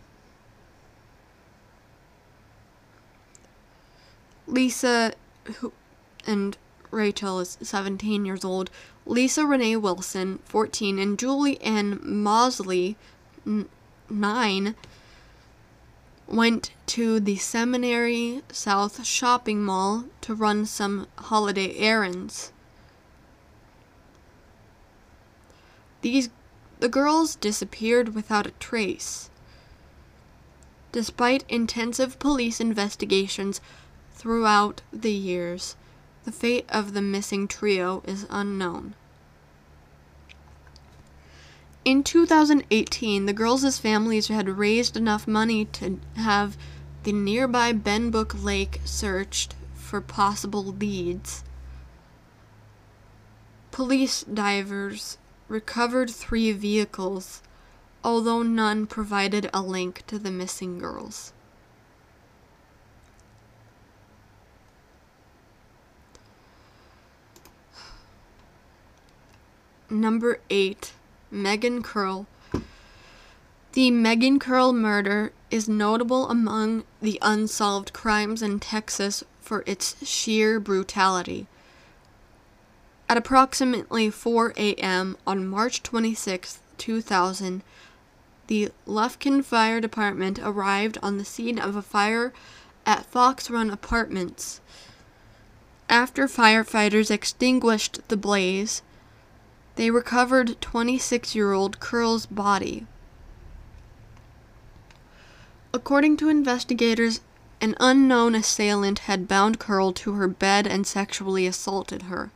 Lisa, 4.48 5.12
who, 5.58 5.72
and 6.26 6.58
Rachel 6.90 7.38
is 7.38 7.56
17 7.62 8.24
years 8.24 8.44
old, 8.44 8.70
Lisa 9.08 9.46
Renee 9.46 9.76
Wilson, 9.76 10.38
14, 10.44 10.98
and 10.98 11.18
Julie 11.18 11.58
Ann 11.62 11.98
Moseley, 12.02 12.94
9, 14.10 14.74
went 16.26 16.70
to 16.84 17.18
the 17.18 17.36
Seminary 17.36 18.42
South 18.52 19.02
shopping 19.06 19.64
mall 19.64 20.04
to 20.20 20.34
run 20.34 20.66
some 20.66 21.06
holiday 21.16 21.74
errands. 21.78 22.52
These 26.02 26.28
the 26.78 26.88
girls 26.88 27.34
disappeared 27.34 28.14
without 28.14 28.46
a 28.46 28.52
trace. 28.52 29.30
Despite 30.92 31.44
intensive 31.48 32.18
police 32.18 32.60
investigations 32.60 33.60
throughout 34.12 34.82
the 34.92 35.12
years, 35.12 35.76
the 36.28 36.32
fate 36.32 36.66
of 36.68 36.92
the 36.92 37.00
missing 37.00 37.48
trio 37.48 38.02
is 38.06 38.26
unknown. 38.28 38.94
In 41.86 42.04
2018, 42.04 43.24
the 43.24 43.32
girls' 43.32 43.78
families 43.78 44.28
had 44.28 44.46
raised 44.46 44.94
enough 44.94 45.26
money 45.26 45.64
to 45.64 45.98
have 46.16 46.58
the 47.04 47.12
nearby 47.12 47.72
Benbrook 47.72 48.44
Lake 48.44 48.82
searched 48.84 49.54
for 49.74 50.02
possible 50.02 50.64
leads. 50.64 51.44
Police 53.70 54.22
divers 54.24 55.16
recovered 55.48 56.10
three 56.10 56.52
vehicles, 56.52 57.40
although 58.04 58.42
none 58.42 58.86
provided 58.86 59.48
a 59.54 59.62
link 59.62 60.02
to 60.08 60.18
the 60.18 60.30
missing 60.30 60.78
girls. 60.78 61.32
Number 69.90 70.40
8. 70.50 70.92
Megan 71.30 71.82
Curl. 71.82 72.26
The 73.72 73.90
Megan 73.90 74.38
Curl 74.38 74.74
murder 74.74 75.32
is 75.50 75.66
notable 75.66 76.28
among 76.28 76.84
the 77.00 77.18
unsolved 77.22 77.94
crimes 77.94 78.42
in 78.42 78.60
Texas 78.60 79.24
for 79.40 79.64
its 79.66 79.96
sheer 80.06 80.60
brutality. 80.60 81.46
At 83.08 83.16
approximately 83.16 84.10
4 84.10 84.52
a.m. 84.58 85.16
on 85.26 85.48
March 85.48 85.82
26, 85.82 86.58
2000, 86.76 87.62
the 88.48 88.70
Lufkin 88.86 89.42
Fire 89.42 89.80
Department 89.80 90.38
arrived 90.38 90.98
on 91.02 91.16
the 91.16 91.24
scene 91.24 91.58
of 91.58 91.74
a 91.76 91.82
fire 91.82 92.34
at 92.84 93.06
Fox 93.06 93.48
Run 93.48 93.70
Apartments. 93.70 94.60
After 95.88 96.26
firefighters 96.26 97.10
extinguished 97.10 98.06
the 98.08 98.18
blaze, 98.18 98.82
they 99.78 99.92
recovered 99.92 100.60
26 100.60 101.36
year 101.36 101.52
old 101.52 101.78
Curl's 101.78 102.26
body. 102.26 102.84
According 105.72 106.16
to 106.16 106.28
investigators, 106.28 107.20
an 107.60 107.76
unknown 107.78 108.34
assailant 108.34 109.00
had 109.00 109.28
bound 109.28 109.60
Curl 109.60 109.92
to 109.92 110.14
her 110.14 110.26
bed 110.26 110.66
and 110.66 110.84
sexually 110.84 111.46
assaulted 111.46 112.02
her. 112.02 112.32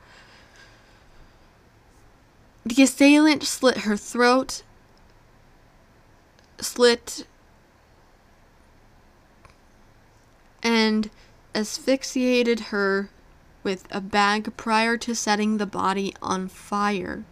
The 2.64 2.80
assailant 2.84 3.43
slit 3.43 3.78
her 3.78 3.97
throat, 3.97 4.62
slit, 6.61 7.26
and 10.62 11.11
asphyxiated 11.57 12.61
her 12.70 13.11
with 13.64 13.88
a 13.90 14.01
bag 14.01 14.57
prior 14.57 14.97
to 14.99 15.16
setting 15.16 15.57
the 15.57 15.66
body 15.66 16.14
on 16.22 16.47
fire. 16.47 17.24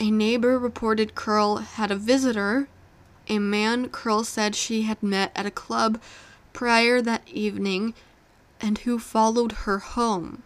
A 0.00 0.10
neighbor 0.10 0.58
reported 0.58 1.16
Curl 1.16 1.56
had 1.56 1.90
a 1.90 1.96
visitor, 1.96 2.68
a 3.26 3.40
man 3.40 3.88
Curl 3.88 4.22
said 4.22 4.54
she 4.54 4.82
had 4.82 5.02
met 5.02 5.32
at 5.34 5.44
a 5.44 5.50
club 5.50 6.00
prior 6.52 7.02
that 7.02 7.26
evening 7.26 7.94
and 8.60 8.78
who 8.78 8.98
followed 8.98 9.52
her 9.52 9.78
home. 9.78 10.42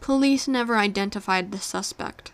Police 0.00 0.46
never 0.46 0.76
identified 0.76 1.50
the 1.50 1.58
suspect. 1.58 2.32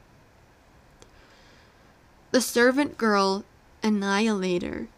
The 2.30 2.40
servant 2.40 2.98
girl 2.98 3.44
annihilator, 3.82 4.88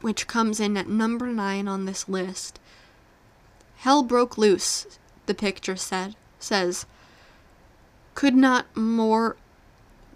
which 0.00 0.26
comes 0.26 0.58
in 0.58 0.76
at 0.76 0.88
number 0.88 1.28
9 1.28 1.68
on 1.68 1.84
this 1.84 2.08
list. 2.08 2.58
Hell 3.76 4.02
broke 4.02 4.36
loose, 4.36 4.98
the 5.26 5.34
picture 5.34 5.76
said, 5.76 6.16
says. 6.40 6.86
Could 8.14 8.34
not 8.34 8.76
more 8.76 9.36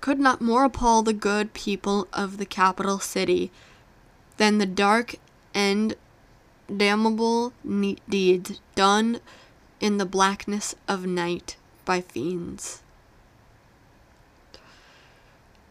could 0.01 0.21
not 0.21 0.41
more 0.41 0.65
appall 0.65 1.03
the 1.03 1.13
good 1.13 1.53
people 1.53 2.07
of 2.13 2.37
the 2.37 2.47
capital 2.47 2.99
city 2.99 3.51
than 4.37 4.59
the 4.59 4.67
dark 4.67 5.17
and 5.55 5.95
damnable 6.75 7.53
deeds 8.09 8.61
done 8.75 9.21
in 9.81 9.99
the 9.99 10.05
blackness 10.05 10.75
of 10.87 11.07
night 11.07 11.57
by 11.85 12.01
fiends. 12.01 12.83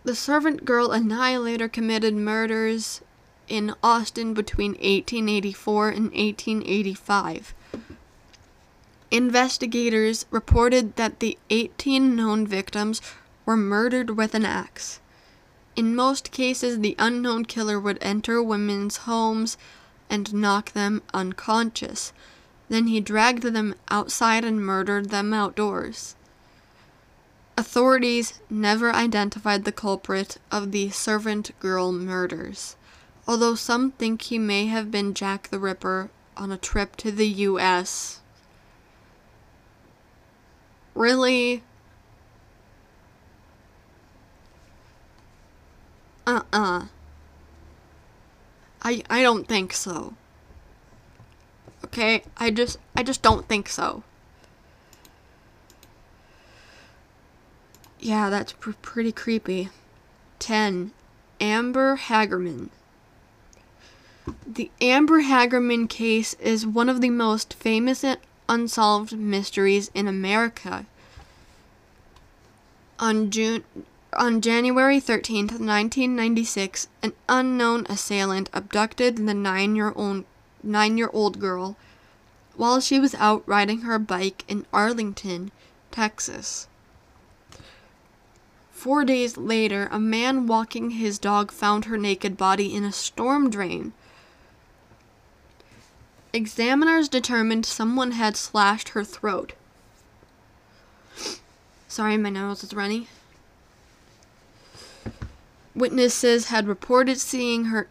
The 0.04 0.16
servant 0.16 0.66
girl 0.66 0.92
annihilator 0.92 1.68
committed 1.68 2.14
murders 2.14 3.02
in 3.48 3.74
Austin 3.82 4.34
between 4.34 4.72
1884 4.72 5.90
and 5.90 6.06
1885. 6.12 7.54
Investigators 9.12 10.26
reported 10.32 10.96
that 10.96 11.20
the 11.20 11.38
18 11.50 12.16
known 12.16 12.48
victims 12.48 13.02
were 13.46 13.56
murdered 13.56 14.12
with 14.12 14.34
an 14.34 14.46
axe. 14.46 15.00
In 15.76 15.96
most 15.96 16.32
cases, 16.32 16.80
the 16.80 16.96
unknown 16.98 17.46
killer 17.46 17.80
would 17.80 18.00
enter 18.02 18.42
women's 18.42 18.98
homes 18.98 19.58
and 20.10 20.34
knock 20.34 20.72
them 20.72 21.02
unconscious. 21.14 22.14
Then 22.70 22.88
he 22.88 23.00
dragged 23.00 23.44
them 23.44 23.76
outside 23.90 24.44
and 24.44 24.66
murdered 24.66 25.10
them 25.10 25.34
outdoors. 25.34 26.16
Authorities 27.58 28.40
never 28.50 28.94
identified 28.94 29.66
the 29.66 29.72
culprit 29.72 30.38
of 30.52 30.72
the 30.72 30.90
servant 30.90 31.52
girl 31.60 31.92
murders, 31.92 32.76
although 33.28 33.56
some 33.56 33.92
think 33.92 34.24
he 34.24 34.40
may 34.40 34.66
have 34.66 34.92
been 34.92 35.14
Jack 35.14 35.50
the 35.50 35.60
Ripper 35.60 36.10
on 36.36 36.52
a 36.52 36.58
trip 36.58 36.96
to 36.98 37.12
the 37.12 37.28
U.S. 37.28 38.20
Really? 40.96 41.62
Uh-uh. 46.26 46.86
I 48.82 49.04
I 49.10 49.22
don't 49.22 49.48
think 49.48 49.74
so. 49.74 50.16
Okay, 51.84 52.24
I 52.38 52.50
just 52.50 52.78
I 52.96 53.04
just 53.04 53.22
don't 53.22 53.48
think 53.48 53.70
so. 53.70 54.04
Yeah, 58.00 58.30
that's 58.30 58.54
pr- 58.54 58.72
pretty 58.82 59.12
creepy. 59.12 59.70
10. 60.40 60.92
Amber 61.42 61.98
Hagerman. 61.98 62.70
The 64.48 64.72
Amber 64.80 65.24
Hagerman 65.24 65.90
case 65.90 66.36
is 66.36 66.66
one 66.66 66.90
of 66.90 67.02
the 67.02 67.10
most 67.10 67.54
famous 67.54 68.04
unsolved 68.48 69.14
mysteries 69.14 69.90
in 69.94 70.08
America. 70.08 70.86
On 73.00 73.30
June 73.30 73.64
on 74.18 74.40
January 74.40 75.02
13th, 75.02 75.60
1996, 75.60 76.88
an 77.04 77.14
unknown 77.28 77.86
assailant 77.90 78.50
abducted 78.54 79.18
the 79.18 79.34
9-year-old 79.34 80.24
9-year-old 80.66 81.40
girl 81.40 81.76
while 82.56 82.80
she 82.80 83.00
was 83.00 83.14
out 83.16 83.44
riding 83.46 83.82
her 83.82 84.00
bike 84.00 84.46
in 84.48 84.66
Arlington, 84.72 85.52
Texas. 85.92 86.68
Four 88.72 89.04
days 89.04 89.36
later, 89.36 89.90
a 89.92 90.00
man 90.00 90.48
walking 90.48 90.92
his 90.92 91.20
dog 91.20 91.52
found 91.52 91.86
her 91.86 91.98
naked 91.98 92.38
body 92.38 92.74
in 92.74 92.86
a 92.86 92.92
storm 92.92 93.50
drain. 93.50 93.94
Examiners 96.36 97.08
determined 97.08 97.66
someone 97.66 98.12
had 98.12 98.36
slashed 98.36 98.90
her 98.90 99.06
throat. 99.06 99.54
Sorry, 101.88 102.18
my 102.18 102.30
nose 102.30 102.62
is 102.62 102.74
runny. 102.74 103.08
Witnesses 105.74 106.48
had 106.48 106.68
reported 106.68 107.22
seeing 107.22 107.66
her 107.66 107.88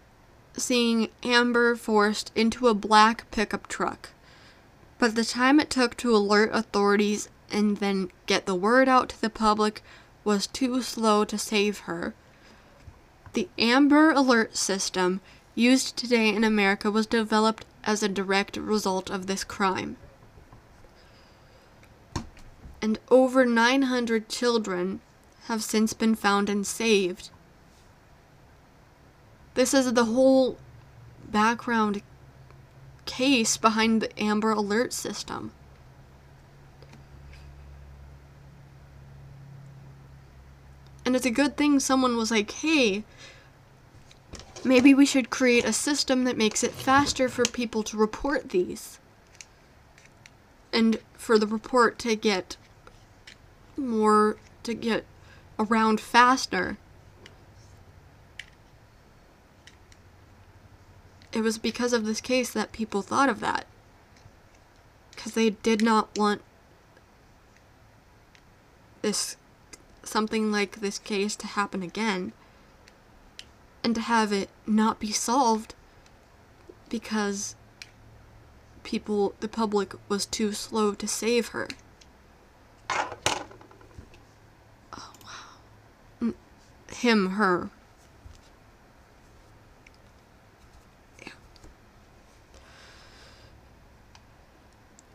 seeing 0.58 1.08
Amber 1.22 1.74
forced 1.74 2.32
into 2.34 2.68
a 2.68 2.74
black 2.74 3.30
pickup 3.30 3.66
truck. 3.66 4.10
But 4.98 5.14
the 5.14 5.24
time 5.24 5.58
it 5.58 5.70
took 5.70 5.96
to 5.96 6.14
alert 6.14 6.50
authorities 6.52 7.30
and 7.50 7.78
then 7.78 8.10
get 8.26 8.44
the 8.44 8.54
word 8.54 8.90
out 8.90 9.08
to 9.08 9.20
the 9.22 9.30
public 9.30 9.82
was 10.22 10.46
too 10.46 10.82
slow 10.82 11.24
to 11.24 11.38
save 11.38 11.78
her. 11.88 12.12
The 13.32 13.48
Amber 13.56 14.10
Alert 14.10 14.54
system 14.54 15.22
used 15.54 15.96
today 15.96 16.28
in 16.28 16.44
America 16.44 16.90
was 16.90 17.06
developed 17.06 17.64
as 17.84 18.02
a 18.02 18.08
direct 18.08 18.56
result 18.56 19.10
of 19.10 19.26
this 19.26 19.44
crime. 19.44 19.96
And 22.82 22.98
over 23.10 23.46
900 23.46 24.28
children 24.28 25.00
have 25.46 25.62
since 25.62 25.92
been 25.92 26.14
found 26.14 26.48
and 26.48 26.66
saved. 26.66 27.30
This 29.54 29.72
is 29.72 29.92
the 29.92 30.06
whole 30.06 30.58
background 31.30 32.02
case 33.04 33.56
behind 33.56 34.02
the 34.02 34.20
Amber 34.20 34.50
Alert 34.50 34.92
system. 34.92 35.52
And 41.04 41.14
it's 41.14 41.26
a 41.26 41.30
good 41.30 41.56
thing 41.56 41.80
someone 41.80 42.16
was 42.16 42.30
like, 42.30 42.50
hey, 42.50 43.04
maybe 44.64 44.94
we 44.94 45.06
should 45.06 45.30
create 45.30 45.64
a 45.64 45.72
system 45.72 46.24
that 46.24 46.36
makes 46.36 46.64
it 46.64 46.72
faster 46.72 47.28
for 47.28 47.44
people 47.44 47.82
to 47.84 47.96
report 47.96 48.50
these. 48.50 48.98
And 50.72 50.98
for 51.14 51.38
the 51.38 51.46
report 51.46 51.98
to 52.00 52.16
get 52.16 52.56
more, 53.76 54.36
to 54.62 54.74
get 54.74 55.04
around 55.58 56.00
faster. 56.00 56.78
It 61.32 61.42
was 61.42 61.58
because 61.58 61.92
of 61.92 62.04
this 62.04 62.20
case 62.20 62.52
that 62.52 62.72
people 62.72 63.02
thought 63.02 63.28
of 63.28 63.40
that. 63.40 63.66
Because 65.14 65.34
they 65.34 65.50
did 65.50 65.82
not 65.82 66.16
want 66.16 66.42
this 69.02 69.36
something 70.02 70.50
like 70.50 70.80
this 70.80 70.98
case 70.98 71.36
to 71.36 71.46
happen 71.46 71.82
again 71.82 72.32
and 73.84 73.94
to 73.94 74.00
have 74.00 74.32
it 74.32 74.48
not 74.66 74.98
be 74.98 75.12
solved 75.12 75.74
because 76.88 77.54
people, 78.82 79.34
the 79.40 79.48
public, 79.48 79.92
was 80.08 80.24
too 80.24 80.52
slow 80.52 80.94
to 80.94 81.06
save 81.06 81.48
her. 81.48 81.68
Oh, 84.92 85.12
wow. 85.22 86.32
Him, 86.90 87.30
her. 87.32 87.68
Yeah. 91.22 91.32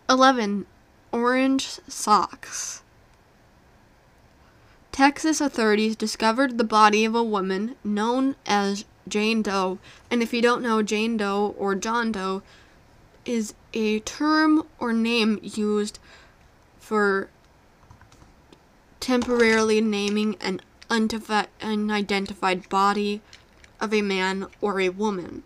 11. 0.08 0.68
Orange 1.12 1.80
socks. 1.88 2.84
Texas 5.00 5.40
authorities 5.40 5.96
discovered 5.96 6.58
the 6.58 6.64
body 6.66 7.06
of 7.06 7.16
a 7.16 7.24
woman 7.24 7.78
known 7.86 8.36
as 8.46 8.84
Jane 9.08 9.42
Doe. 9.42 9.80
And 10.12 10.22
if 10.22 10.34
you 10.34 10.42
don't 10.42 10.62
know, 10.62 10.82
Jane 10.82 11.16
Doe 11.16 11.56
or 11.58 11.74
John 11.74 12.12
Doe 12.12 12.44
is 13.24 13.54
a 13.74 14.02
term 14.02 14.68
or 14.78 14.92
name 14.92 15.40
used 15.42 16.00
for 16.82 17.30
temporarily 19.00 19.80
naming 19.80 20.36
an 20.42 20.60
unidentified 20.90 22.68
body 22.68 23.22
of 23.80 23.94
a 23.94 24.02
man 24.02 24.48
or 24.60 24.82
a 24.82 24.90
woman. 24.90 25.44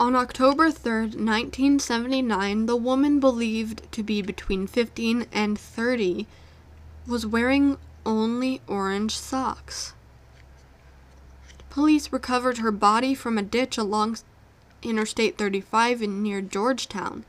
On 0.00 0.14
October 0.14 0.70
3, 0.70 0.92
1979, 0.92 2.66
the 2.66 2.76
woman 2.76 3.18
believed 3.18 3.90
to 3.90 4.04
be 4.04 4.22
between 4.22 4.68
15 4.68 5.26
and 5.32 5.58
30 5.58 6.24
was 7.08 7.26
wearing 7.26 7.78
only 8.06 8.60
orange 8.68 9.16
socks. 9.18 9.94
Police 11.68 12.12
recovered 12.12 12.58
her 12.58 12.70
body 12.70 13.12
from 13.12 13.38
a 13.38 13.42
ditch 13.42 13.76
along 13.76 14.18
Interstate 14.84 15.36
35 15.36 16.02
in 16.02 16.22
near 16.22 16.40
Georgetown. 16.42 17.24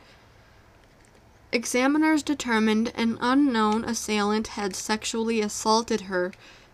Examiners 1.51 2.21
determined 2.21 2.91
an 2.93 3.17
unknown 3.19 3.83
assailant 3.83 4.49
had 4.49 4.75
sexually 4.75 5.41
assaulted 5.41 6.01
her, 6.01 6.33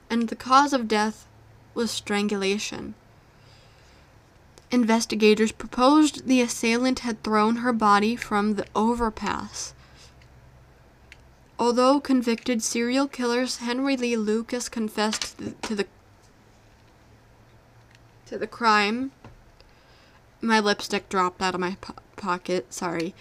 and 0.09 0.27
the 0.27 0.35
cause 0.35 0.73
of 0.73 0.89
death 0.89 1.25
was 1.73 1.89
strangulation. 1.89 2.95
Investigators 4.71 5.51
proposed 5.51 6.27
the 6.27 6.41
assailant 6.41 6.99
had 6.99 7.21
thrown 7.23 7.57
her 7.57 7.71
body 7.71 8.15
from 8.15 8.55
the 8.55 8.65
overpass. 8.75 9.73
Although 11.57 11.99
convicted 11.99 12.61
serial 12.61 13.07
killers 13.07 13.57
Henry 13.57 13.95
Lee 13.95 14.17
Lucas 14.17 14.67
confessed 14.67 15.37
to 15.61 15.75
the 15.75 15.87
to 18.25 18.37
the 18.37 18.47
crime. 18.47 19.11
My 20.41 20.59
lipstick 20.59 21.09
dropped 21.09 21.41
out 21.41 21.53
of 21.53 21.61
my 21.61 21.77
po- 21.79 21.93
pocket, 22.15 22.73
sorry. 22.73 23.13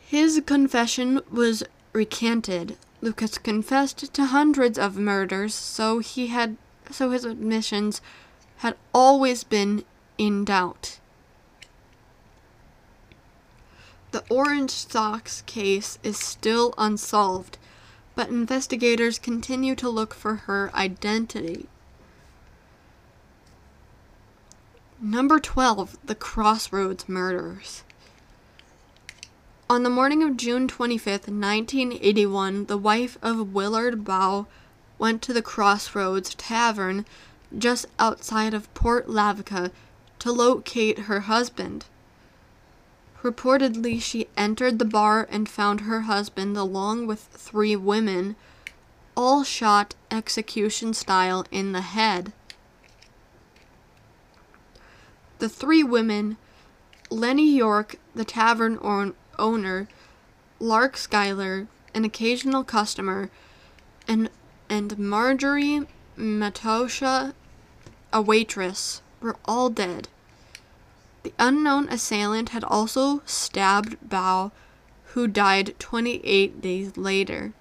His 0.00 0.42
confession 0.44 1.20
was 1.30 1.62
recanted. 1.92 2.76
Lucas 3.00 3.38
confessed 3.38 4.12
to 4.12 4.26
hundreds 4.26 4.78
of 4.78 4.96
murders, 4.96 5.54
so 5.54 6.00
he 6.00 6.26
had 6.26 6.56
so 6.90 7.10
his 7.10 7.24
admissions 7.24 8.00
had 8.62 8.76
always 8.94 9.42
been 9.42 9.84
in 10.18 10.44
doubt. 10.44 11.00
The 14.12 14.22
Orange 14.30 14.70
Socks 14.70 15.42
case 15.46 15.98
is 16.04 16.16
still 16.16 16.72
unsolved, 16.78 17.58
but 18.14 18.28
investigators 18.28 19.18
continue 19.18 19.74
to 19.74 19.88
look 19.88 20.14
for 20.14 20.36
her 20.46 20.70
identity. 20.76 21.66
Number 25.00 25.40
12 25.40 25.98
The 26.04 26.14
Crossroads 26.14 27.08
Murders. 27.08 27.82
On 29.68 29.82
the 29.82 29.90
morning 29.90 30.22
of 30.22 30.36
June 30.36 30.68
25th, 30.68 31.26
1981, 31.26 32.66
the 32.66 32.78
wife 32.78 33.18
of 33.22 33.52
Willard 33.52 34.04
Bow 34.04 34.46
went 35.00 35.20
to 35.22 35.32
the 35.32 35.42
Crossroads 35.42 36.36
Tavern 36.36 37.04
just 37.58 37.86
outside 37.98 38.54
of 38.54 38.72
Port 38.74 39.08
Lavaca 39.08 39.70
to 40.18 40.32
locate 40.32 41.00
her 41.00 41.20
husband. 41.20 41.86
Reportedly, 43.22 44.00
she 44.02 44.28
entered 44.36 44.78
the 44.78 44.84
bar 44.84 45.28
and 45.30 45.48
found 45.48 45.82
her 45.82 46.02
husband 46.02 46.56
along 46.56 47.06
with 47.06 47.28
three 47.30 47.76
women, 47.76 48.34
all 49.16 49.44
shot 49.44 49.94
execution 50.10 50.92
style 50.92 51.46
in 51.50 51.72
the 51.72 51.82
head. 51.82 52.32
The 55.38 55.48
three 55.48 55.84
women, 55.84 56.36
Lenny 57.10 57.48
York, 57.48 57.96
the 58.14 58.24
tavern 58.24 58.78
owner, 59.38 59.88
Lark 60.58 60.96
Schuyler, 60.96 61.66
an 61.94 62.04
occasional 62.04 62.64
customer, 62.64 63.30
and, 64.08 64.30
and 64.68 64.98
Marjorie 64.98 65.86
Matosha 66.16 67.34
a 68.12 68.20
waitress, 68.20 69.02
were 69.20 69.36
all 69.44 69.70
dead. 69.70 70.08
The 71.22 71.32
unknown 71.38 71.88
assailant 71.88 72.50
had 72.50 72.64
also 72.64 73.22
stabbed 73.26 73.96
Bao, 74.06 74.50
who 75.14 75.28
died 75.28 75.74
28 75.78 76.60
days 76.60 76.96
later. 76.96 77.52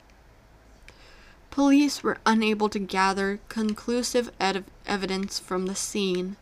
Police 1.52 2.02
were 2.02 2.18
unable 2.26 2.69
to 2.69 2.80
gather 2.80 3.40
conclusive 3.49 4.32
ed- 4.40 4.64
evidence 4.86 5.38
from 5.38 5.65
the 5.65 5.76
scene. 5.76 6.38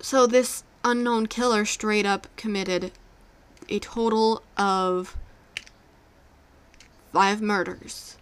So, 0.00 0.26
this 0.26 0.64
unknown 0.84 1.26
killer 1.26 1.64
straight 1.64 2.06
up 2.06 2.26
committed 2.36 2.92
a 3.68 3.78
total 3.78 4.42
of 4.56 5.16
five 7.12 7.40
murders. 7.40 8.16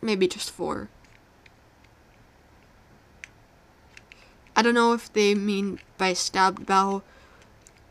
Maybe 0.00 0.28
just 0.28 0.50
four. 0.50 0.88
I 4.54 4.62
don't 4.62 4.74
know 4.74 4.92
if 4.92 5.12
they 5.12 5.34
mean 5.34 5.78
by 5.96 6.12
stabbed 6.12 6.66
Bao 6.66 7.02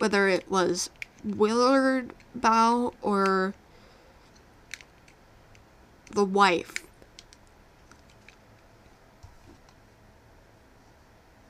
whether 0.01 0.27
it 0.27 0.49
was 0.49 0.89
Willard 1.23 2.11
bow 2.33 2.91
or 3.03 3.53
the 6.09 6.25
wife. 6.25 6.73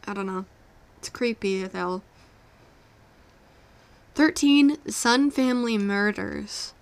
I 0.05 0.13
don't 0.13 0.25
know. 0.25 0.43
It's 0.97 1.07
creepy 1.07 1.63
though. 1.63 2.01
13 4.15 4.79
Sun 4.89 5.31
Family 5.31 5.77
Murders. 5.77 6.73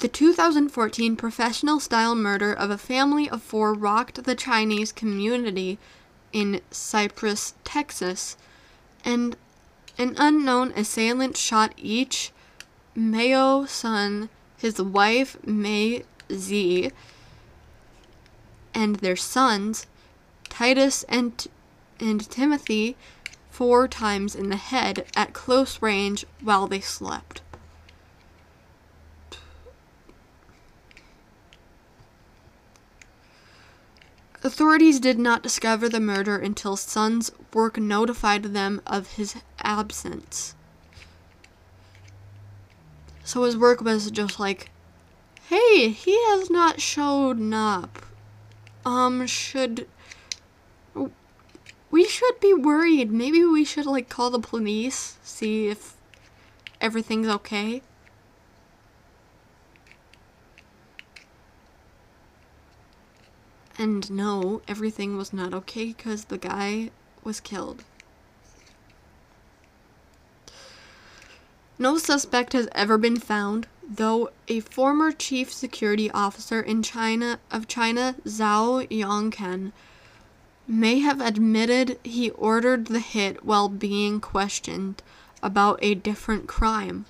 The 0.00 0.08
2014 0.08 1.14
professional 1.16 1.78
style 1.78 2.14
murder 2.14 2.54
of 2.54 2.70
a 2.70 2.78
family 2.78 3.28
of 3.28 3.42
four 3.42 3.74
rocked 3.74 4.24
the 4.24 4.34
Chinese 4.34 4.92
community 4.92 5.78
in 6.32 6.62
Cypress, 6.70 7.52
Texas, 7.64 8.38
and 9.04 9.36
an 9.98 10.14
unknown 10.16 10.72
assailant 10.74 11.36
shot 11.36 11.74
each 11.76 12.32
Mayo 12.94 13.66
Sun, 13.66 14.30
his 14.56 14.80
wife 14.80 15.36
Mei 15.46 16.04
Z, 16.32 16.92
and 18.72 18.96
their 18.96 19.16
sons, 19.16 19.86
Titus 20.48 21.02
and, 21.10 21.46
and 21.98 22.30
Timothy, 22.30 22.96
four 23.50 23.86
times 23.86 24.34
in 24.34 24.48
the 24.48 24.56
head 24.56 25.04
at 25.14 25.34
close 25.34 25.82
range 25.82 26.24
while 26.40 26.66
they 26.66 26.80
slept. 26.80 27.42
Authorities 34.42 35.00
did 35.00 35.18
not 35.18 35.42
discover 35.42 35.88
the 35.88 36.00
murder 36.00 36.36
until 36.36 36.76
Sun's 36.76 37.30
work 37.52 37.76
notified 37.78 38.44
them 38.44 38.80
of 38.86 39.12
his 39.12 39.36
absence. 39.60 40.54
So 43.22 43.42
his 43.44 43.56
work 43.56 43.82
was 43.82 44.10
just 44.10 44.40
like, 44.40 44.70
hey, 45.48 45.90
he 45.90 46.14
has 46.30 46.48
not 46.48 46.80
shown 46.80 47.52
up. 47.52 48.06
Um, 48.86 49.26
should. 49.26 49.86
We 51.90 52.04
should 52.06 52.40
be 52.40 52.54
worried. 52.54 53.12
Maybe 53.12 53.44
we 53.44 53.64
should, 53.64 53.84
like, 53.84 54.08
call 54.08 54.30
the 54.30 54.38
police, 54.38 55.18
see 55.22 55.68
if 55.68 55.96
everything's 56.80 57.28
okay. 57.28 57.82
And 63.80 64.10
no, 64.10 64.60
everything 64.68 65.16
was 65.16 65.32
not 65.32 65.54
okay 65.54 65.86
because 65.86 66.24
the 66.26 66.36
guy 66.36 66.90
was 67.24 67.40
killed. 67.40 67.82
No 71.78 71.96
suspect 71.96 72.52
has 72.52 72.68
ever 72.72 72.98
been 72.98 73.18
found, 73.18 73.68
though 73.82 74.28
a 74.48 74.60
former 74.60 75.12
chief 75.12 75.50
security 75.50 76.10
officer 76.10 76.60
in 76.60 76.82
China 76.82 77.40
of 77.50 77.68
China, 77.68 78.16
Zhao 78.26 78.86
Yongkang, 78.90 79.72
may 80.68 80.98
have 80.98 81.22
admitted 81.22 81.98
he 82.04 82.28
ordered 82.32 82.88
the 82.88 83.00
hit 83.00 83.46
while 83.46 83.70
being 83.70 84.20
questioned 84.20 85.02
about 85.42 85.78
a 85.80 85.94
different 85.94 86.46
crime. 86.46 87.06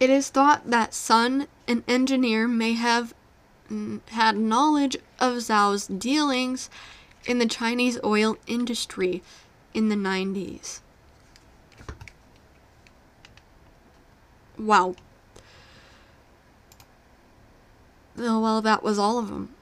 It 0.00 0.10
is 0.10 0.28
thought 0.28 0.68
that 0.68 0.92
Sun, 0.92 1.46
an 1.68 1.84
engineer, 1.86 2.48
may 2.48 2.72
have 2.72 3.14
had 4.08 4.36
knowledge 4.36 4.96
of 5.20 5.36
Zhao's 5.36 5.86
dealings 5.86 6.68
in 7.24 7.38
the 7.38 7.46
Chinese 7.46 7.98
oil 8.04 8.36
industry 8.46 9.22
in 9.74 9.88
the 9.88 9.94
90s. 9.94 10.80
Wow. 14.58 14.94
Oh, 18.18 18.40
well, 18.40 18.60
that 18.60 18.82
was 18.82 18.98
all 18.98 19.18
of 19.18 19.28
them. 19.28 19.54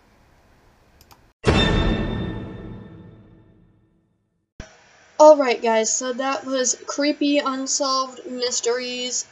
Alright, 5.20 5.62
guys, 5.62 5.92
so 5.92 6.14
that 6.14 6.46
was 6.46 6.76
Creepy 6.86 7.38
Unsolved 7.38 8.24
Mysteries, 8.24 9.26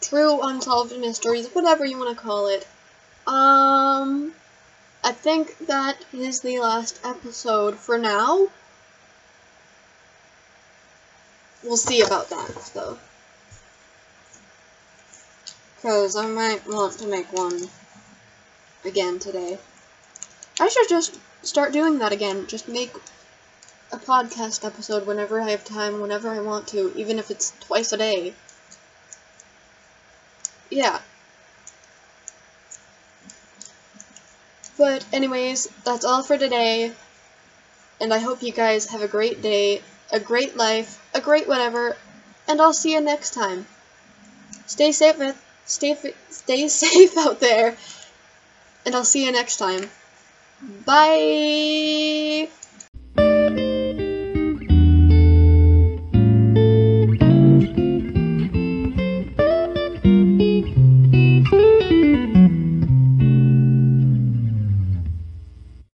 True 0.00 0.40
Unsolved 0.40 0.98
Mysteries, 0.98 1.48
whatever 1.48 1.84
you 1.84 1.98
want 1.98 2.16
to 2.16 2.22
call 2.22 2.48
it. 2.48 2.66
Um, 3.26 4.34
I 5.04 5.12
think 5.12 5.58
that 5.66 6.04
is 6.12 6.40
the 6.40 6.58
last 6.60 7.00
episode 7.04 7.76
for 7.76 7.98
now. 7.98 8.48
We'll 11.62 11.76
see 11.76 12.00
about 12.00 12.30
that, 12.30 12.70
though. 12.72 12.98
Because 15.76 16.16
I 16.16 16.26
might 16.26 16.66
want 16.66 16.98
to 16.98 17.06
make 17.06 17.32
one 17.32 17.70
again 18.84 19.18
today. 19.18 19.58
I 20.60 20.68
should 20.68 20.88
just 20.88 21.18
start 21.42 21.72
doing 21.72 21.98
that 22.00 22.12
again. 22.12 22.46
Just 22.46 22.68
make 22.68 22.94
a 23.92 23.96
podcast 23.96 24.64
episode 24.64 25.06
whenever 25.06 25.40
I 25.40 25.50
have 25.50 25.64
time, 25.64 26.00
whenever 26.00 26.28
I 26.30 26.40
want 26.40 26.68
to, 26.68 26.92
even 26.96 27.18
if 27.18 27.30
it's 27.30 27.52
twice 27.60 27.92
a 27.92 27.96
day. 27.96 28.34
Yeah. 30.70 31.00
But 34.78 35.04
anyways, 35.12 35.68
that's 35.84 36.04
all 36.04 36.22
for 36.22 36.38
today. 36.38 36.92
And 38.00 38.12
I 38.12 38.18
hope 38.18 38.42
you 38.42 38.52
guys 38.52 38.86
have 38.90 39.02
a 39.02 39.08
great 39.08 39.42
day, 39.42 39.82
a 40.12 40.20
great 40.20 40.56
life, 40.56 41.00
a 41.14 41.20
great 41.20 41.48
whatever, 41.48 41.96
and 42.48 42.60
I'll 42.60 42.72
see 42.74 42.92
you 42.92 43.00
next 43.00 43.34
time. 43.34 43.66
Stay 44.66 44.92
safe, 44.92 45.36
stay 45.64 45.96
stay 46.30 46.68
safe 46.82 47.16
out 47.18 47.40
there, 47.40 47.76
and 48.84 48.94
I'll 48.94 49.04
see 49.04 49.24
you 49.24 49.32
next 49.32 49.56
time. 49.56 49.90
Bye. 50.84 52.48